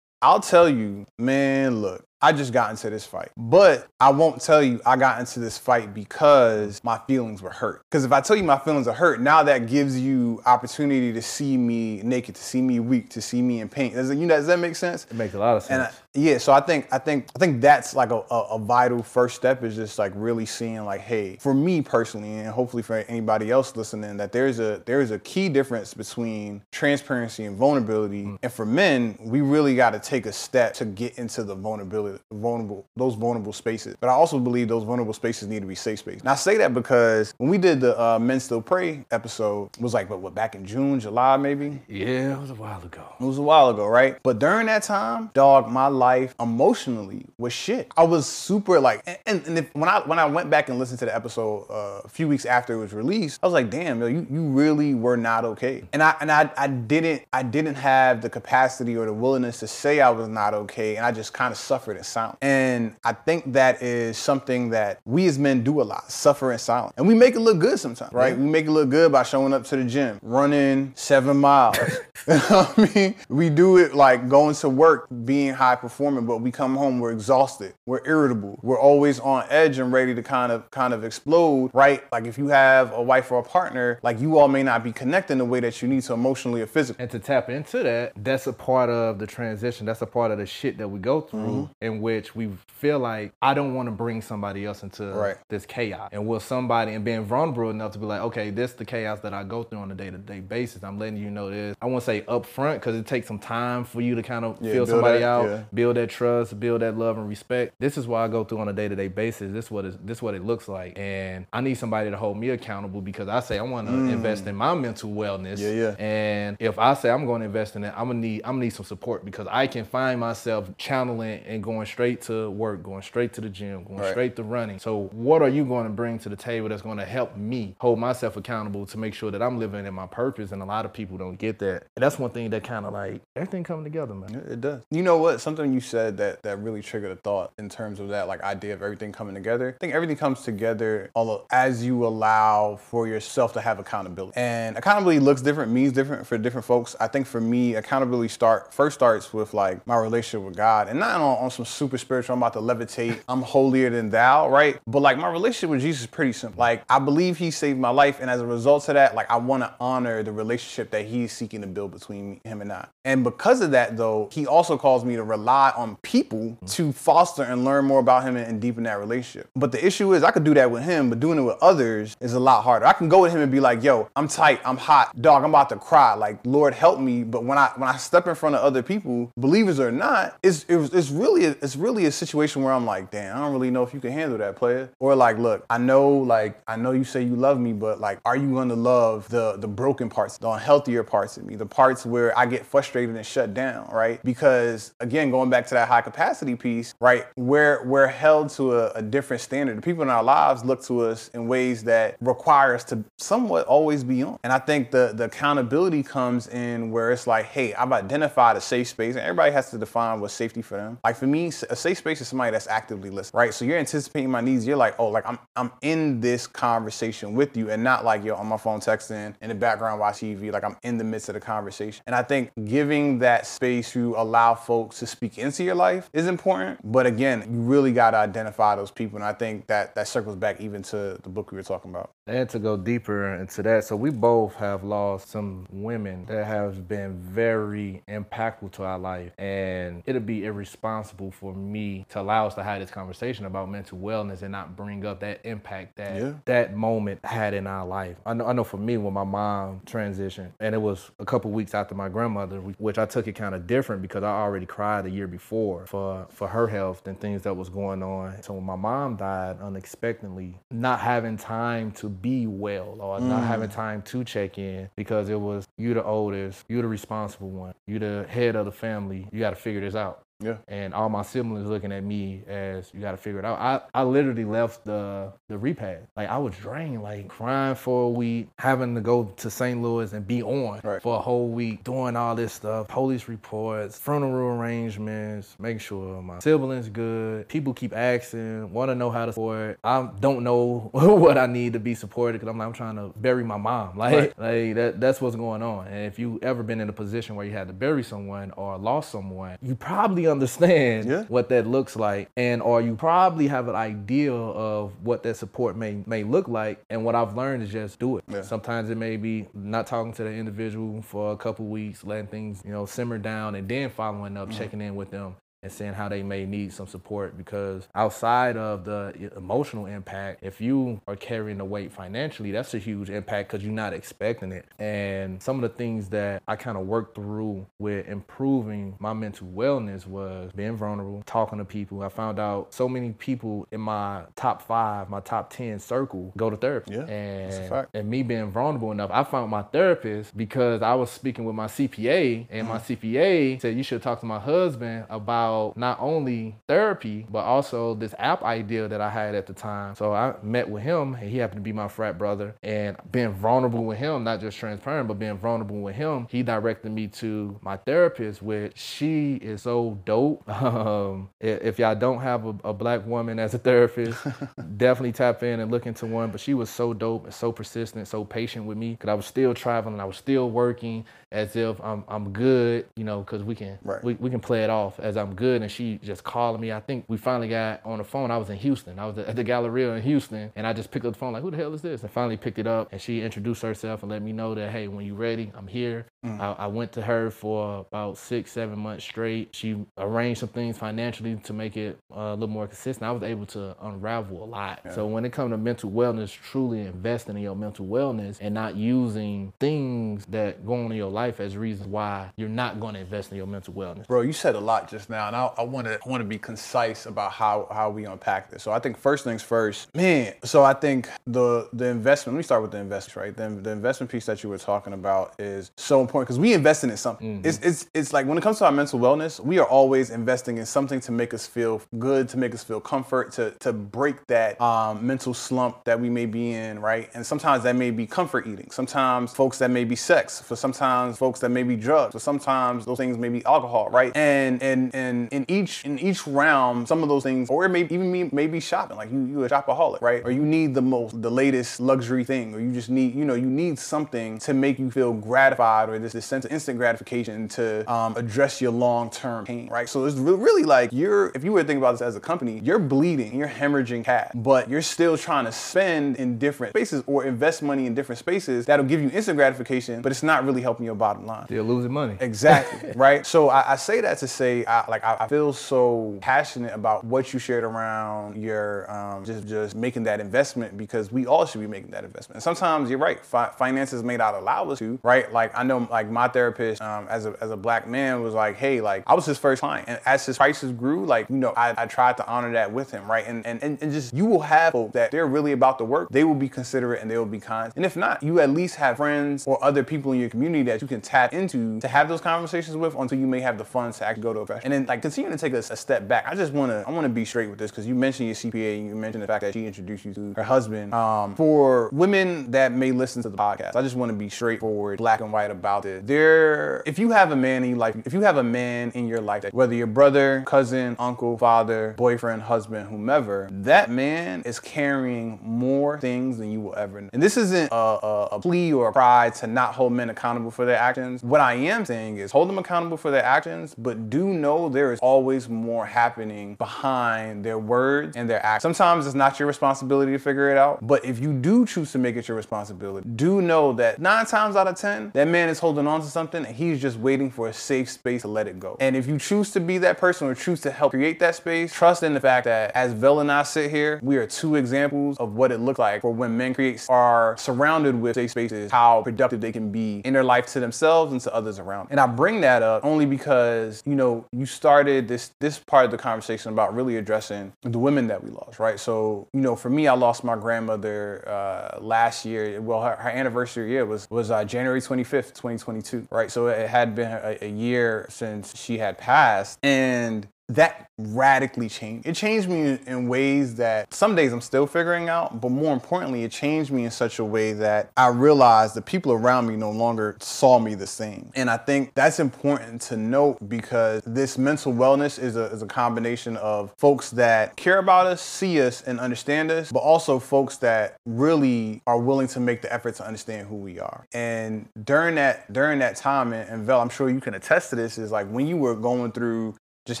I'll 0.22 0.40
tell 0.40 0.68
you, 0.68 1.06
man, 1.18 1.82
look, 1.82 2.04
I 2.24 2.32
just 2.32 2.54
got 2.54 2.70
into 2.70 2.88
this 2.88 3.04
fight. 3.04 3.32
But 3.36 3.86
I 4.00 4.10
won't 4.10 4.40
tell 4.40 4.62
you 4.62 4.80
I 4.86 4.96
got 4.96 5.20
into 5.20 5.40
this 5.40 5.58
fight 5.58 5.92
because 5.92 6.82
my 6.82 6.98
feelings 7.06 7.42
were 7.42 7.50
hurt. 7.50 7.82
Because 7.90 8.06
if 8.06 8.12
I 8.12 8.22
tell 8.22 8.34
you 8.34 8.42
my 8.42 8.58
feelings 8.58 8.88
are 8.88 8.94
hurt, 8.94 9.20
now 9.20 9.42
that 9.42 9.66
gives 9.66 10.00
you 10.00 10.40
opportunity 10.46 11.12
to 11.12 11.20
see 11.20 11.58
me 11.58 12.00
naked, 12.02 12.34
to 12.36 12.42
see 12.42 12.62
me 12.62 12.80
weak, 12.80 13.10
to 13.10 13.20
see 13.20 13.42
me 13.42 13.60
in 13.60 13.68
pain. 13.68 13.92
Does, 13.92 14.08
it, 14.08 14.16
you 14.16 14.24
know, 14.26 14.36
does 14.36 14.46
that 14.46 14.58
make 14.58 14.74
sense? 14.74 15.04
It 15.10 15.14
makes 15.16 15.34
a 15.34 15.38
lot 15.38 15.58
of 15.58 15.66
And 15.68 15.82
sense. 15.82 15.94
I, 15.94 16.00
yeah, 16.16 16.38
so 16.38 16.52
I 16.52 16.60
think 16.60 16.86
I 16.92 16.98
think 16.98 17.26
I 17.34 17.40
think 17.40 17.60
that's 17.60 17.94
like 17.94 18.10
a, 18.10 18.22
a, 18.30 18.40
a 18.52 18.58
vital 18.58 19.02
first 19.02 19.34
step 19.34 19.64
is 19.64 19.74
just 19.74 19.98
like 19.98 20.12
really 20.14 20.46
seeing 20.46 20.84
like, 20.84 21.00
hey, 21.00 21.36
for 21.40 21.52
me 21.52 21.82
personally, 21.82 22.32
and 22.38 22.48
hopefully 22.48 22.84
for 22.84 22.98
anybody 23.08 23.50
else 23.50 23.74
listening, 23.74 24.16
that 24.18 24.30
there's 24.30 24.60
a 24.60 24.80
there 24.86 25.00
is 25.00 25.10
a 25.10 25.18
key 25.18 25.48
difference 25.48 25.92
between 25.92 26.62
transparency 26.70 27.44
and 27.44 27.56
vulnerability. 27.56 28.22
Mm. 28.24 28.38
And 28.44 28.52
for 28.52 28.64
men, 28.64 29.18
we 29.20 29.40
really 29.40 29.74
got 29.74 29.90
to 29.90 29.98
take 29.98 30.24
a 30.26 30.32
step 30.32 30.74
to 30.74 30.84
get 30.84 31.18
into 31.18 31.42
the 31.42 31.56
vulnerability, 31.56 32.13
vulnerable 32.32 32.86
those 32.96 33.14
vulnerable 33.14 33.52
spaces. 33.52 33.96
But 34.00 34.08
I 34.08 34.12
also 34.12 34.38
believe 34.38 34.68
those 34.68 34.84
vulnerable 34.84 35.12
spaces 35.12 35.48
need 35.48 35.60
to 35.60 35.66
be 35.66 35.74
safe 35.74 36.00
spaces. 36.00 36.22
And 36.22 36.30
I 36.30 36.34
say 36.34 36.56
that 36.58 36.74
because 36.74 37.34
when 37.38 37.50
we 37.50 37.58
did 37.58 37.80
the 37.80 38.00
uh, 38.00 38.18
Men 38.18 38.40
Still 38.40 38.62
Pray 38.62 39.04
episode, 39.10 39.70
it 39.76 39.82
was 39.82 39.94
like 39.94 40.08
but 40.08 40.18
what 40.18 40.34
back 40.34 40.54
in 40.54 40.66
June, 40.66 41.00
July 41.00 41.36
maybe. 41.36 41.80
yeah, 41.88 42.34
it 42.34 42.40
was 42.40 42.50
a 42.50 42.54
while 42.54 42.82
ago. 42.82 43.04
It 43.20 43.24
was 43.24 43.38
a 43.38 43.42
while 43.42 43.70
ago, 43.70 43.86
right? 43.86 44.18
But 44.22 44.38
during 44.38 44.66
that 44.66 44.82
time, 44.82 45.30
dog, 45.34 45.68
my 45.68 45.86
life 45.86 46.34
emotionally 46.40 47.26
was 47.38 47.52
shit. 47.52 47.90
I 47.96 48.04
was 48.04 48.26
super 48.26 48.80
like, 48.80 49.02
and, 49.26 49.46
and 49.46 49.58
if, 49.58 49.74
when 49.74 49.88
I 49.88 50.00
when 50.00 50.18
I 50.18 50.26
went 50.26 50.50
back 50.50 50.68
and 50.68 50.78
listened 50.78 50.98
to 51.00 51.04
the 51.06 51.14
episode 51.14 51.66
uh, 51.70 52.02
a 52.04 52.08
few 52.08 52.28
weeks 52.28 52.44
after 52.44 52.74
it 52.74 52.78
was 52.78 52.92
released, 52.92 53.40
I 53.42 53.46
was 53.46 53.54
like, 53.54 53.70
damn, 53.70 54.00
yo, 54.00 54.06
you, 54.06 54.26
you 54.30 54.42
really 54.42 54.94
were 54.94 55.16
not 55.16 55.44
okay. 55.44 55.84
And 55.92 56.02
I 56.02 56.16
and 56.20 56.30
I, 56.30 56.50
I 56.56 56.66
didn't 56.66 57.22
I 57.32 57.42
didn't 57.42 57.76
have 57.76 58.20
the 58.20 58.30
capacity 58.30 58.96
or 58.96 59.06
the 59.06 59.12
willingness 59.12 59.60
to 59.60 59.66
say 59.66 60.00
I 60.00 60.10
was 60.10 60.28
not 60.28 60.54
okay, 60.54 60.96
and 60.96 61.04
I 61.04 61.12
just 61.12 61.32
kind 61.32 61.52
of 61.52 61.58
suffered 61.58 61.96
in 62.04 62.10
silence. 62.10 62.38
And 62.42 62.94
I 63.04 63.12
think 63.12 63.52
that 63.52 63.82
is 63.82 64.16
something 64.18 64.70
that 64.70 65.00
we 65.04 65.26
as 65.26 65.38
men 65.38 65.64
do 65.64 65.80
a 65.80 65.82
lot, 65.84 66.10
suffer 66.10 66.52
in 66.52 66.58
silence, 66.58 66.94
and 66.96 67.08
we 67.08 67.14
make 67.14 67.34
it 67.34 67.40
look 67.40 67.58
good 67.58 67.80
sometimes, 67.80 68.12
right? 68.12 68.36
We 68.36 68.44
make 68.44 68.66
it 68.66 68.70
look 68.70 68.90
good 68.90 69.10
by 69.10 69.22
showing 69.22 69.52
up 69.52 69.64
to 69.64 69.76
the 69.76 69.84
gym, 69.84 70.18
running 70.22 70.92
seven 70.94 71.38
miles. 71.38 71.76
You 72.26 72.34
know 72.34 72.64
what 72.64 72.78
I 72.78 72.94
mean? 72.94 73.14
We 73.28 73.50
do 73.50 73.76
it 73.76 73.94
like 73.94 74.28
going 74.28 74.54
to 74.56 74.68
work, 74.68 75.08
being 75.24 75.52
high 75.52 75.76
performing, 75.76 76.24
but 76.24 76.38
we 76.38 76.50
come 76.50 76.74
home, 76.74 76.98
we're 76.98 77.12
exhausted, 77.12 77.74
we're 77.84 78.00
irritable, 78.06 78.58
we're 78.62 78.80
always 78.80 79.20
on 79.20 79.44
edge 79.50 79.78
and 79.78 79.92
ready 79.92 80.14
to 80.14 80.22
kind 80.22 80.50
of 80.50 80.70
kind 80.70 80.94
of 80.94 81.04
explode, 81.04 81.70
right? 81.74 82.02
Like 82.12 82.24
if 82.24 82.38
you 82.38 82.48
have 82.48 82.92
a 82.94 83.02
wife 83.02 83.30
or 83.30 83.40
a 83.40 83.42
partner, 83.42 83.98
like 84.02 84.20
you 84.20 84.38
all 84.38 84.48
may 84.48 84.62
not 84.62 84.82
be 84.82 84.90
connecting 84.92 85.36
the 85.38 85.44
way 85.44 85.60
that 85.60 85.82
you 85.82 85.88
need 85.88 86.02
to 86.04 86.14
emotionally 86.14 86.62
or 86.62 86.66
physically. 86.66 87.02
And 87.02 87.10
to 87.10 87.18
tap 87.18 87.50
into 87.50 87.82
that, 87.82 88.12
that's 88.16 88.46
a 88.46 88.52
part 88.52 88.88
of 88.88 89.18
the 89.18 89.26
transition. 89.26 89.84
That's 89.84 90.02
a 90.02 90.06
part 90.06 90.30
of 90.30 90.38
the 90.38 90.46
shit 90.46 90.78
that 90.78 90.88
we 90.88 91.00
go 91.00 91.20
through 91.20 91.44
Mm-hmm. 91.44 91.84
In 91.94 92.02
which 92.02 92.34
we 92.34 92.50
feel 92.66 92.98
like 92.98 93.32
I 93.40 93.54
don't 93.54 93.74
want 93.74 93.86
to 93.86 93.90
bring 93.92 94.20
somebody 94.20 94.64
else 94.66 94.82
into 94.82 95.04
Right. 95.06 95.36
this 95.48 95.64
chaos. 95.66 96.10
And 96.12 96.26
will 96.26 96.40
somebody 96.40 96.92
and 96.94 97.04
being 97.04 97.24
vulnerable 97.24 97.70
enough 97.70 97.92
to 97.92 97.98
be 97.98 98.06
like, 98.06 98.20
okay, 98.22 98.50
this 98.50 98.72
is 98.72 98.76
the 98.76 98.84
chaos 98.84 99.20
that 99.20 99.32
I 99.32 99.44
go 99.44 99.62
through 99.62 99.78
on 99.78 99.90
a 99.90 99.94
day-to-day 99.94 100.40
basis. 100.40 100.82
I'm 100.82 100.98
letting 100.98 101.16
you 101.16 101.30
know 101.30 101.50
this. 101.50 101.76
I 101.80 101.86
want 101.86 102.02
to 102.02 102.06
say 102.06 102.20
upfront 102.22 102.74
because 102.74 102.96
it 102.96 103.06
takes 103.06 103.26
some 103.26 103.38
time 103.38 103.84
for 103.84 104.00
you 104.00 104.14
to 104.14 104.22
kind 104.22 104.44
of 104.44 104.58
Yeah, 104.60 104.72
feel 104.72 104.86
somebody 104.86 105.20
that- 105.20 105.24
out, 105.28 105.48
yeah. 105.48 105.62
build 105.72 105.96
that 105.96 106.10
trust, 106.10 106.58
build 106.60 106.82
that 106.82 106.96
love 106.98 107.16
and 107.18 107.28
respect. 107.28 107.74
This 107.78 107.96
is 107.96 108.06
what 108.06 108.18
I 108.18 108.28
go 108.28 108.44
through 108.44 108.58
on 108.58 108.68
a 108.68 108.72
day-to-day 108.72 109.08
basis. 109.08 109.52
This 109.52 109.70
what 109.70 109.84
is 109.84 109.96
this 110.04 110.20
what 110.20 110.34
it 110.34 110.44
looks 110.44 110.68
like. 110.68 110.98
And 110.98 111.46
I 111.52 111.60
need 111.60 111.74
somebody 111.76 112.10
to 112.10 112.16
hold 112.16 112.36
me 112.36 112.50
accountable 112.50 113.00
because 113.00 113.28
I 113.28 113.40
say 113.40 113.58
I 113.58 113.62
want 113.62 113.88
to 113.88 113.94
invest 113.94 114.46
in 114.46 114.56
my 114.56 114.74
mental 114.74 115.10
wellness. 115.10 115.58
Mm. 115.58 115.60
Yeah, 115.60 115.70
yeah. 115.70 115.94
And 115.98 116.56
if 116.60 116.78
I 116.78 116.94
say 116.94 117.10
I'm 117.10 117.26
going 117.26 117.40
to 117.40 117.46
invest 117.46 117.76
in 117.76 117.84
it, 117.84 117.92
I'm 117.96 118.08
gonna 118.08 118.18
need 118.20 118.42
I'm 118.44 118.52
gonna 118.54 118.64
need 118.64 118.70
some 118.70 118.84
support 118.84 119.24
because 119.24 119.46
I 119.50 119.66
can 119.66 119.84
find 119.84 120.20
myself 120.20 120.68
channeling 120.78 121.40
and 121.46 121.62
going 121.62 121.73
straight 121.82 122.22
to 122.22 122.48
work, 122.50 122.82
going 122.82 123.02
straight 123.02 123.32
to 123.34 123.40
the 123.40 123.48
gym, 123.48 123.82
going 123.84 123.98
Right. 123.98 124.10
straight 124.12 124.36
to 124.36 124.42
running. 124.44 124.78
So 124.78 125.08
what 125.12 125.42
are 125.42 125.48
you 125.48 125.64
going 125.64 125.84
to 125.86 125.92
bring 125.92 126.18
to 126.20 126.28
the 126.28 126.36
table 126.36 126.68
that's 126.68 126.82
going 126.82 126.98
to 126.98 127.04
help 127.04 127.36
me 127.36 127.74
hold 127.78 127.98
myself 127.98 128.36
accountable 128.36 128.86
to 128.86 128.98
make 128.98 129.14
sure 129.14 129.30
that 129.32 129.42
I'm 129.42 129.58
living 129.58 129.84
in 129.86 129.94
my 129.94 130.06
purpose? 130.06 130.52
And 130.52 130.62
a 130.62 130.64
lot 130.64 130.84
of 130.84 130.92
people 130.92 131.18
don't 131.18 131.36
get 131.36 131.58
that. 131.58 131.86
And 131.96 132.02
that's 132.02 132.18
one 132.18 132.30
thing 132.30 132.50
that 132.50 132.62
kind 132.62 132.86
of 132.86 132.92
like 132.92 133.20
everything 133.34 133.64
coming 133.64 133.84
together, 133.84 134.14
man. 134.14 134.34
It 134.48 134.60
does. 134.60 134.82
You 134.90 135.02
know 135.02 135.18
what? 135.18 135.40
Something 135.40 135.72
you 135.72 135.80
said 135.80 136.16
that 136.18 136.42
that 136.42 136.58
really 136.60 136.82
triggered 136.82 137.10
a 137.10 137.16
thought 137.16 137.52
in 137.58 137.68
terms 137.68 137.98
of 137.98 138.08
that 138.10 138.28
like 138.28 138.42
idea 138.42 138.74
of 138.74 138.82
everything 138.82 139.10
coming 139.12 139.34
together. 139.34 139.74
I 139.76 139.78
think 139.80 139.94
everything 139.94 140.16
comes 140.16 140.42
together 140.42 141.10
although 141.16 141.46
as 141.50 141.84
you 141.84 142.06
allow 142.06 142.76
for 142.76 143.06
yourself 143.08 143.52
to 143.54 143.60
have 143.60 143.78
accountability. 143.78 144.34
And 144.36 144.76
accountability 144.76 145.20
looks 145.20 145.42
different, 145.42 145.72
means 145.72 145.92
different 145.92 146.26
for 146.26 146.38
different 146.38 146.64
folks. 146.64 146.94
I 147.00 147.08
think 147.08 147.26
for 147.26 147.40
me, 147.40 147.74
accountability 147.74 148.28
start 148.28 148.72
first 148.72 148.94
starts 148.94 149.32
with 149.32 149.54
like 149.54 149.86
my 149.86 149.96
relationship 149.96 150.46
with 150.46 150.56
God, 150.56 150.88
and 150.88 150.98
not 150.98 151.20
on, 151.20 151.38
on 151.44 151.50
some 151.50 151.63
super 151.64 151.98
spiritual. 151.98 152.34
I'm 152.34 152.42
about 152.42 152.52
to 152.54 152.60
levitate. 152.60 153.20
I'm 153.28 153.42
holier 153.42 153.90
than 153.90 154.10
thou, 154.10 154.48
right? 154.48 154.78
But 154.86 155.00
like 155.00 155.18
my 155.18 155.28
relationship 155.28 155.70
with 155.70 155.80
Jesus 155.80 156.02
is 156.02 156.06
pretty 156.06 156.32
simple. 156.32 156.58
Like 156.58 156.84
I 156.88 156.98
believe 156.98 157.38
He 157.38 157.50
saved 157.50 157.78
my 157.78 157.90
life, 157.90 158.18
and 158.20 158.30
as 158.30 158.40
a 158.40 158.46
result 158.46 158.88
of 158.88 158.94
that, 158.94 159.14
like 159.14 159.30
I 159.30 159.36
want 159.36 159.62
to 159.62 159.74
honor 159.80 160.22
the 160.22 160.32
relationship 160.32 160.90
that 160.90 161.06
He's 161.06 161.32
seeking 161.32 161.60
to 161.60 161.66
build 161.66 161.92
between 161.92 162.40
Him 162.44 162.60
and 162.60 162.72
I. 162.72 162.86
And 163.04 163.22
because 163.22 163.60
of 163.60 163.70
that, 163.72 163.96
though, 163.96 164.28
He 164.32 164.46
also 164.46 164.76
calls 164.76 165.04
me 165.04 165.16
to 165.16 165.22
rely 165.22 165.72
on 165.76 165.96
people 166.02 166.38
mm-hmm. 166.38 166.66
to 166.66 166.92
foster 166.92 167.42
and 167.42 167.64
learn 167.64 167.84
more 167.84 168.00
about 168.00 168.24
Him 168.24 168.36
and, 168.36 168.46
and 168.46 168.60
deepen 168.60 168.84
that 168.84 168.98
relationship. 168.98 169.48
But 169.54 169.72
the 169.72 169.84
issue 169.84 170.14
is, 170.14 170.22
I 170.22 170.30
could 170.30 170.44
do 170.44 170.54
that 170.54 170.70
with 170.70 170.82
Him, 170.82 171.10
but 171.10 171.20
doing 171.20 171.38
it 171.38 171.42
with 171.42 171.56
others 171.60 172.16
is 172.20 172.34
a 172.34 172.40
lot 172.40 172.62
harder. 172.62 172.86
I 172.86 172.92
can 172.92 173.08
go 173.08 173.22
with 173.22 173.32
Him 173.32 173.40
and 173.40 173.50
be 173.50 173.60
like, 173.60 173.82
"Yo, 173.82 174.08
I'm 174.16 174.28
tight, 174.28 174.60
I'm 174.64 174.76
hot, 174.76 175.20
dog, 175.20 175.44
I'm 175.44 175.50
about 175.50 175.68
to 175.70 175.76
cry. 175.76 176.14
Like, 176.14 176.38
Lord, 176.44 176.74
help 176.74 177.00
me." 177.00 177.24
But 177.24 177.44
when 177.44 177.58
I 177.58 177.72
when 177.76 177.88
I 177.88 177.96
step 177.96 178.26
in 178.26 178.34
front 178.34 178.54
of 178.54 178.62
other 178.62 178.82
people, 178.82 179.30
believers 179.36 179.80
or 179.80 179.90
not, 179.90 180.38
it's 180.42 180.64
it 180.64 180.76
was, 180.76 180.92
it's 180.94 181.10
really 181.10 181.46
a, 181.46 181.53
it's 181.62 181.76
really 181.76 182.06
a 182.06 182.12
situation 182.12 182.62
where 182.62 182.72
I'm 182.72 182.86
like, 182.86 183.10
"Damn, 183.10 183.36
I 183.36 183.40
don't 183.40 183.52
really 183.52 183.70
know 183.70 183.82
if 183.82 183.94
you 183.94 184.00
can 184.00 184.12
handle 184.12 184.38
that, 184.38 184.56
player." 184.56 184.90
Or 184.98 185.14
like, 185.14 185.38
"Look, 185.38 185.64
I 185.70 185.78
know 185.78 186.08
like 186.08 186.60
I 186.66 186.76
know 186.76 186.92
you 186.92 187.04
say 187.04 187.22
you 187.22 187.36
love 187.36 187.58
me, 187.58 187.72
but 187.72 188.00
like, 188.00 188.18
are 188.24 188.36
you 188.36 188.50
going 188.52 188.68
to 188.68 188.74
love 188.76 189.28
the 189.28 189.56
the 189.58 189.68
broken 189.68 190.08
parts, 190.08 190.38
the 190.38 190.48
unhealthier 190.48 191.06
parts 191.06 191.36
of 191.36 191.44
me, 191.44 191.56
the 191.56 191.66
parts 191.66 192.06
where 192.06 192.36
I 192.38 192.46
get 192.46 192.64
frustrated 192.64 193.16
and 193.16 193.24
shut 193.26 193.54
down, 193.54 193.88
right? 193.92 194.22
Because 194.24 194.94
again, 195.00 195.30
going 195.30 195.50
back 195.50 195.66
to 195.68 195.74
that 195.74 195.88
high 195.88 196.02
capacity 196.02 196.56
piece, 196.56 196.94
right? 197.00 197.26
We're 197.36 197.84
we're 197.84 198.06
held 198.06 198.50
to 198.50 198.76
a, 198.78 198.90
a 198.92 199.02
different 199.02 199.42
standard. 199.42 199.76
The 199.76 199.82
people 199.82 200.02
in 200.02 200.10
our 200.10 200.22
lives 200.22 200.64
look 200.64 200.82
to 200.84 201.02
us 201.02 201.28
in 201.28 201.48
ways 201.48 201.84
that 201.84 202.16
require 202.20 202.74
us 202.74 202.84
to 202.84 203.04
somewhat 203.18 203.66
always 203.66 204.04
be 204.04 204.22
on. 204.22 204.38
And 204.44 204.52
I 204.52 204.58
think 204.58 204.90
the 204.90 205.12
the 205.14 205.24
accountability 205.24 206.02
comes 206.02 206.48
in 206.48 206.90
where 206.90 207.10
it's 207.10 207.26
like, 207.26 207.46
hey, 207.46 207.74
I've 207.74 207.92
identified 207.92 208.56
a 208.56 208.60
safe 208.60 208.88
space, 208.88 209.14
and 209.16 209.24
everybody 209.24 209.52
has 209.52 209.70
to 209.70 209.78
define 209.78 210.20
what's 210.20 210.34
safety 210.34 210.62
for 210.62 210.76
them. 210.76 210.98
Like 211.04 211.16
for 211.16 211.26
me, 211.26 211.43
a 211.48 211.76
safe 211.76 211.98
space 211.98 212.20
is 212.20 212.28
somebody 212.28 212.50
that's 212.52 212.66
actively 212.66 213.10
listening, 213.10 213.38
right? 213.38 213.54
So 213.54 213.64
you're 213.64 213.78
anticipating 213.78 214.30
my 214.30 214.40
needs. 214.40 214.66
You're 214.66 214.76
like, 214.76 214.94
oh, 214.98 215.08
like 215.08 215.26
I'm 215.26 215.38
I'm 215.56 215.72
in 215.82 216.20
this 216.20 216.46
conversation 216.46 217.34
with 217.34 217.56
you, 217.56 217.70
and 217.70 217.82
not 217.82 218.04
like 218.04 218.24
yo 218.24 218.34
on 218.34 218.46
my 218.46 218.56
phone 218.56 218.80
texting 218.80 219.34
in 219.40 219.48
the 219.48 219.54
background 219.54 220.00
watch 220.00 220.16
TV. 220.16 220.52
Like 220.52 220.64
I'm 220.64 220.76
in 220.82 220.98
the 220.98 221.04
midst 221.04 221.28
of 221.28 221.34
the 221.34 221.40
conversation. 221.40 222.02
And 222.06 222.14
I 222.14 222.22
think 222.22 222.50
giving 222.64 223.18
that 223.20 223.46
space 223.46 223.92
to 223.92 224.14
allow 224.16 224.54
folks 224.54 224.98
to 225.00 225.06
speak 225.06 225.38
into 225.38 225.64
your 225.64 225.74
life 225.74 226.10
is 226.12 226.26
important. 226.26 226.80
But 226.90 227.06
again, 227.06 227.40
you 227.50 227.60
really 227.60 227.92
got 227.92 228.12
to 228.12 228.18
identify 228.18 228.76
those 228.76 228.90
people, 228.90 229.16
and 229.16 229.24
I 229.24 229.32
think 229.32 229.66
that 229.66 229.94
that 229.94 230.08
circles 230.08 230.36
back 230.36 230.60
even 230.60 230.82
to 230.84 231.18
the 231.22 231.28
book 231.28 231.50
we 231.52 231.56
were 231.56 231.62
talking 231.62 231.90
about. 231.90 232.12
And 232.26 232.48
to 232.50 232.58
go 232.58 232.78
deeper 232.78 233.34
into 233.34 233.62
that, 233.64 233.84
so 233.84 233.96
we 233.96 234.08
both 234.08 234.54
have 234.54 234.82
lost 234.82 235.28
some 235.28 235.66
women 235.70 236.24
that 236.24 236.46
have 236.46 236.88
been 236.88 237.18
very 237.18 238.02
impactful 238.08 238.72
to 238.72 238.84
our 238.84 238.98
life. 238.98 239.32
And 239.36 240.02
it'd 240.06 240.24
be 240.24 240.46
irresponsible 240.46 241.30
for 241.32 241.52
me 241.52 242.06
to 242.08 242.22
allow 242.22 242.46
us 242.46 242.54
to 242.54 242.62
have 242.62 242.80
this 242.80 242.90
conversation 242.90 243.44
about 243.44 243.68
mental 243.70 243.98
wellness 243.98 244.40
and 244.40 244.52
not 244.52 244.74
bring 244.74 245.04
up 245.04 245.20
that 245.20 245.40
impact 245.44 245.96
that 245.96 246.16
Yeah. 246.16 246.32
that 246.46 246.74
moment 246.74 247.22
had 247.26 247.52
in 247.52 247.66
our 247.66 247.84
life. 247.86 248.16
I 248.24 248.32
know, 248.32 248.46
I 248.46 248.54
know 248.54 248.64
for 248.64 248.78
me, 248.78 248.96
when 248.96 249.12
my 249.12 249.24
mom 249.24 249.80
transitioned, 249.84 250.52
and 250.60 250.74
it 250.74 250.80
was 250.80 251.10
a 251.18 251.26
couple 251.26 251.50
weeks 251.50 251.74
after 251.74 251.94
my 251.94 252.08
grandmother, 252.08 252.58
which 252.60 252.96
I 252.96 253.04
took 253.04 253.28
it 253.28 253.32
kind 253.34 253.54
of 253.54 253.66
different 253.66 254.00
because 254.00 254.22
I 254.22 254.30
already 254.30 254.64
cried 254.66 255.04
the 255.04 255.10
year 255.10 255.26
before 255.26 255.84
for, 255.84 256.26
for 256.30 256.48
her 256.48 256.68
health 256.68 257.06
and 257.06 257.20
things 257.20 257.42
that 257.42 257.54
was 257.54 257.68
going 257.68 258.02
on. 258.02 258.42
So 258.42 258.54
when 258.54 258.64
my 258.64 258.76
mom 258.76 259.16
died 259.16 259.60
unexpectedly, 259.60 260.54
not 260.70 261.00
having 261.00 261.36
time 261.36 261.90
to 261.92 262.13
be 262.20 262.46
well 262.46 262.96
or 263.00 263.20
not 263.20 263.42
mm. 263.42 263.46
having 263.46 263.68
time 263.68 264.02
to 264.02 264.24
check 264.24 264.58
in 264.58 264.88
because 264.96 265.28
it 265.28 265.40
was 265.40 265.66
you 265.76 265.94
the 265.94 266.04
oldest, 266.04 266.64
you 266.68 266.80
the 266.82 266.88
responsible 266.88 267.50
one, 267.50 267.74
you 267.86 267.98
the 267.98 268.26
head 268.28 268.56
of 268.56 268.66
the 268.66 268.72
family, 268.72 269.28
you 269.32 269.40
got 269.40 269.50
to 269.50 269.56
figure 269.56 269.80
this 269.80 269.94
out 269.94 270.23
Yeah. 270.40 270.56
and 270.68 270.92
all 270.92 271.08
my 271.08 271.22
siblings 271.22 271.66
looking 271.68 271.92
at 271.92 272.02
me 272.02 272.42
as 272.48 272.90
you 272.92 273.00
got 273.00 273.12
to 273.12 273.16
figure 273.16 273.38
it 273.38 273.44
out. 273.44 273.58
I, 273.60 274.00
I 274.00 274.02
literally 274.02 274.44
left 274.44 274.84
the 274.84 275.32
the 275.48 275.56
repast. 275.56 276.02
Like 276.16 276.28
I 276.28 276.38
was 276.38 276.54
drained, 276.56 277.02
like 277.02 277.28
crying 277.28 277.74
for 277.76 278.04
a 278.04 278.08
week, 278.08 278.48
having 278.58 278.94
to 278.96 279.00
go 279.00 279.24
to 279.36 279.50
St. 279.50 279.80
Louis 279.80 280.12
and 280.12 280.26
be 280.26 280.42
on 280.42 280.80
Right. 280.82 281.00
for 281.00 281.16
a 281.16 281.20
whole 281.20 281.48
week, 281.48 281.84
doing 281.84 282.16
all 282.16 282.34
this 282.34 282.52
stuff, 282.52 282.88
police 282.88 283.28
reports, 283.28 283.98
funeral 283.98 284.60
arrangements, 284.60 285.56
making 285.58 285.78
sure 285.78 286.20
my 286.22 286.38
siblings 286.40 286.88
good. 286.88 287.48
People 287.48 287.72
keep 287.74 287.94
asking, 287.94 288.72
want 288.72 288.90
to 288.90 288.94
know 288.94 289.10
how 289.10 289.26
to 289.26 289.32
support. 289.32 289.78
I 289.84 290.08
don't 290.20 290.42
know 290.44 290.88
what 290.92 291.38
I 291.38 291.46
need 291.46 291.72
to 291.74 291.80
be 291.80 291.94
supported 291.94 292.34
because 292.40 292.48
I'm 292.48 292.58
like, 292.58 292.66
I'm 292.66 292.72
trying 292.74 292.96
to 292.96 293.12
bury 293.18 293.44
my 293.44 293.56
mom. 293.56 293.96
Like, 294.04 294.14
Right. 294.14 294.38
like 294.38 294.74
that 294.76 295.00
that's 295.00 295.20
what's 295.20 295.36
going 295.36 295.62
on. 295.62 295.86
And 295.86 296.06
if 296.06 296.18
you 296.18 296.38
ever 296.42 296.62
been 296.62 296.80
in 296.80 296.88
a 296.88 296.92
position 296.92 297.36
where 297.36 297.46
you 297.46 297.52
had 297.52 297.68
to 297.68 297.72
bury 297.74 298.02
someone 298.02 298.50
or 298.52 298.76
lost 298.76 299.10
someone, 299.10 299.56
you 299.62 299.74
probably 299.74 300.23
fully 300.24 300.32
understand 300.32 301.08
Yeah. 301.08 301.24
what 301.28 301.48
that 301.50 301.66
looks 301.66 301.96
like, 301.96 302.30
and 302.36 302.62
or 302.62 302.80
you 302.80 302.94
probably 302.96 303.48
have 303.48 303.68
an 303.68 303.74
idea 303.74 304.32
of 304.32 304.92
what 305.02 305.22
that 305.24 305.36
support 305.36 305.76
may 305.76 306.02
may 306.06 306.24
look 306.24 306.48
like. 306.48 306.82
And 306.90 307.04
what 307.04 307.14
I've 307.14 307.36
learned 307.36 307.62
is 307.62 307.70
just 307.70 307.98
do 307.98 308.18
it. 308.18 308.24
Yeah. 308.28 308.42
Sometimes 308.42 308.90
it 308.90 308.96
may 308.96 309.16
be 309.16 309.46
not 309.54 309.86
talking 309.86 310.12
to 310.14 310.24
the 310.24 310.32
individual 310.32 311.02
for 311.02 311.32
a 311.32 311.36
couple 311.36 311.66
weeks, 311.66 312.04
letting 312.04 312.26
things 312.26 312.62
you 312.64 312.72
know 312.72 312.86
simmer 312.86 313.18
down, 313.18 313.54
and 313.54 313.68
then 313.68 313.90
following 313.90 314.36
up, 314.36 314.48
mm-hmm. 314.48 314.58
checking 314.58 314.80
in 314.80 314.96
with 314.96 315.10
them 315.10 315.36
and 315.64 315.72
seeing 315.72 315.94
how 315.94 316.08
they 316.08 316.22
may 316.22 316.44
need 316.46 316.72
some 316.72 316.86
support 316.86 317.36
because 317.36 317.88
outside 317.94 318.56
of 318.56 318.84
the 318.84 319.30
emotional 319.36 319.86
impact 319.86 320.40
if 320.42 320.60
you 320.60 321.00
are 321.08 321.16
carrying 321.16 321.58
the 321.58 321.64
weight 321.64 321.90
financially 321.90 322.52
that's 322.52 322.74
a 322.74 322.78
huge 322.78 323.10
impact 323.10 323.50
because 323.50 323.64
you're 323.64 323.72
not 323.72 323.92
expecting 323.92 324.52
it. 324.52 324.66
And 324.78 325.42
some 325.42 325.56
of 325.56 325.62
the 325.62 325.76
things 325.76 326.08
that 326.10 326.42
i 326.46 326.56
kind 326.56 326.76
of 326.76 326.86
worked 326.86 327.14
through 327.14 327.66
with 327.78 328.06
improving 328.08 328.94
my 328.98 329.12
mental 329.12 329.48
wellness 329.48 330.06
was 330.06 330.52
being 330.52 330.76
vulnerable 330.76 331.22
talking 331.26 331.58
to 331.58 331.64
people. 331.64 332.02
I 332.02 332.08
found 332.10 332.38
out 332.38 332.74
so 332.74 332.88
many 332.88 333.12
people 333.12 333.66
in 333.72 333.80
my 333.80 334.24
top 334.36 334.62
five 334.62 335.08
my 335.08 335.20
top 335.20 335.50
10 335.50 335.78
circle 335.80 336.32
go 336.36 336.50
to 336.50 336.56
therapy. 336.56 336.94
Yeah, 336.94 337.06
and, 337.06 337.86
and 337.94 338.08
me 338.08 338.22
being 338.22 338.50
vulnerable 338.50 338.92
enough 338.92 339.10
i 339.12 339.24
found 339.24 339.50
my 339.50 339.62
therapist 339.62 340.36
because 340.36 340.82
i 340.82 340.94
was 340.94 341.10
speaking 341.10 341.44
with 341.44 341.54
my 341.54 341.66
cpa 341.66 342.46
and 342.50 342.68
my 342.68 342.78
cpa 342.78 343.60
said 343.60 343.76
you 343.76 343.82
should 343.82 344.02
talk 344.02 344.20
to 344.20 344.26
my 344.26 344.38
husband 344.38 345.06
about 345.08 345.53
not 345.76 345.98
only 346.00 346.56
therapy 346.68 347.26
but 347.30 347.44
also 347.44 347.94
this 347.94 348.14
app 348.18 348.42
idea 348.42 348.88
that 348.88 349.00
i 349.00 349.10
had 349.10 349.34
at 349.34 349.46
the 349.46 349.52
time. 349.52 349.94
So 349.94 350.12
i 350.12 350.34
met 350.42 350.68
with 350.68 350.82
him 350.82 351.14
and 351.14 351.30
he 351.30 351.38
happened 351.38 351.58
to 351.58 351.62
be 351.62 351.72
my 351.72 351.88
frat 351.88 352.18
brother. 352.18 352.54
And 352.62 352.96
being 353.10 353.32
vulnerable 353.32 353.84
with 353.84 353.98
him 353.98 354.24
not 354.24 354.40
just 354.40 354.58
transparent 354.58 355.08
but 355.08 355.18
being 355.18 355.38
vulnerable 355.38 355.80
with 355.80 355.94
him 355.96 356.26
he 356.30 356.42
directed 356.42 356.90
me 356.92 357.08
to 357.08 357.58
my 357.62 357.76
therapist 357.76 358.42
which 358.42 358.76
she 358.78 359.34
is 359.36 359.62
so 359.62 359.98
dope. 360.04 360.42
Um, 360.74 361.28
if 361.40 361.78
y'all 361.78 361.94
don't 361.94 362.20
have 362.20 362.46
a, 362.46 362.54
a 362.64 362.72
black 362.72 363.06
woman 363.06 363.38
as 363.38 363.54
a 363.54 363.58
therapist 363.58 364.18
definitely 364.76 365.12
tap 365.12 365.42
in 365.42 365.60
and 365.60 365.70
look 365.70 365.86
into 365.86 366.06
one. 366.06 366.30
But 366.30 366.40
she 366.40 366.54
was 366.54 366.70
so 366.70 366.94
dope 366.94 367.24
and 367.24 367.34
so 367.34 367.52
persistent 367.52 368.08
so 368.08 368.24
patient 368.24 368.66
with 368.66 368.76
me 368.78 368.92
because 368.92 369.08
i 369.08 369.14
was 369.14 369.26
still 369.26 369.54
traveling 369.54 370.00
i 370.00 370.04
was 370.04 370.16
still 370.16 370.50
working 370.50 371.04
as 371.34 371.56
if 371.56 371.80
i'm, 371.82 372.04
I'm 372.08 372.32
good 372.32 372.86
you 372.96 373.04
know 373.04 373.20
because 373.20 373.42
we 373.42 373.54
can 373.54 373.78
Right. 373.82 374.02
we, 374.04 374.14
we 374.14 374.30
can 374.30 374.40
play 374.40 374.64
it 374.64 374.70
off 374.70 374.98
as 375.00 375.16
i'm 375.16 375.34
good. 375.34 375.62
And 375.62 375.70
she 375.70 375.98
just 376.02 376.24
calling 376.24 376.60
me. 376.60 376.72
I 376.72 376.80
think 376.80 377.04
we 377.08 377.16
finally 377.16 377.48
got 377.48 377.80
on 377.84 377.98
the 377.98 378.04
phone. 378.04 378.30
I 378.30 378.38
was 378.38 378.48
in 378.50 378.56
houston. 378.56 378.98
I 378.98 379.06
was 379.06 379.18
at 379.18 379.36
the 379.36 379.44
galleria 379.44 379.92
in 379.94 380.02
houston 380.02 380.52
and 380.56 380.66
i 380.66 380.72
just 380.72 380.90
picked 380.90 381.04
up 381.04 381.12
the 381.12 381.18
phone 381.18 381.32
like 381.32 381.42
who 381.42 381.50
the 381.50 381.56
hell 381.56 381.74
is 381.74 381.82
this? 381.82 382.02
And 382.02 382.10
finally 382.10 382.36
picked 382.36 382.58
it 382.58 382.66
up 382.66 382.88
and 382.92 383.00
she 383.00 383.20
introduced 383.20 383.62
herself 383.62 384.02
and 384.02 384.10
let 384.10 384.22
me 384.22 384.32
know 384.32 384.54
that 384.54 384.70
hey 384.70 384.88
when 384.88 385.04
you 385.04 385.14
ready 385.14 385.52
i'm 385.56 385.66
here. 385.66 386.06
I, 386.24 386.52
I 386.60 386.66
went 386.68 386.92
to 386.92 387.02
her 387.02 387.30
for 387.30 387.80
about 387.80 388.16
six 388.16 388.52
seven 388.52 388.78
months 388.78 389.04
straight. 389.04 389.50
She 389.54 389.84
arranged 389.98 390.40
some 390.40 390.48
things 390.48 390.78
financially 390.78 391.36
to 391.44 391.52
make 391.52 391.76
it 391.76 391.98
uh, 392.10 392.20
a 392.20 392.34
little 392.34 392.48
more 392.48 392.66
consistent. 392.66 393.06
I 393.06 393.12
was 393.12 393.22
able 393.22 393.44
to 393.46 393.76
unravel 393.82 394.42
a 394.42 394.46
lot. 394.46 394.80
So 394.94 395.06
when 395.06 395.26
it 395.26 395.32
comes 395.32 395.52
to 395.52 395.58
mental 395.58 395.90
wellness 395.90 396.30
truly 396.32 396.80
investing 396.80 397.36
in 397.36 397.42
your 397.42 397.54
mental 397.56 397.86
wellness 397.86 398.38
and 398.40 398.54
not 398.54 398.74
using 398.74 399.52
things 399.60 400.24
that 400.26 400.64
go 400.66 400.74
on 400.74 400.90
in 400.92 400.96
your 400.96 401.10
life 401.10 401.23
as 401.28 401.56
reasons 401.56 401.88
why 401.88 402.30
you're 402.36 402.48
not 402.48 402.80
going 402.80 402.94
to 402.94 403.00
invest 403.00 403.30
in 403.30 403.36
your 403.36 403.46
mental 403.46 403.74
wellness 403.74 404.06
Bro, 404.06 404.22
you 404.22 404.32
said 404.32 404.54
a 404.54 404.60
lot 404.60 404.88
just 404.88 405.10
now, 405.10 405.26
and 405.26 405.36
I, 405.36 405.50
I 405.58 405.62
want 405.62 405.86
to 405.86 405.98
want 406.06 406.20
to 406.20 406.24
be 406.24 406.38
concise 406.38 407.06
about 407.06 407.32
how 407.32 407.66
how 407.70 407.90
we 407.90 408.04
unpack 408.04 408.50
this. 408.50 408.62
So 408.62 408.72
I 408.72 408.78
think 408.78 408.96
first 408.96 409.24
things 409.24 409.42
first, 409.42 409.94
man. 409.94 410.34
So 410.44 410.62
I 410.62 410.74
think 410.74 411.08
the 411.26 411.68
the 411.72 411.86
investment. 411.86 412.34
Let 412.34 412.38
me 412.38 412.42
start 412.42 412.62
with 412.62 412.70
the 412.70 412.78
investment, 412.78 413.16
right? 413.16 413.36
The, 413.36 413.60
the 413.60 413.70
investment 413.70 414.10
piece 414.10 414.26
that 414.26 414.42
you 414.42 414.48
were 414.50 414.58
talking 414.58 414.92
about 414.92 415.34
is 415.38 415.70
so 415.76 416.00
important 416.00 416.28
because 416.28 416.38
we 416.38 416.52
invest 416.52 416.84
in 416.84 416.96
something. 416.96 417.40
It's 417.44 417.58
it's 417.58 417.88
it's 417.94 418.12
like 418.12 418.26
when 418.26 418.38
it 418.38 418.42
comes 418.42 418.58
to 418.58 418.66
our 418.66 418.72
mental 418.72 418.98
wellness, 418.98 419.40
we 419.40 419.58
are 419.58 419.66
always 419.66 420.10
investing 420.10 420.58
in 420.58 420.66
something 420.66 421.00
to 421.00 421.12
make 421.12 421.34
us 421.34 421.46
feel 421.46 421.82
good, 421.98 422.28
to 422.30 422.36
make 422.36 422.54
us 422.54 422.62
feel 422.62 422.80
comfort, 422.80 423.32
to 423.32 423.50
to 423.60 423.72
break 423.72 424.26
that 424.26 424.60
um, 424.60 425.06
mental 425.06 425.34
slump 425.34 425.84
that 425.84 426.00
we 426.00 426.10
may 426.10 426.26
be 426.26 426.52
in, 426.52 426.78
right? 426.80 427.10
And 427.14 427.24
sometimes 427.26 427.62
that 427.64 427.76
may 427.76 427.90
be 427.90 428.06
comfort 428.06 428.46
eating. 428.46 428.70
Sometimes 428.70 429.32
folks 429.32 429.58
that 429.58 429.70
may 429.70 429.84
be 429.84 429.96
sex. 429.96 430.40
For 430.40 430.56
sometimes 430.56 431.13
folks 431.18 431.40
that 431.40 431.50
may 431.50 431.62
be 431.62 431.76
drugs. 431.76 432.12
For 432.12 432.18
sometimes 432.18 432.84
those 432.84 432.98
things 432.98 433.16
may 433.18 433.28
be 433.28 433.44
alcohol, 433.44 433.88
right? 433.90 434.14
And 434.16 434.62
and 434.62 434.94
and 434.94 435.28
in 435.32 435.44
each 435.48 435.84
in 435.84 435.98
each 435.98 436.26
realm, 436.26 436.86
some 436.86 437.02
of 437.02 437.08
those 437.08 437.22
things, 437.22 437.50
or 437.50 437.64
it 437.64 437.68
may 437.70 437.82
even 437.82 438.12
be 438.12 438.28
maybe 438.32 438.60
shopping, 438.60 438.96
like 438.96 439.10
you 439.10 439.24
you 439.24 439.44
a 439.44 439.48
shopaholic, 439.48 440.00
right? 440.00 440.22
Or 440.24 440.30
you 440.30 440.42
need 440.42 440.74
the 440.74 440.82
most 440.82 441.20
the 441.20 441.30
latest 441.30 441.80
luxury 441.80 442.24
thing, 442.24 442.54
or 442.54 442.60
you 442.60 442.72
just 442.72 442.90
need 442.90 443.14
you 443.14 443.24
know 443.24 443.34
you 443.34 443.48
need 443.48 443.78
something 443.78 444.38
to 444.40 444.54
make 444.54 444.78
you 444.78 444.90
feel 444.90 445.12
gratified, 445.12 445.88
or 445.88 445.98
this, 445.98 446.12
this 446.12 446.26
sense 446.26 446.44
of 446.44 446.52
instant 446.52 446.78
gratification 446.78 447.48
to 447.48 447.90
um, 447.92 448.16
address 448.16 448.60
your 448.60 448.72
long 448.72 449.10
term 449.10 449.44
pain, 449.44 449.68
right? 449.68 449.88
So 449.88 450.04
it's 450.04 450.16
re- 450.16 450.34
really 450.34 450.64
like 450.64 450.90
you're 450.92 451.30
if 451.34 451.44
you 451.44 451.52
were 451.52 451.62
to 451.62 451.66
think 451.66 451.78
about 451.78 451.92
this 451.92 452.02
as 452.02 452.16
a 452.16 452.20
company, 452.20 452.60
you're 452.62 452.78
bleeding, 452.78 453.38
you're 453.38 453.48
hemorrhaging 453.48 454.04
cash, 454.04 454.30
but 454.34 454.68
you're 454.68 454.82
still 454.82 455.16
trying 455.16 455.44
to 455.44 455.52
spend 455.52 456.16
in 456.16 456.38
different 456.38 456.72
spaces 456.72 457.02
or 457.06 457.24
invest 457.24 457.62
money 457.62 457.86
in 457.86 457.94
different 457.94 458.18
spaces 458.18 458.66
that'll 458.66 458.84
give 458.84 459.00
you 459.00 459.10
instant 459.10 459.36
gratification, 459.36 460.02
but 460.02 460.12
it's 460.12 460.22
not 460.22 460.44
really 460.44 460.62
helping 460.62 460.86
your 460.86 460.93
bottom 460.94 461.26
line. 461.26 461.46
Still 461.46 461.64
losing 461.64 461.92
money. 461.92 462.16
Exactly. 462.20 462.92
right. 462.96 463.26
So 463.26 463.48
I, 463.48 463.72
I 463.72 463.76
say 463.76 464.00
that 464.00 464.18
to 464.18 464.28
say, 464.28 464.64
I, 464.64 464.88
like, 464.88 465.04
I, 465.04 465.16
I 465.20 465.28
feel 465.28 465.52
so 465.52 466.18
passionate 466.20 466.74
about 466.74 467.04
what 467.04 467.32
you 467.32 467.38
shared 467.38 467.64
around 467.64 468.40
your 468.40 468.90
um, 468.90 469.24
just 469.24 469.46
just 469.46 469.74
making 469.74 470.04
that 470.04 470.20
investment 470.20 470.76
because 470.76 471.12
we 471.12 471.26
all 471.26 471.46
should 471.46 471.60
be 471.60 471.66
making 471.66 471.90
that 471.90 472.04
investment. 472.04 472.36
And 472.36 472.42
sometimes 472.42 472.90
you're 472.90 472.98
right. 472.98 473.24
Fi- 473.24 473.50
finances 473.50 474.02
may 474.02 474.16
not 474.16 474.34
allow 474.34 474.70
us 474.70 474.78
to. 474.78 474.98
Right. 475.02 475.32
Like 475.32 475.56
I 475.56 475.62
know, 475.62 475.86
like 475.90 476.08
my 476.10 476.28
therapist, 476.28 476.82
um, 476.82 477.06
as 477.08 477.26
a 477.26 477.36
as 477.40 477.50
a 477.50 477.56
black 477.56 477.86
man, 477.88 478.22
was 478.22 478.34
like, 478.34 478.56
hey, 478.56 478.80
like 478.80 479.04
I 479.06 479.14
was 479.14 479.26
his 479.26 479.38
first 479.38 479.60
client, 479.60 479.88
and 479.88 480.00
as 480.06 480.24
his 480.26 480.36
prices 480.36 480.72
grew, 480.72 481.04
like 481.06 481.28
you 481.28 481.36
know, 481.36 481.52
I, 481.56 481.74
I 481.76 481.86
tried 481.86 482.16
to 482.18 482.26
honor 482.26 482.52
that 482.52 482.72
with 482.72 482.90
him. 482.90 483.10
Right. 483.10 483.26
And 483.26 483.44
and 483.46 483.62
and, 483.62 483.78
and 483.82 483.92
just 483.92 484.14
you 484.14 484.26
will 484.26 484.40
have 484.40 484.72
folk 484.72 484.92
that 484.92 485.10
they're 485.10 485.26
really 485.26 485.52
about 485.52 485.78
the 485.78 485.84
work. 485.84 486.08
They 486.10 486.24
will 486.24 486.34
be 486.34 486.48
considerate 486.48 487.02
and 487.02 487.10
they 487.10 487.18
will 487.18 487.26
be 487.26 487.40
kind. 487.40 487.72
And 487.76 487.84
if 487.84 487.96
not, 487.96 488.22
you 488.22 488.40
at 488.40 488.50
least 488.50 488.76
have 488.76 488.96
friends 488.96 489.46
or 489.46 489.62
other 489.62 489.82
people 489.82 490.12
in 490.12 490.20
your 490.20 490.30
community 490.30 490.62
that 490.64 490.80
you 490.84 490.88
can 490.88 491.00
tap 491.00 491.32
into 491.32 491.80
to 491.80 491.88
have 491.88 492.10
those 492.10 492.20
conversations 492.20 492.76
with 492.76 492.94
until 492.94 493.18
you 493.18 493.26
may 493.26 493.40
have 493.40 493.56
the 493.56 493.64
funds 493.64 493.98
to 493.98 494.06
actually 494.06 494.22
go 494.22 494.34
to 494.34 494.40
a 494.40 494.46
professional. 494.46 494.74
And 494.74 494.82
then 494.82 494.86
like 494.86 495.00
continue 495.00 495.30
to 495.30 495.38
take 495.38 495.54
a, 495.54 495.58
a 495.58 495.76
step 495.76 496.06
back. 496.06 496.26
I 496.28 496.34
just 496.34 496.52
wanna 496.52 496.84
I 496.86 496.90
wanna 496.90 497.08
be 497.08 497.24
straight 497.24 497.48
with 497.48 497.58
this 497.58 497.70
because 497.70 497.86
you 497.86 497.94
mentioned 497.94 498.28
your 498.28 498.34
CPA 498.34 498.76
and 498.80 498.88
you 498.88 498.94
mentioned 498.94 499.22
the 499.22 499.26
fact 499.26 499.40
that 499.40 499.54
she 499.54 499.64
introduced 499.64 500.04
you 500.04 500.12
to 500.12 500.34
her 500.36 500.42
husband. 500.42 500.92
Um, 500.92 501.34
for 501.36 501.88
women 501.90 502.50
that 502.50 502.72
may 502.72 502.92
listen 502.92 503.22
to 503.22 503.30
the 503.30 503.36
podcast, 503.38 503.76
I 503.76 503.82
just 503.82 503.96
want 503.96 504.10
to 504.10 504.16
be 504.16 504.28
straightforward, 504.28 504.98
black 504.98 505.22
and 505.22 505.32
white 505.32 505.50
about 505.50 505.86
it. 505.86 506.06
There, 506.06 506.82
if 506.84 506.98
you 506.98 507.10
have 507.12 507.32
a 507.32 507.36
man 507.36 507.64
in 507.64 507.70
your 507.70 507.78
life, 507.78 507.96
if 508.04 508.12
you 508.12 508.20
have 508.20 508.36
a 508.36 508.42
man 508.42 508.92
in 508.94 509.08
your 509.08 509.22
life, 509.22 509.42
that 509.42 509.54
whether 509.54 509.74
your 509.74 509.86
brother, 509.86 510.42
cousin, 510.46 510.96
uncle, 510.98 511.38
father, 511.38 511.94
boyfriend, 511.96 512.42
husband, 512.42 512.90
whomever, 512.90 513.48
that 513.50 513.90
man 513.90 514.42
is 514.42 514.60
carrying 514.60 515.38
more 515.42 515.98
things 515.98 516.36
than 516.36 516.52
you 516.52 516.60
will 516.60 516.74
ever 516.74 517.00
know. 517.00 517.10
And 517.14 517.22
this 517.22 517.38
isn't 517.38 517.72
a, 517.72 517.74
a, 517.74 518.28
a 518.32 518.40
plea 518.40 518.72
or 518.72 518.88
a 518.88 518.92
pride 518.92 519.34
to 519.36 519.46
not 519.46 519.74
hold 519.74 519.92
men 519.92 520.10
accountable 520.10 520.50
for 520.50 520.66
their 520.74 520.82
actions. 520.82 521.22
What 521.22 521.40
I 521.40 521.54
am 521.54 521.84
saying 521.84 522.18
is 522.18 522.32
hold 522.32 522.48
them 522.48 522.58
accountable 522.58 522.96
for 522.96 523.10
their 523.10 523.24
actions, 523.24 523.74
but 523.78 524.10
do 524.10 524.26
know 524.26 524.68
there 524.68 524.92
is 524.92 524.98
always 525.00 525.48
more 525.48 525.86
happening 525.86 526.56
behind 526.56 527.44
their 527.44 527.58
words 527.58 528.16
and 528.16 528.28
their 528.28 528.44
actions. 528.44 528.76
Sometimes 528.76 529.06
it's 529.06 529.14
not 529.14 529.38
your 529.38 529.46
responsibility 529.46 530.12
to 530.12 530.18
figure 530.18 530.50
it 530.50 530.58
out, 530.58 530.84
but 530.86 531.04
if 531.04 531.18
you 531.20 531.32
do 531.32 531.64
choose 531.64 531.92
to 531.92 531.98
make 531.98 532.16
it 532.16 532.26
your 532.26 532.36
responsibility, 532.36 533.08
do 533.14 533.40
know 533.40 533.72
that 533.74 534.00
nine 534.00 534.26
times 534.26 534.56
out 534.56 534.66
of 534.66 534.76
10, 534.76 535.12
that 535.14 535.28
man 535.28 535.48
is 535.48 535.60
holding 535.60 535.86
on 535.86 536.00
to 536.00 536.06
something 536.06 536.44
and 536.44 536.56
he's 536.56 536.80
just 536.80 536.98
waiting 536.98 537.30
for 537.30 537.48
a 537.48 537.52
safe 537.52 537.88
space 537.88 538.22
to 538.22 538.28
let 538.28 538.48
it 538.48 538.58
go. 538.58 538.76
And 538.80 538.96
if 538.96 539.06
you 539.06 539.18
choose 539.18 539.52
to 539.52 539.60
be 539.60 539.78
that 539.78 539.98
person 539.98 540.26
or 540.26 540.34
choose 540.34 540.60
to 540.62 540.70
help 540.70 540.90
create 540.90 541.20
that 541.20 541.36
space, 541.36 541.72
trust 541.72 542.02
in 542.02 542.14
the 542.14 542.20
fact 542.20 542.44
that 542.46 542.72
as 542.74 542.92
Vell 542.92 543.20
and 543.20 543.30
I 543.30 543.44
sit 543.44 543.70
here, 543.70 544.00
we 544.02 544.16
are 544.16 544.26
two 544.26 544.56
examples 544.56 545.18
of 545.18 545.34
what 545.34 545.52
it 545.52 545.60
looks 545.60 545.78
like 545.78 546.00
for 546.00 546.12
when 546.12 546.36
men 546.36 546.52
create 546.52 546.84
are 546.88 547.36
surrounded 547.36 548.00
with 548.00 548.14
safe 548.16 548.32
spaces, 548.32 548.72
how 548.72 549.02
productive 549.02 549.40
they 549.40 549.52
can 549.52 549.70
be 549.70 550.00
in 550.04 550.12
their 550.12 550.24
life 550.24 550.46
to 550.46 550.63
themselves 550.64 551.12
and 551.12 551.20
to 551.20 551.34
others 551.34 551.58
around. 551.58 551.88
And 551.90 552.00
I 552.00 552.06
bring 552.06 552.40
that 552.40 552.62
up 552.62 552.84
only 552.84 553.06
because, 553.06 553.82
you 553.86 553.94
know, 553.94 554.24
you 554.32 554.46
started 554.46 555.06
this 555.06 555.32
this 555.40 555.58
part 555.58 555.84
of 555.84 555.90
the 555.90 555.98
conversation 555.98 556.52
about 556.52 556.74
really 556.74 556.96
addressing 556.96 557.52
the 557.62 557.78
women 557.78 558.06
that 558.08 558.22
we 558.24 558.30
lost, 558.30 558.58
right? 558.58 558.80
So, 558.80 559.28
you 559.32 559.40
know, 559.40 559.54
for 559.54 559.70
me, 559.70 559.86
I 559.86 559.94
lost 559.94 560.24
my 560.24 560.36
grandmother 560.36 561.24
uh, 561.28 561.78
last 561.80 562.24
year. 562.24 562.60
Well, 562.60 562.82
her, 562.82 562.96
her 562.96 563.10
anniversary 563.10 563.70
year 563.70 563.86
was 563.86 564.08
was 564.10 564.30
uh, 564.30 564.44
January 564.44 564.80
25th, 564.80 565.34
2022, 565.34 566.08
right? 566.10 566.30
So 566.30 566.48
it 566.48 566.68
had 566.68 566.94
been 566.94 567.12
a, 567.12 567.38
a 567.42 567.48
year 567.48 568.06
since 568.08 568.58
she 568.58 568.78
had 568.78 568.98
passed, 568.98 569.58
and 569.62 570.26
that 570.48 570.90
radically 570.98 571.68
changed. 571.68 572.06
It 572.06 572.14
changed 572.14 572.48
me 572.48 572.78
in, 572.86 573.08
ways 573.08 573.56
that 573.56 573.92
some 573.92 574.14
days 574.14 574.32
I'm 574.32 574.40
still 574.40 574.66
figuring 574.66 575.08
out, 575.08 575.40
but 575.40 575.50
more 575.50 575.72
importantly, 575.72 576.24
it 576.24 576.32
changed 576.32 576.70
me 576.70 576.84
in 576.84 576.90
such 576.90 577.18
a 577.18 577.24
way 577.24 577.52
that 577.52 577.90
I 577.96 578.08
realized 578.08 578.74
the 578.74 578.82
people 578.82 579.12
around 579.12 579.46
me 579.46 579.56
no 579.56 579.70
longer 579.70 580.16
saw 580.20 580.58
me 580.58 580.74
the 580.74 580.86
same. 580.86 581.30
And 581.34 581.50
I 581.50 581.56
think 581.58 581.92
that's 581.94 582.18
important 582.18 582.80
to 582.82 582.96
note 582.96 583.46
because 583.48 584.02
this 584.06 584.38
mental 584.38 584.72
wellness 584.72 585.22
is 585.22 585.36
a, 585.36 585.44
is 585.46 585.62
a 585.62 585.66
combination 585.66 586.36
of 586.38 586.72
folks 586.78 587.10
that 587.10 587.56
care 587.56 587.78
about 587.78 588.06
us, 588.06 588.22
see 588.22 588.60
us, 588.62 588.82
and 588.82 588.98
understand 589.00 589.50
us, 589.50 589.70
but 589.70 589.80
also 589.80 590.18
folks 590.18 590.56
that 590.58 590.96
really 591.04 591.82
are 591.86 591.98
willing 591.98 592.28
to 592.28 592.40
make 592.40 592.62
the 592.62 592.72
effort 592.72 592.94
to 592.96 593.06
understand 593.06 593.48
who 593.48 593.56
we 593.56 593.78
are. 593.78 594.06
And 594.14 594.68
during 594.84 595.16
that 595.16 595.52
during 595.52 595.78
that 595.80 595.96
time, 595.96 596.32
and, 596.32 596.48
and 596.48 596.64
Vell, 596.64 596.80
I'm 596.80 596.88
sure 596.88 597.10
you 597.10 597.20
can 597.20 597.34
attest 597.34 597.70
to 597.70 597.76
this, 597.76 597.98
is 597.98 598.10
like 598.10 598.28
when 598.28 598.46
you 598.46 598.56
were 598.56 598.74
going 598.74 599.12
through 599.12 599.54
just 599.86 600.00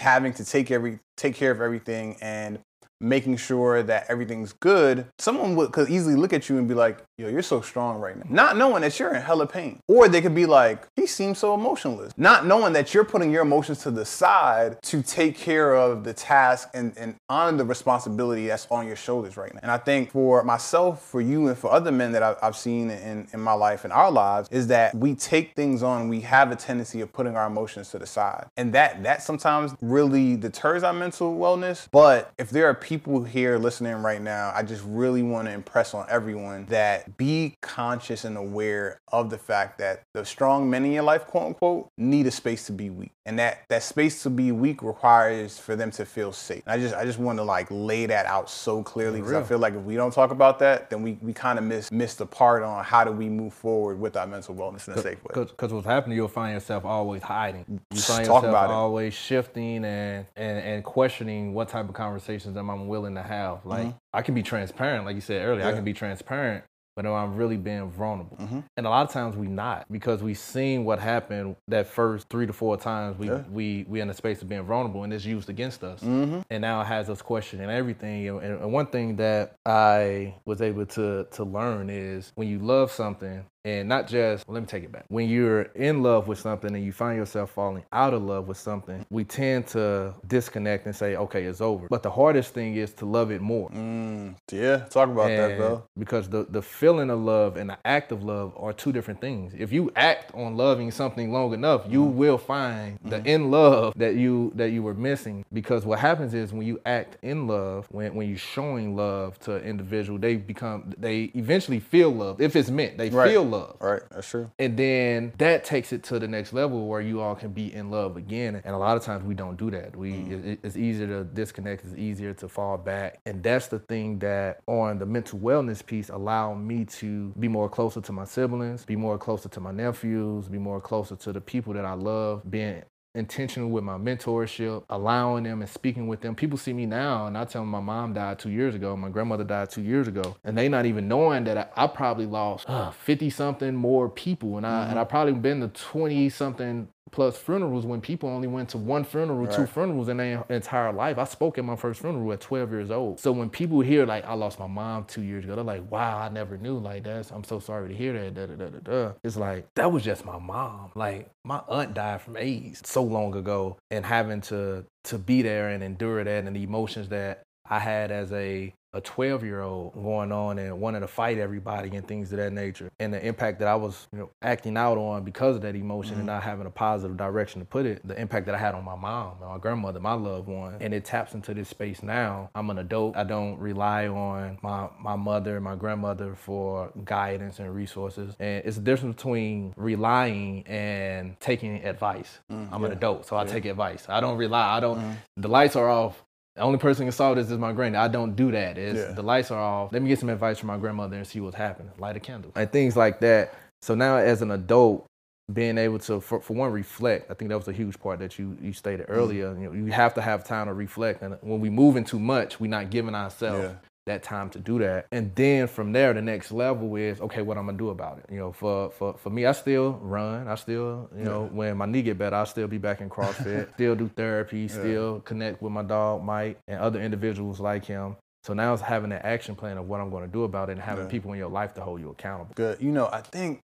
having 0.00 0.32
to 0.34 0.44
take 0.44 0.70
every 0.70 0.98
take 1.16 1.34
care 1.34 1.50
of 1.50 1.60
everything 1.60 2.16
and 2.20 2.58
making 3.00 3.36
sure 3.36 3.82
that 3.82 4.06
everything's 4.08 4.52
good, 4.52 5.06
someone 5.18 5.56
would 5.56 5.72
could 5.72 5.90
easily 5.90 6.14
look 6.16 6.32
at 6.32 6.48
you 6.48 6.58
and 6.58 6.68
be 6.68 6.74
like, 6.74 7.02
yo, 7.16 7.28
you're 7.28 7.42
so 7.42 7.60
strong 7.60 8.00
right 8.00 8.16
now. 8.16 8.24
Not 8.28 8.56
knowing 8.56 8.82
that 8.82 8.98
you're 8.98 9.14
in 9.14 9.22
hella 9.22 9.46
pain. 9.46 9.78
Or 9.86 10.08
they 10.08 10.20
could 10.20 10.34
be 10.34 10.46
like, 10.46 10.88
he 10.96 11.06
seems 11.06 11.38
so 11.38 11.54
emotionless. 11.54 12.12
Not 12.16 12.46
knowing 12.46 12.72
that 12.72 12.92
you're 12.92 13.04
putting 13.04 13.30
your 13.30 13.42
emotions 13.42 13.78
to 13.82 13.90
the 13.90 14.04
side 14.04 14.82
to 14.82 15.02
take 15.02 15.36
care 15.36 15.74
of 15.74 16.04
the 16.04 16.12
task 16.12 16.68
and, 16.74 16.92
and 16.96 17.14
honor 17.28 17.56
the 17.58 17.64
responsibility 17.64 18.48
that's 18.48 18.66
on 18.70 18.86
your 18.86 18.96
shoulders 18.96 19.36
right 19.36 19.52
now. 19.54 19.60
And 19.62 19.70
I 19.70 19.78
think 19.78 20.10
for 20.10 20.42
myself, 20.42 21.02
for 21.02 21.20
you, 21.20 21.48
and 21.48 21.56
for 21.56 21.70
other 21.70 21.92
men 21.92 22.12
that 22.12 22.22
I've, 22.22 22.36
I've 22.42 22.56
seen 22.56 22.90
in, 22.90 23.28
in 23.32 23.40
my 23.40 23.52
life 23.52 23.84
and 23.84 23.92
our 23.92 24.10
lives, 24.10 24.48
is 24.50 24.66
that 24.68 24.94
we 24.94 25.14
take 25.14 25.54
things 25.54 25.82
on, 25.82 26.08
we 26.08 26.20
have 26.22 26.50
a 26.50 26.56
tendency 26.56 27.00
of 27.00 27.12
putting 27.12 27.36
our 27.36 27.46
emotions 27.46 27.90
to 27.90 27.98
the 27.98 28.06
side. 28.06 28.46
And 28.56 28.72
that 28.72 29.02
that 29.04 29.22
sometimes 29.22 29.74
really 29.80 30.36
deters 30.36 30.82
our 30.82 30.92
mental 30.92 31.36
wellness. 31.36 31.88
But 31.92 32.32
if 32.38 32.50
there 32.50 32.68
are 32.68 32.74
people 32.74 33.22
here 33.22 33.58
listening 33.58 33.94
right 34.02 34.20
now, 34.20 34.52
I 34.54 34.62
just 34.62 34.82
really 34.86 35.22
want 35.22 35.46
to 35.48 35.54
impress 35.54 35.94
on 35.94 36.06
everyone 36.08 36.66
that 36.66 37.03
be 37.16 37.56
conscious 37.60 38.24
and 38.24 38.36
aware 38.36 38.98
of 39.12 39.30
the 39.30 39.38
fact 39.38 39.78
that 39.78 40.02
the 40.14 40.24
strong 40.24 40.68
men 40.70 40.84
in 40.84 40.92
your 40.92 41.02
life, 41.02 41.26
quote 41.26 41.46
unquote, 41.46 41.88
need 41.98 42.26
a 42.26 42.30
space 42.30 42.66
to 42.66 42.72
be 42.72 42.90
weak. 42.90 43.10
And 43.26 43.38
that 43.38 43.62
that 43.70 43.82
space 43.82 44.22
to 44.24 44.30
be 44.30 44.52
weak 44.52 44.82
requires 44.82 45.58
for 45.58 45.76
them 45.76 45.90
to 45.92 46.04
feel 46.04 46.30
safe. 46.32 46.62
And 46.66 46.72
I 46.74 46.82
just 46.82 46.94
I 46.94 47.04
just 47.04 47.18
want 47.18 47.38
to 47.38 47.42
like 47.42 47.66
lay 47.70 48.04
that 48.06 48.26
out 48.26 48.50
so 48.50 48.82
clearly 48.82 49.20
because 49.20 49.32
I 49.32 49.42
feel 49.42 49.58
like 49.58 49.74
if 49.74 49.82
we 49.82 49.94
don't 49.96 50.12
talk 50.12 50.30
about 50.30 50.58
that, 50.58 50.90
then 50.90 51.02
we, 51.02 51.18
we 51.22 51.32
kind 51.32 51.58
of 51.58 51.64
miss 51.64 51.90
miss 51.90 52.14
the 52.16 52.26
part 52.26 52.62
on 52.62 52.84
how 52.84 53.02
do 53.04 53.12
we 53.12 53.28
move 53.30 53.54
forward 53.54 53.98
with 53.98 54.16
our 54.16 54.26
mental 54.26 54.54
wellness 54.54 54.88
in 54.88 54.94
a 54.94 55.02
safe 55.02 55.22
way. 55.24 55.44
Because 55.46 55.72
what's 55.72 55.86
happening, 55.86 56.16
you'll 56.18 56.28
find 56.28 56.52
yourself 56.54 56.84
always 56.84 57.22
hiding. 57.22 57.64
You 57.68 58.00
find 58.00 58.26
Talk 58.26 58.42
yourself 58.42 58.44
about 58.44 58.70
it. 58.70 58.74
always 58.74 59.14
shifting 59.14 59.84
and, 59.84 60.26
and 60.36 60.58
and 60.58 60.84
questioning 60.84 61.54
what 61.54 61.68
type 61.70 61.88
of 61.88 61.94
conversations 61.94 62.56
am 62.58 62.68
I 62.68 62.74
willing 62.74 63.14
to 63.14 63.22
have. 63.22 63.64
Like 63.64 63.94
I 64.12 64.20
can 64.20 64.34
be 64.34 64.42
transparent, 64.42 65.06
like 65.06 65.14
you 65.14 65.22
said 65.22 65.42
earlier. 65.46 65.62
I 65.64 65.68
Mm-hmm. 65.68 65.76
Can 65.76 65.84
be 65.84 65.92
transparent, 65.94 66.64
but 66.96 67.06
am 67.06 67.12
I 67.12 67.24
really 67.24 67.56
being 67.56 67.90
vulnerable? 67.90 68.36
Mhm. 68.36 68.64
And 68.76 68.86
a 68.86 68.90
lot 68.90 69.06
of 69.06 69.12
times 69.12 69.36
we 69.36 69.46
not 69.48 69.86
because 69.90 70.22
we've 70.22 70.38
seen 70.38 70.84
what 70.84 70.98
happened 70.98 71.56
that 71.68 71.86
first 71.86 72.28
three 72.28 72.46
to 72.46 72.52
four 72.52 72.76
times 72.76 73.18
we 73.18 73.28
Yeah. 73.28 73.42
we 73.50 73.84
we 73.88 74.00
in 74.00 74.08
the 74.08 74.14
space 74.14 74.42
of 74.42 74.48
being 74.48 74.62
vulnerable 74.64 75.02
and 75.04 75.12
it's 75.12 75.24
used 75.24 75.48
against 75.50 75.82
us. 75.84 76.00
Mm-hmm. 76.00 76.40
And 76.50 76.60
now 76.62 76.80
it 76.80 76.86
has 76.86 77.10
us 77.10 77.22
questioning 77.22 77.68
everything. 77.70 78.28
And, 78.28 78.40
and 78.60 78.72
one 78.72 78.86
thing 78.86 79.16
that 79.16 79.56
I 79.66 80.34
was 80.44 80.60
able 80.62 80.86
to 80.86 81.24
to 81.32 81.44
learn 81.44 81.90
is 81.90 82.32
when 82.36 82.48
you 82.48 82.58
love 82.58 82.90
something 82.90 83.44
and 83.64 83.88
not 83.88 84.06
just 84.06 84.46
well, 84.46 84.54
let 84.54 84.60
me 84.62 84.66
take 84.66 84.84
it 84.84 84.92
back. 84.92 85.06
When 85.08 85.28
you're 85.28 85.62
in 85.74 86.02
love 86.02 86.28
with 86.28 86.38
something 86.38 86.74
and 86.74 86.84
you 86.84 86.92
find 86.92 87.16
yourself 87.16 87.50
falling 87.50 87.82
out 87.92 88.12
of 88.12 88.22
love 88.22 88.46
with 88.46 88.58
something, 88.58 89.04
we 89.10 89.24
tend 89.24 89.66
to 89.68 90.14
disconnect 90.26 90.86
and 90.86 90.94
say, 90.94 91.16
okay, 91.16 91.44
it's 91.44 91.60
over. 91.60 91.86
But 91.88 92.02
the 92.02 92.10
hardest 92.10 92.52
thing 92.52 92.76
is 92.76 92.92
to 92.94 93.06
love 93.06 93.30
it 93.30 93.40
more. 93.40 93.70
Mm, 93.70 94.34
yeah, 94.52 94.78
talk 94.90 95.08
about 95.08 95.28
that, 95.28 95.50
And 95.52 95.56
bro. 95.56 95.82
Because 95.98 96.28
the, 96.28 96.44
the 96.50 96.60
feeling 96.62 97.10
of 97.10 97.20
love 97.20 97.56
and 97.56 97.70
the 97.70 97.78
act 97.86 98.12
of 98.12 98.22
love 98.22 98.52
are 98.56 98.72
two 98.72 98.92
different 98.92 99.20
things. 99.20 99.54
If 99.56 99.72
you 99.72 99.90
act 99.96 100.34
on 100.34 100.56
loving 100.56 100.90
something 100.90 101.32
long 101.32 101.54
enough, 101.54 101.82
you 101.88 102.04
Mm-hmm. 102.04 102.18
will 102.18 102.38
find 102.38 102.98
the 103.04 103.22
in 103.24 103.50
love 103.50 103.94
that 103.96 104.14
you 104.16 104.52
that 104.56 104.70
you 104.70 104.82
were 104.82 104.94
missing. 104.94 105.44
Because 105.52 105.86
what 105.86 105.98
happens 106.00 106.34
is 106.34 106.52
when 106.52 106.66
you 106.66 106.80
act 106.84 107.16
in 107.22 107.46
love, 107.46 107.86
when 107.90 108.14
when 108.14 108.28
you're 108.28 108.36
showing 108.36 108.94
love 108.94 109.38
to 109.40 109.54
an 109.56 109.62
individual, 109.64 110.18
they 110.18 110.36
become 110.36 110.92
they 110.98 111.30
eventually 111.34 111.80
feel 111.80 112.10
love. 112.10 112.40
If 112.40 112.56
it's 112.56 112.68
meant, 112.70 112.98
they 112.98 113.08
Right. 113.08 113.30
feel 113.30 113.42
love. 113.44 113.53
Right, 113.80 114.02
that's 114.10 114.28
true. 114.28 114.50
And 114.58 114.76
then 114.76 115.32
that 115.38 115.64
takes 115.64 115.92
it 115.92 116.02
to 116.04 116.18
the 116.18 116.28
next 116.28 116.52
level 116.52 116.86
where 116.86 117.00
you 117.00 117.20
all 117.20 117.34
can 117.34 117.52
be 117.52 117.72
in 117.72 117.90
love 117.90 118.16
again. 118.16 118.60
And 118.64 118.74
a 118.74 118.78
lot 118.78 118.96
of 118.96 119.02
times 119.02 119.24
we 119.24 119.34
don't 119.34 119.56
do 119.56 119.70
that. 119.70 119.96
We 119.96 120.12
mm. 120.12 120.46
it, 120.46 120.58
it's 120.62 120.76
easier 120.76 121.06
to 121.06 121.24
disconnect. 121.24 121.84
It's 121.84 121.94
easier 121.96 122.32
to 122.34 122.48
fall 122.48 122.78
back. 122.78 123.20
And 123.26 123.42
that's 123.42 123.68
the 123.68 123.78
thing 123.78 124.18
that 124.20 124.60
on 124.66 124.98
the 124.98 125.06
mental 125.06 125.38
wellness 125.38 125.84
piece 125.84 126.08
allow 126.08 126.54
me 126.54 126.84
to 126.84 127.32
be 127.38 127.48
more 127.48 127.68
closer 127.68 128.00
to 128.00 128.12
my 128.12 128.24
siblings, 128.24 128.84
be 128.84 128.96
more 128.96 129.18
closer 129.18 129.48
to 129.48 129.60
my 129.60 129.72
nephews, 129.72 130.48
be 130.48 130.58
more 130.58 130.80
closer 130.80 131.16
to 131.16 131.32
the 131.32 131.40
people 131.40 131.72
that 131.74 131.84
I 131.84 131.94
love, 131.94 132.42
being 132.50 132.82
intentional 133.14 133.70
with 133.70 133.84
my 133.84 133.96
mentorship, 133.96 134.84
allowing 134.90 135.44
them 135.44 135.60
and 135.60 135.70
speaking 135.70 136.08
with 136.08 136.20
them. 136.20 136.34
People 136.34 136.58
see 136.58 136.72
me 136.72 136.86
now 136.86 137.26
and 137.26 137.38
I 137.38 137.44
tell 137.44 137.62
them 137.62 137.70
my 137.70 137.80
mom 137.80 138.14
died 138.14 138.38
two 138.38 138.50
years 138.50 138.74
ago, 138.74 138.96
my 138.96 139.08
grandmother 139.08 139.44
died 139.44 139.70
two 139.70 139.82
years 139.82 140.08
ago, 140.08 140.36
and 140.44 140.56
they 140.58 140.68
not 140.68 140.86
even 140.86 141.08
knowing 141.08 141.44
that 141.44 141.56
I, 141.76 141.84
I 141.84 141.86
probably 141.86 142.26
lost 142.26 142.68
uh, 142.68 142.90
50 142.90 143.30
something 143.30 143.74
more 143.74 144.08
people 144.08 144.56
and 144.56 144.66
I 144.66 144.82
mm-hmm. 144.82 144.90
and 144.90 144.98
I 144.98 145.04
probably 145.04 145.34
been 145.34 145.60
to 145.60 145.68
20 145.68 146.28
something 146.28 146.88
plus 147.10 147.36
funerals 147.36 147.86
when 147.86 148.00
people 148.00 148.28
only 148.28 148.48
went 148.48 148.68
to 148.70 148.78
one 148.78 149.04
funeral, 149.04 149.46
two 149.46 149.66
funerals 149.66 150.08
in 150.08 150.16
their 150.16 150.44
entire 150.48 150.92
life. 150.92 151.18
I 151.18 151.24
spoke 151.24 151.58
at 151.58 151.64
my 151.64 151.76
first 151.76 152.00
funeral 152.00 152.32
at 152.32 152.40
12 152.40 152.70
years 152.72 152.90
old. 152.90 153.20
So 153.20 153.30
when 153.32 153.50
people 153.50 153.80
hear 153.80 154.04
like 154.06 154.24
I 154.24 154.34
lost 154.34 154.58
my 154.58 154.66
mom 154.66 155.04
two 155.04 155.22
years 155.22 155.44
ago, 155.44 155.54
they're 155.54 155.64
like, 155.64 155.90
wow, 155.90 156.18
I 156.18 156.28
never 156.28 156.58
knew 156.58 156.78
like 156.78 157.04
that. 157.04 157.30
I'm 157.30 157.44
so 157.44 157.60
sorry 157.60 157.88
to 157.88 157.94
hear 157.94 158.12
that. 158.12 158.34
Da, 158.34 158.46
da, 158.46 158.54
da, 158.56 158.68
da, 158.68 158.78
da. 158.78 159.12
It's 159.22 159.36
like 159.36 159.72
that 159.74 159.92
was 159.92 160.02
just 160.02 160.24
my 160.24 160.38
mom. 160.38 160.90
Like 160.94 161.30
my 161.44 161.60
aunt 161.68 161.94
died 161.94 162.22
from 162.22 162.36
AIDS 162.36 162.82
so 162.84 163.02
long 163.02 163.34
ago 163.36 163.78
and 163.90 164.04
having 164.04 164.40
to 164.42 164.84
to 165.04 165.18
be 165.18 165.42
there 165.42 165.68
and 165.68 165.82
endure 165.82 166.24
that 166.24 166.44
and 166.44 166.56
the 166.56 166.62
emotions 166.62 167.10
that 167.10 167.42
I 167.68 167.78
had 167.78 168.10
as 168.10 168.32
a 168.32 168.74
a 168.94 169.00
12 169.00 169.42
year 169.42 169.60
old 169.60 169.92
going 169.92 170.30
on 170.30 170.56
and 170.58 170.80
wanting 170.80 171.00
to 171.00 171.08
fight 171.08 171.36
everybody 171.36 171.94
and 171.96 172.06
things 172.06 172.32
of 172.32 172.38
that 172.38 172.52
nature. 172.52 172.90
And 173.00 173.12
the 173.12 173.26
impact 173.26 173.58
that 173.58 173.68
I 173.68 173.74
was 173.74 174.06
you 174.12 174.20
know 174.20 174.30
acting 174.40 174.76
out 174.76 174.96
on 174.96 175.24
because 175.24 175.56
of 175.56 175.62
that 175.62 175.74
emotion 175.74 176.12
and 176.12 176.20
mm-hmm. 176.20 176.28
not 176.28 176.44
having 176.44 176.66
a 176.66 176.70
positive 176.70 177.16
direction 177.16 177.60
to 177.60 177.66
put 177.66 177.86
it 177.86 178.06
the 178.06 178.18
impact 178.18 178.46
that 178.46 178.54
I 178.54 178.58
had 178.58 178.74
on 178.74 178.84
my 178.84 178.94
mom 178.94 179.38
and 179.40 179.50
my 179.50 179.58
grandmother 179.58 179.98
my 179.98 180.12
loved 180.12 180.48
one 180.48 180.76
and 180.80 180.94
it 180.94 181.04
taps 181.04 181.34
into 181.34 181.52
this 181.52 181.68
space 181.68 182.02
now. 182.02 182.50
I'm 182.54 182.70
an 182.70 182.78
adult. 182.78 183.16
I 183.16 183.24
don't 183.24 183.58
rely 183.58 184.06
on 184.06 184.58
my 184.62 184.88
my 185.00 185.16
mother 185.16 185.56
and 185.56 185.64
my 185.64 185.74
grandmother 185.74 186.36
for 186.36 186.92
guidance 187.04 187.58
and 187.58 187.74
resources. 187.74 188.36
And 188.38 188.64
it's 188.64 188.76
a 188.76 188.80
difference 188.80 189.16
between 189.16 189.74
relying 189.76 190.64
and 190.68 191.38
taking 191.40 191.84
advice. 191.84 192.38
Mm, 192.50 192.68
I'm 192.70 192.84
an 192.84 192.92
adult 192.92 193.26
so 193.26 193.36
I 193.36 193.44
take 193.44 193.64
advice. 193.64 194.06
I 194.08 194.20
don't 194.20 194.38
rely. 194.38 194.76
I 194.76 194.78
don't 194.78 195.00
mm. 195.00 195.16
the 195.36 195.48
lights 195.48 195.74
are 195.74 195.90
off 195.90 196.22
the 196.56 196.62
only 196.62 196.78
person 196.78 197.02
who 197.04 197.10
can 197.10 197.16
solve 197.16 197.36
this 197.36 197.50
is 197.50 197.58
my 197.58 197.72
granny. 197.72 197.96
I 197.96 198.08
don't 198.08 198.36
do 198.36 198.52
that. 198.52 198.78
It's 198.78 198.98
Yeah. 198.98 199.12
the 199.12 199.22
lights 199.22 199.50
are 199.50 199.60
off. 199.60 199.92
Let 199.92 200.02
me 200.02 200.08
get 200.08 200.20
some 200.20 200.28
advice 200.28 200.58
from 200.58 200.68
my 200.68 200.76
grandmother 200.76 201.16
and 201.16 201.26
see 201.26 201.40
what's 201.40 201.56
happening. 201.56 201.92
Light 201.98 202.16
a 202.16 202.20
candle. 202.20 202.52
And 202.54 202.70
things 202.70 202.96
like 202.96 203.20
that. 203.20 203.52
So 203.82 203.94
now 203.94 204.16
as 204.16 204.40
an 204.40 204.50
adult, 204.50 205.06
being 205.52 205.76
able 205.76 205.98
to 205.98 206.20
for, 206.20 206.40
for 206.40 206.54
one 206.54 206.72
reflect, 206.72 207.30
I 207.30 207.34
think 207.34 207.50
that 207.50 207.58
was 207.58 207.68
a 207.68 207.72
huge 207.72 207.98
part 208.00 208.18
that 208.20 208.38
you 208.38 208.56
you 208.62 208.72
stated 208.72 209.06
mm-hmm. 209.06 209.18
earlier. 209.18 209.54
You 209.58 209.66
know, 209.66 209.72
you 209.72 209.86
have 209.86 210.14
to 210.14 210.22
have 210.22 210.44
time 210.44 210.68
to 210.68 210.74
reflect. 210.74 211.22
And 211.22 211.36
when 211.42 211.60
we 211.60 211.70
move 211.70 211.96
in 211.96 212.04
too 212.04 212.20
much, 212.20 212.60
we're 212.60 212.70
not 212.70 212.90
giving 212.90 213.14
ourselves 213.14 213.64
Yeah. 213.64 213.74
That 214.06 214.22
time 214.22 214.50
to 214.50 214.58
do 214.58 214.78
that. 214.80 215.06
And 215.12 215.34
then 215.34 215.66
from 215.66 215.92
there, 215.92 216.12
the 216.12 216.20
next 216.22 216.52
level 216.52 216.96
is 216.96 217.20
okay, 217.20 217.42
what 217.42 217.56
I'm 217.56 217.66
gonna 217.66 217.78
do 217.78 217.88
about 217.90 218.18
it. 218.18 218.26
You 218.30 218.38
know, 218.38 218.52
for 218.52 218.90
for 218.90 219.14
for 219.14 219.30
me, 219.30 219.46
I 219.46 219.52
still 219.52 219.92
run. 220.02 220.46
I 220.48 220.54
still, 220.56 221.08
you 221.16 221.24
know, 221.24 221.48
when 221.52 221.76
my 221.76 221.86
knee 221.86 222.02
get 222.02 222.18
better, 222.18 222.36
I'll 222.36 222.46
still 222.46 222.68
be 222.68 222.78
back 222.78 223.00
in 223.00 223.08
CrossFit. 223.08 223.72
still 223.74 223.94
do 223.94 224.08
therapy. 224.08 224.68
Still 224.68 225.20
connect 225.20 225.62
with 225.62 225.72
my 225.72 225.82
dog 225.82 226.22
Mike 226.22 226.58
and 226.68 226.78
other 226.80 227.00
individuals 227.00 227.60
like 227.60 227.84
him. 227.84 228.16
So 228.42 228.52
now 228.52 228.74
it's 228.74 228.82
having 228.82 229.10
an 229.10 229.20
action 229.22 229.54
plan 229.56 229.78
of 229.78 229.88
what 229.88 230.00
I'm 230.00 230.10
gonna 230.10 230.26
do 230.28 230.44
about 230.44 230.68
it 230.68 230.72
and 230.72 230.80
having 230.82 231.04
Yeah. 231.04 231.10
people 231.10 231.32
in 231.32 231.38
your 231.38 231.48
life 231.48 231.72
to 231.74 231.80
hold 231.80 232.00
you 232.00 232.10
accountable. 232.10 232.52
Good. 232.54 232.80
You 232.82 232.90
know, 232.92 233.08
I 233.10 233.22
think 233.22 233.60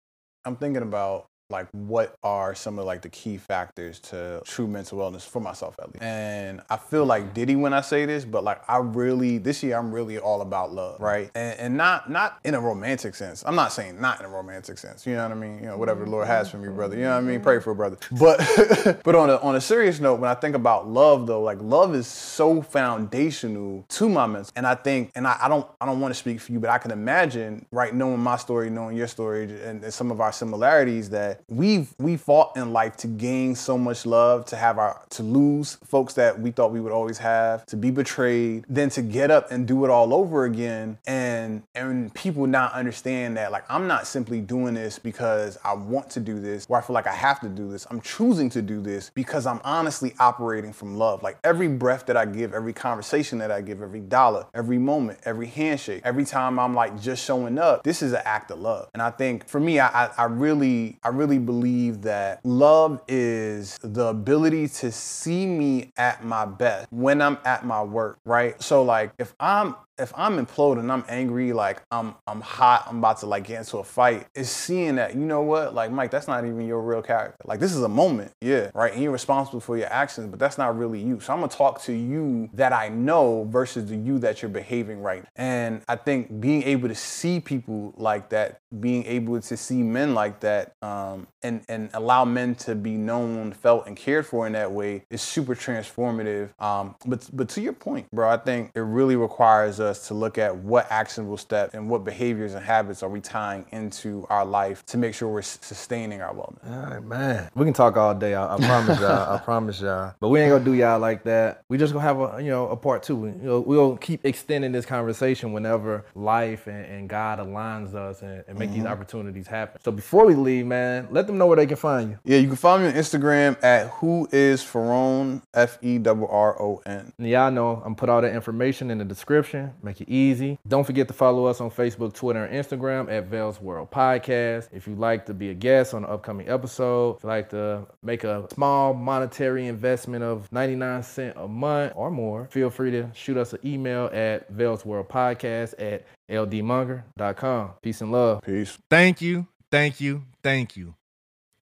I'm 0.46 0.56
thinking 0.56 0.84
about 0.84 1.26
like 1.50 1.68
what 1.72 2.16
are 2.24 2.54
some 2.54 2.78
of 2.78 2.86
like 2.86 3.02
the 3.02 3.10
key 3.10 3.38
factors 3.38 4.00
to 4.00 4.42
true 4.46 4.68
mental 4.68 5.00
wellness 5.00 5.28
for 5.28 5.40
myself 5.40 5.76
at 5.80 5.88
least. 5.88 6.04
And 6.04 6.62
I 6.70 6.78
feel 6.78 7.06
like 7.06 7.34
Diddy 7.34 7.56
when 7.56 7.74
I 7.74 7.82
say 7.82 8.06
this, 8.06 8.24
but 8.24 8.44
like 8.44 8.62
I 8.70 8.78
really 8.78 9.40
this 9.40 9.64
year 9.64 9.78
I'm 9.78 9.92
really 9.92 10.20
all 10.20 10.42
about 10.42 10.72
love, 10.72 11.00
right? 11.00 11.32
And, 11.34 11.60
and 11.60 11.78
not 11.78 12.10
not 12.10 12.40
in 12.44 12.54
a 12.54 12.62
romantic 12.62 13.16
sense. 13.16 13.44
I'm 13.46 13.56
not 13.56 13.74
saying 13.74 14.00
not 14.00 14.20
in 14.20 14.26
a 14.26 14.30
romantic 14.30 14.78
sense. 14.78 15.08
You 15.08 15.16
know 15.16 15.24
what 15.24 15.32
I 15.32 15.36
mean? 15.36 15.60
You 15.60 15.66
know 15.66 15.78
whatever 15.78 16.06
the 16.06 16.12
Lord 16.12 16.28
has 16.28 16.50
for 16.52 16.58
me, 16.58 16.70
brother. 16.70 16.96
You 16.96 17.04
know 17.04 17.16
what 17.16 17.18
I 17.18 17.22
mean? 17.22 17.42
Pray 17.42 17.60
for 17.60 17.72
a 17.72 17.76
brother. 17.76 17.98
But 18.12 19.02
but 19.04 19.16
on 19.16 19.32
a 19.32 19.38
on 19.38 19.56
a 19.56 19.62
serious 19.62 20.00
note, 20.00 20.20
when 20.20 20.30
I 20.30 20.36
think 20.36 20.56
about 20.56 20.88
love 20.88 21.26
though, 21.26 21.42
like 21.42 21.58
love 21.62 21.96
is 21.96 22.06
so 22.06 22.62
foundational 22.62 23.86
to 23.90 24.08
my 24.08 24.28
mental. 24.28 24.52
And 24.56 24.68
I 24.68 24.76
think 24.76 25.12
and 25.16 25.26
I, 25.26 25.38
I 25.42 25.48
don't 25.48 25.66
I 25.82 25.88
don't 25.88 26.00
want 26.00 26.14
to 26.14 26.20
speak 26.20 26.42
for 26.42 26.52
you, 26.52 26.60
but 26.60 26.70
I 26.70 26.78
can 26.78 26.92
imagine 26.92 27.66
right 27.72 27.94
knowing 27.94 28.20
my 28.20 28.38
story, 28.38 28.70
knowing 28.70 28.96
your 28.96 29.08
story, 29.08 29.46
and, 29.46 29.84
and 29.84 29.94
some 29.94 30.12
of 30.12 30.22
our 30.22 30.32
similarities 30.32 31.10
that 31.10 31.39
we've 31.48 31.94
we 31.98 32.18
fought 32.18 32.56
in 32.56 32.74
life 32.74 32.98
to 32.98 33.08
gain 33.08 33.56
so 33.56 33.78
much 33.78 34.06
love, 34.06 34.46
to 34.46 34.56
have 34.56 34.78
our 34.78 35.02
to 35.12 35.24
lose 35.24 35.76
folks 35.86 36.14
that 36.16 36.40
we 36.40 36.52
thought 36.52 36.72
we 36.72 36.80
would 36.80 36.92
always 36.92 37.18
have, 37.20 37.66
to 37.68 37.78
be 37.78 37.92
betrayed, 37.92 38.66
then 38.68 38.90
to 38.90 39.02
get 39.02 39.32
up 39.32 39.52
and 39.52 39.68
do 39.68 39.86
it 39.86 39.92
all 39.92 40.14
over 40.14 40.46
again, 40.46 40.98
and 41.06 41.64
and 41.76 42.14
people 42.14 42.48
not 42.48 42.74
understand 42.74 43.38
that 43.38 43.52
like 43.52 43.64
I'm 43.70 43.88
not 43.88 44.08
simply 44.08 44.42
doing 44.42 44.74
this 44.74 44.98
because 44.98 45.58
I 45.64 45.74
want 45.74 46.10
to 46.12 46.20
do 46.20 46.40
this 46.40 46.66
or 46.70 46.78
I 46.78 46.82
feel 46.82 46.94
like 46.94 47.08
I 47.08 47.14
have 47.14 47.40
to 47.42 47.50
do 47.50 47.70
this. 47.70 47.86
I'm 47.92 48.02
choosing 48.02 48.50
to 48.52 48.62
do 48.62 48.82
this 48.82 49.12
because 49.14 49.46
I'm 49.46 49.62
honestly 49.64 50.14
operating 50.20 50.74
from 50.74 50.98
love. 50.98 51.22
Like 51.22 51.38
every 51.44 51.68
breath 51.68 52.06
that 52.08 52.18
I 52.18 52.26
give, 52.26 52.54
every 52.54 52.74
conversation 52.74 53.38
that 53.40 53.52
I 53.52 53.62
give, 53.62 53.82
every 53.82 54.00
dollar, 54.00 54.46
every 54.54 54.78
moment, 54.78 55.20
every 55.24 55.48
handshake, 55.48 56.02
every 56.04 56.26
time 56.26 56.60
I'm 56.60 56.74
like 56.74 57.00
just 57.00 57.24
showing 57.24 57.58
up, 57.58 57.84
this 57.84 58.02
is 58.02 58.14
an 58.14 58.22
act 58.26 58.52
of 58.52 58.60
love. 58.60 58.90
And 58.94 59.02
I 59.02 59.12
think 59.12 59.48
for 59.48 59.60
me, 59.60 59.80
I 59.80 59.90
I, 59.90 60.10
I 60.18 60.24
really 60.26 60.98
I 61.04 61.10
really 61.10 61.29
really 61.30 61.40
believe 61.40 62.02
that 62.02 62.44
love 62.44 63.02
is 63.08 63.78
the 63.84 64.08
ability 64.08 64.68
to 64.68 64.92
see 64.92 65.46
me 65.46 65.92
at 65.96 66.26
my 66.26 66.44
best 66.46 66.88
when 66.92 67.22
I'm 67.22 67.38
at 67.46 67.66
my 67.66 67.84
work, 67.84 68.18
right? 68.26 68.62
So 68.62 68.82
like 68.84 69.12
if 69.20 69.36
I'm 69.40 69.76
if 70.00 70.14
I'm 70.16 70.44
imploding, 70.44 70.90
I'm 70.90 71.04
angry, 71.08 71.54
like 71.54 71.82
I'm 71.92 72.16
I'm 72.28 72.42
hot, 72.42 72.86
I'm 72.88 73.00
about 73.00 73.20
to 73.20 73.26
like 73.26 73.46
get 73.46 73.60
into 73.60 73.78
a 73.78 73.84
fight, 73.84 74.28
is 74.36 74.50
seeing 74.50 74.96
that, 74.96 75.16
you 75.16 75.22
know 75.22 75.42
what, 75.42 75.74
like 75.74 75.92
Mike, 75.92 76.12
that's 76.12 76.28
not 76.28 76.46
even 76.46 76.66
your 76.66 76.82
real 76.82 77.02
character. 77.02 77.38
Like 77.46 77.60
this 77.60 77.74
is 77.74 77.84
a 77.84 77.90
moment, 77.90 78.32
yeah, 78.42 78.72
right? 78.74 78.94
And 78.94 79.02
you're 79.02 79.12
responsible 79.12 79.60
for 79.60 79.78
your 79.78 79.92
actions, 79.92 80.28
but 80.30 80.40
that's 80.40 80.58
not 80.58 80.78
really 80.78 81.00
you. 81.00 81.20
So 81.20 81.34
I'm 81.34 81.40
gonna 81.40 81.52
talk 81.52 81.82
to 81.84 81.94
you 81.94 82.50
that 82.54 82.74
I 82.74 82.90
know 82.90 83.48
versus 83.50 83.90
the 83.90 83.96
you 83.96 84.20
that 84.20 84.42
you're 84.42 84.50
behaving 84.50 85.02
right. 85.02 85.24
And 85.36 85.82
I 85.88 85.96
think 85.96 86.40
being 86.40 86.64
able 86.64 86.88
to 86.88 86.96
see 86.96 87.40
people 87.40 87.94
like 87.98 88.30
that, 88.30 88.62
being 88.80 89.06
able 89.06 89.40
to 89.42 89.58
see 89.58 89.84
men 89.84 90.14
like 90.14 90.40
that, 90.42 90.74
um, 90.82 91.28
and 91.44 91.62
and 91.70 91.90
allow 91.94 92.26
men 92.26 92.56
to 92.56 92.76
be 92.76 92.92
known, 92.92 93.54
felt, 93.54 93.88
and 93.88 93.96
cared 93.96 94.26
for 94.26 94.48
in 94.48 94.54
that 94.54 94.72
way 94.72 95.04
is 95.10 95.22
super 95.22 95.56
transformative. 95.56 96.50
Um, 96.60 96.96
but 97.06 97.30
but 97.34 97.50
to 97.50 97.62
your 97.62 97.74
point, 97.74 98.10
bro, 98.12 98.30
I 98.30 98.38
think 98.38 98.72
it 98.76 98.82
really 98.82 99.16
requires 99.16 99.80
us 99.90 100.08
to 100.08 100.14
look 100.14 100.38
at 100.38 100.56
what 100.56 100.88
actionable 100.90 101.38
steps 101.38 101.74
and 101.74 101.90
what 101.90 102.06
behaviors 102.06 102.54
and 102.54 102.64
habits 102.64 103.04
are 103.04 103.10
we 103.10 103.20
tying 103.20 103.66
into 103.72 104.26
our 104.30 104.46
life 104.46 104.86
to 104.86 104.98
make 104.98 105.14
sure 105.14 105.28
we're 105.28 105.42
sustaining 105.42 106.22
our 106.22 106.34
wellness. 106.34 106.72
All 106.72 106.92
right, 106.92 107.04
man. 107.04 107.50
We 107.56 107.66
can 107.66 107.74
talk 107.74 107.98
all 107.98 108.16
day. 108.16 108.36
I, 108.36 108.56
I 108.56 108.58
promise 108.58 109.00
y'all. 109.00 109.34
I 109.36 109.38
promise 109.44 109.82
y'all. 109.82 110.14
But 110.20 110.30
we 110.30 110.40
ain't 110.40 110.52
gonna 110.52 110.64
do 110.64 110.74
y'all 110.74 111.00
like 111.00 111.24
that. 111.24 111.64
We 111.70 111.78
just 111.78 111.94
gonna 111.94 112.06
have 112.06 112.20
a 112.20 112.42
you 112.42 112.50
know 112.50 112.70
a 112.70 112.78
part 112.78 113.04
two. 113.04 113.26
You 113.26 113.48
know, 113.48 113.60
we'll 113.60 113.98
keep 113.98 114.26
extending 114.26 114.72
this 114.72 114.86
conversation 114.86 115.52
whenever 115.52 116.06
life 116.16 116.68
and, 116.68 116.86
and 116.86 117.10
God 117.10 117.40
aligns 117.40 117.94
us 117.96 118.22
and, 118.22 118.44
and 118.48 118.58
make 118.58 118.70
these 118.70 118.80
mm-hmm. 118.80 118.88
opportunities 118.88 119.48
happen. 119.48 119.82
So 119.84 119.92
before 119.92 120.26
we 120.26 120.36
leave, 120.36 120.66
man, 120.66 121.08
let 121.12 121.28
them 121.28 121.38
know 121.38 121.48
where 121.48 121.58
they 121.58 121.66
can 121.66 121.78
find 121.78 122.12
you. 122.12 122.20
Yeah, 122.24 122.38
you 122.38 122.48
can 122.48 122.56
find 122.56 122.84
me 122.84 122.90
on 122.90 122.96
Instagram 122.96 123.62
at 123.64 123.88
house 123.90 124.34
of 124.34 124.62
Ferron 124.62 125.42
F 125.54 125.78
E 125.82 126.00
R 126.06 126.28
R 126.28 126.62
O 126.62 126.82
N. 126.86 127.14
And 127.18 127.28
y'all 127.28 127.52
know 127.52 127.82
I'm 127.86 127.96
put 127.96 128.10
all 128.10 128.22
that 128.22 128.34
information 128.34 128.92
in 128.92 128.98
the 128.98 129.06
description. 129.06 129.74
Make 129.82 130.02
it 130.02 130.10
easy. 130.10 130.60
Don't 130.68 130.84
forget 130.84 131.08
to 131.08 131.14
follow 131.14 131.46
us 131.46 131.62
on 131.62 131.72
Facebook, 131.72 132.14
Twitter, 132.14 132.44
and 132.44 132.66
Instagram 132.66 133.12
at 133.12 133.26
Vell's 133.26 133.62
World 133.62 133.92
Podcast. 133.92 134.70
If 134.74 134.88
you'd 134.88 135.00
like 135.00 135.26
to 135.28 135.34
be 135.34 135.50
a 135.50 135.54
guest 135.54 135.94
on 135.94 136.04
an 136.04 136.10
upcoming 136.10 136.50
episode, 136.50 137.18
if 137.18 137.24
you'd 137.24 137.30
like 137.30 137.50
to 137.50 137.88
make 138.04 138.24
a 138.24 138.48
small 138.54 138.94
monetary 138.94 139.68
investment 139.68 140.24
of 140.24 140.52
99 140.52 141.04
cents 141.04 141.38
a 141.38 141.48
month 141.48 141.94
or 141.96 142.12
more, 142.12 142.48
feel 142.52 142.70
free 142.70 142.92
to 142.92 143.10
shoot 143.14 143.38
us 143.38 143.54
an 143.54 143.60
email 143.66 144.10
at 144.14 144.50
Vell's 144.50 144.86
World 144.86 145.10
Podcast 145.10 145.74
at 145.80 146.06
ldmonger.com. 146.30 147.72
Peace 147.82 148.02
and 148.02 148.12
love. 148.12 148.42
Peace. 148.42 148.78
Thank 148.90 149.22
you, 149.22 149.48
thank 149.72 150.02
you, 150.02 150.24
thank 150.44 150.76
you. 150.76 150.96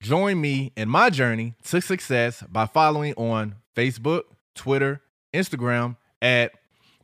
Join 0.01 0.39
me 0.39 0.71
in 0.77 0.89
my 0.89 1.09
journey 1.09 1.55
to 1.65 1.81
success 1.81 2.43
by 2.49 2.67
following 2.67 3.13
on 3.15 3.55
Facebook, 3.75 4.23
Twitter, 4.53 5.01
Instagram 5.33 5.97
at 6.21 6.51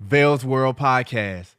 Vell's 0.04 0.44
World 0.44 0.78
Podcast. 0.78 1.56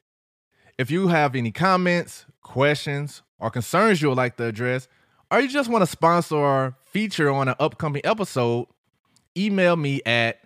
If 0.77 0.91
you 0.91 1.09
have 1.09 1.35
any 1.35 1.51
comments, 1.51 2.27
questions, 2.43 3.23
or 3.39 3.51
concerns 3.51 4.03
you 4.03 4.09
would 4.09 4.19
like 4.19 4.37
to 4.37 4.45
address, 4.45 4.87
or 5.31 5.41
you 5.41 5.49
just 5.49 5.71
want 5.71 5.81
to 5.83 5.87
sponsor 5.87 6.37
or 6.37 6.77
feature 6.85 7.31
on 7.31 7.49
an 7.49 7.55
upcoming 7.59 8.03
episode, 8.05 8.67
email 9.37 9.77
me 9.77 10.03
at 10.05 10.41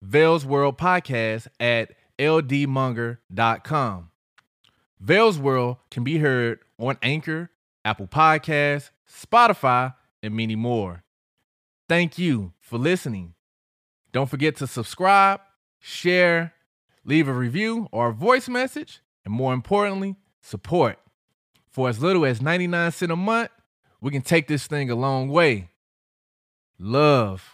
Vell's 0.00 0.46
World 0.46 0.78
Podcast 0.78 1.46
at 1.60 1.92
ldmonger.com. 2.18 4.10
Vell's 4.98 5.38
World 5.38 5.76
can 5.90 6.04
be 6.04 6.18
heard 6.18 6.58
on 6.78 6.96
Anchor, 7.02 7.50
Apple 7.84 8.06
Podcasts, 8.06 8.90
Spotify, 9.06 9.94
and 10.22 10.34
many 10.34 10.56
more. 10.56 11.04
Thank 11.86 12.16
you 12.18 12.54
for 12.60 12.78
listening. 12.78 13.34
Don't 14.10 14.30
forget 14.30 14.56
to 14.56 14.66
subscribe, 14.66 15.40
share, 15.78 16.54
leave 17.04 17.28
a 17.28 17.32
review 17.32 17.88
or 17.92 18.08
a 18.08 18.12
voice 18.12 18.48
message, 18.48 19.02
and 19.24 19.32
more 19.34 19.52
importantly, 19.54 20.16
support. 20.40 20.98
For 21.68 21.88
as 21.88 22.02
little 22.02 22.24
as 22.24 22.42
99 22.42 22.90
cents 22.92 23.12
a 23.12 23.16
month, 23.16 23.50
we 24.00 24.10
can 24.10 24.22
take 24.22 24.48
this 24.48 24.66
thing 24.66 24.90
a 24.90 24.94
long 24.94 25.28
way. 25.28 25.68
Love. 26.78 27.48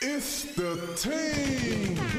It's 0.00 0.44
the 0.54 0.76
team. 0.96 2.09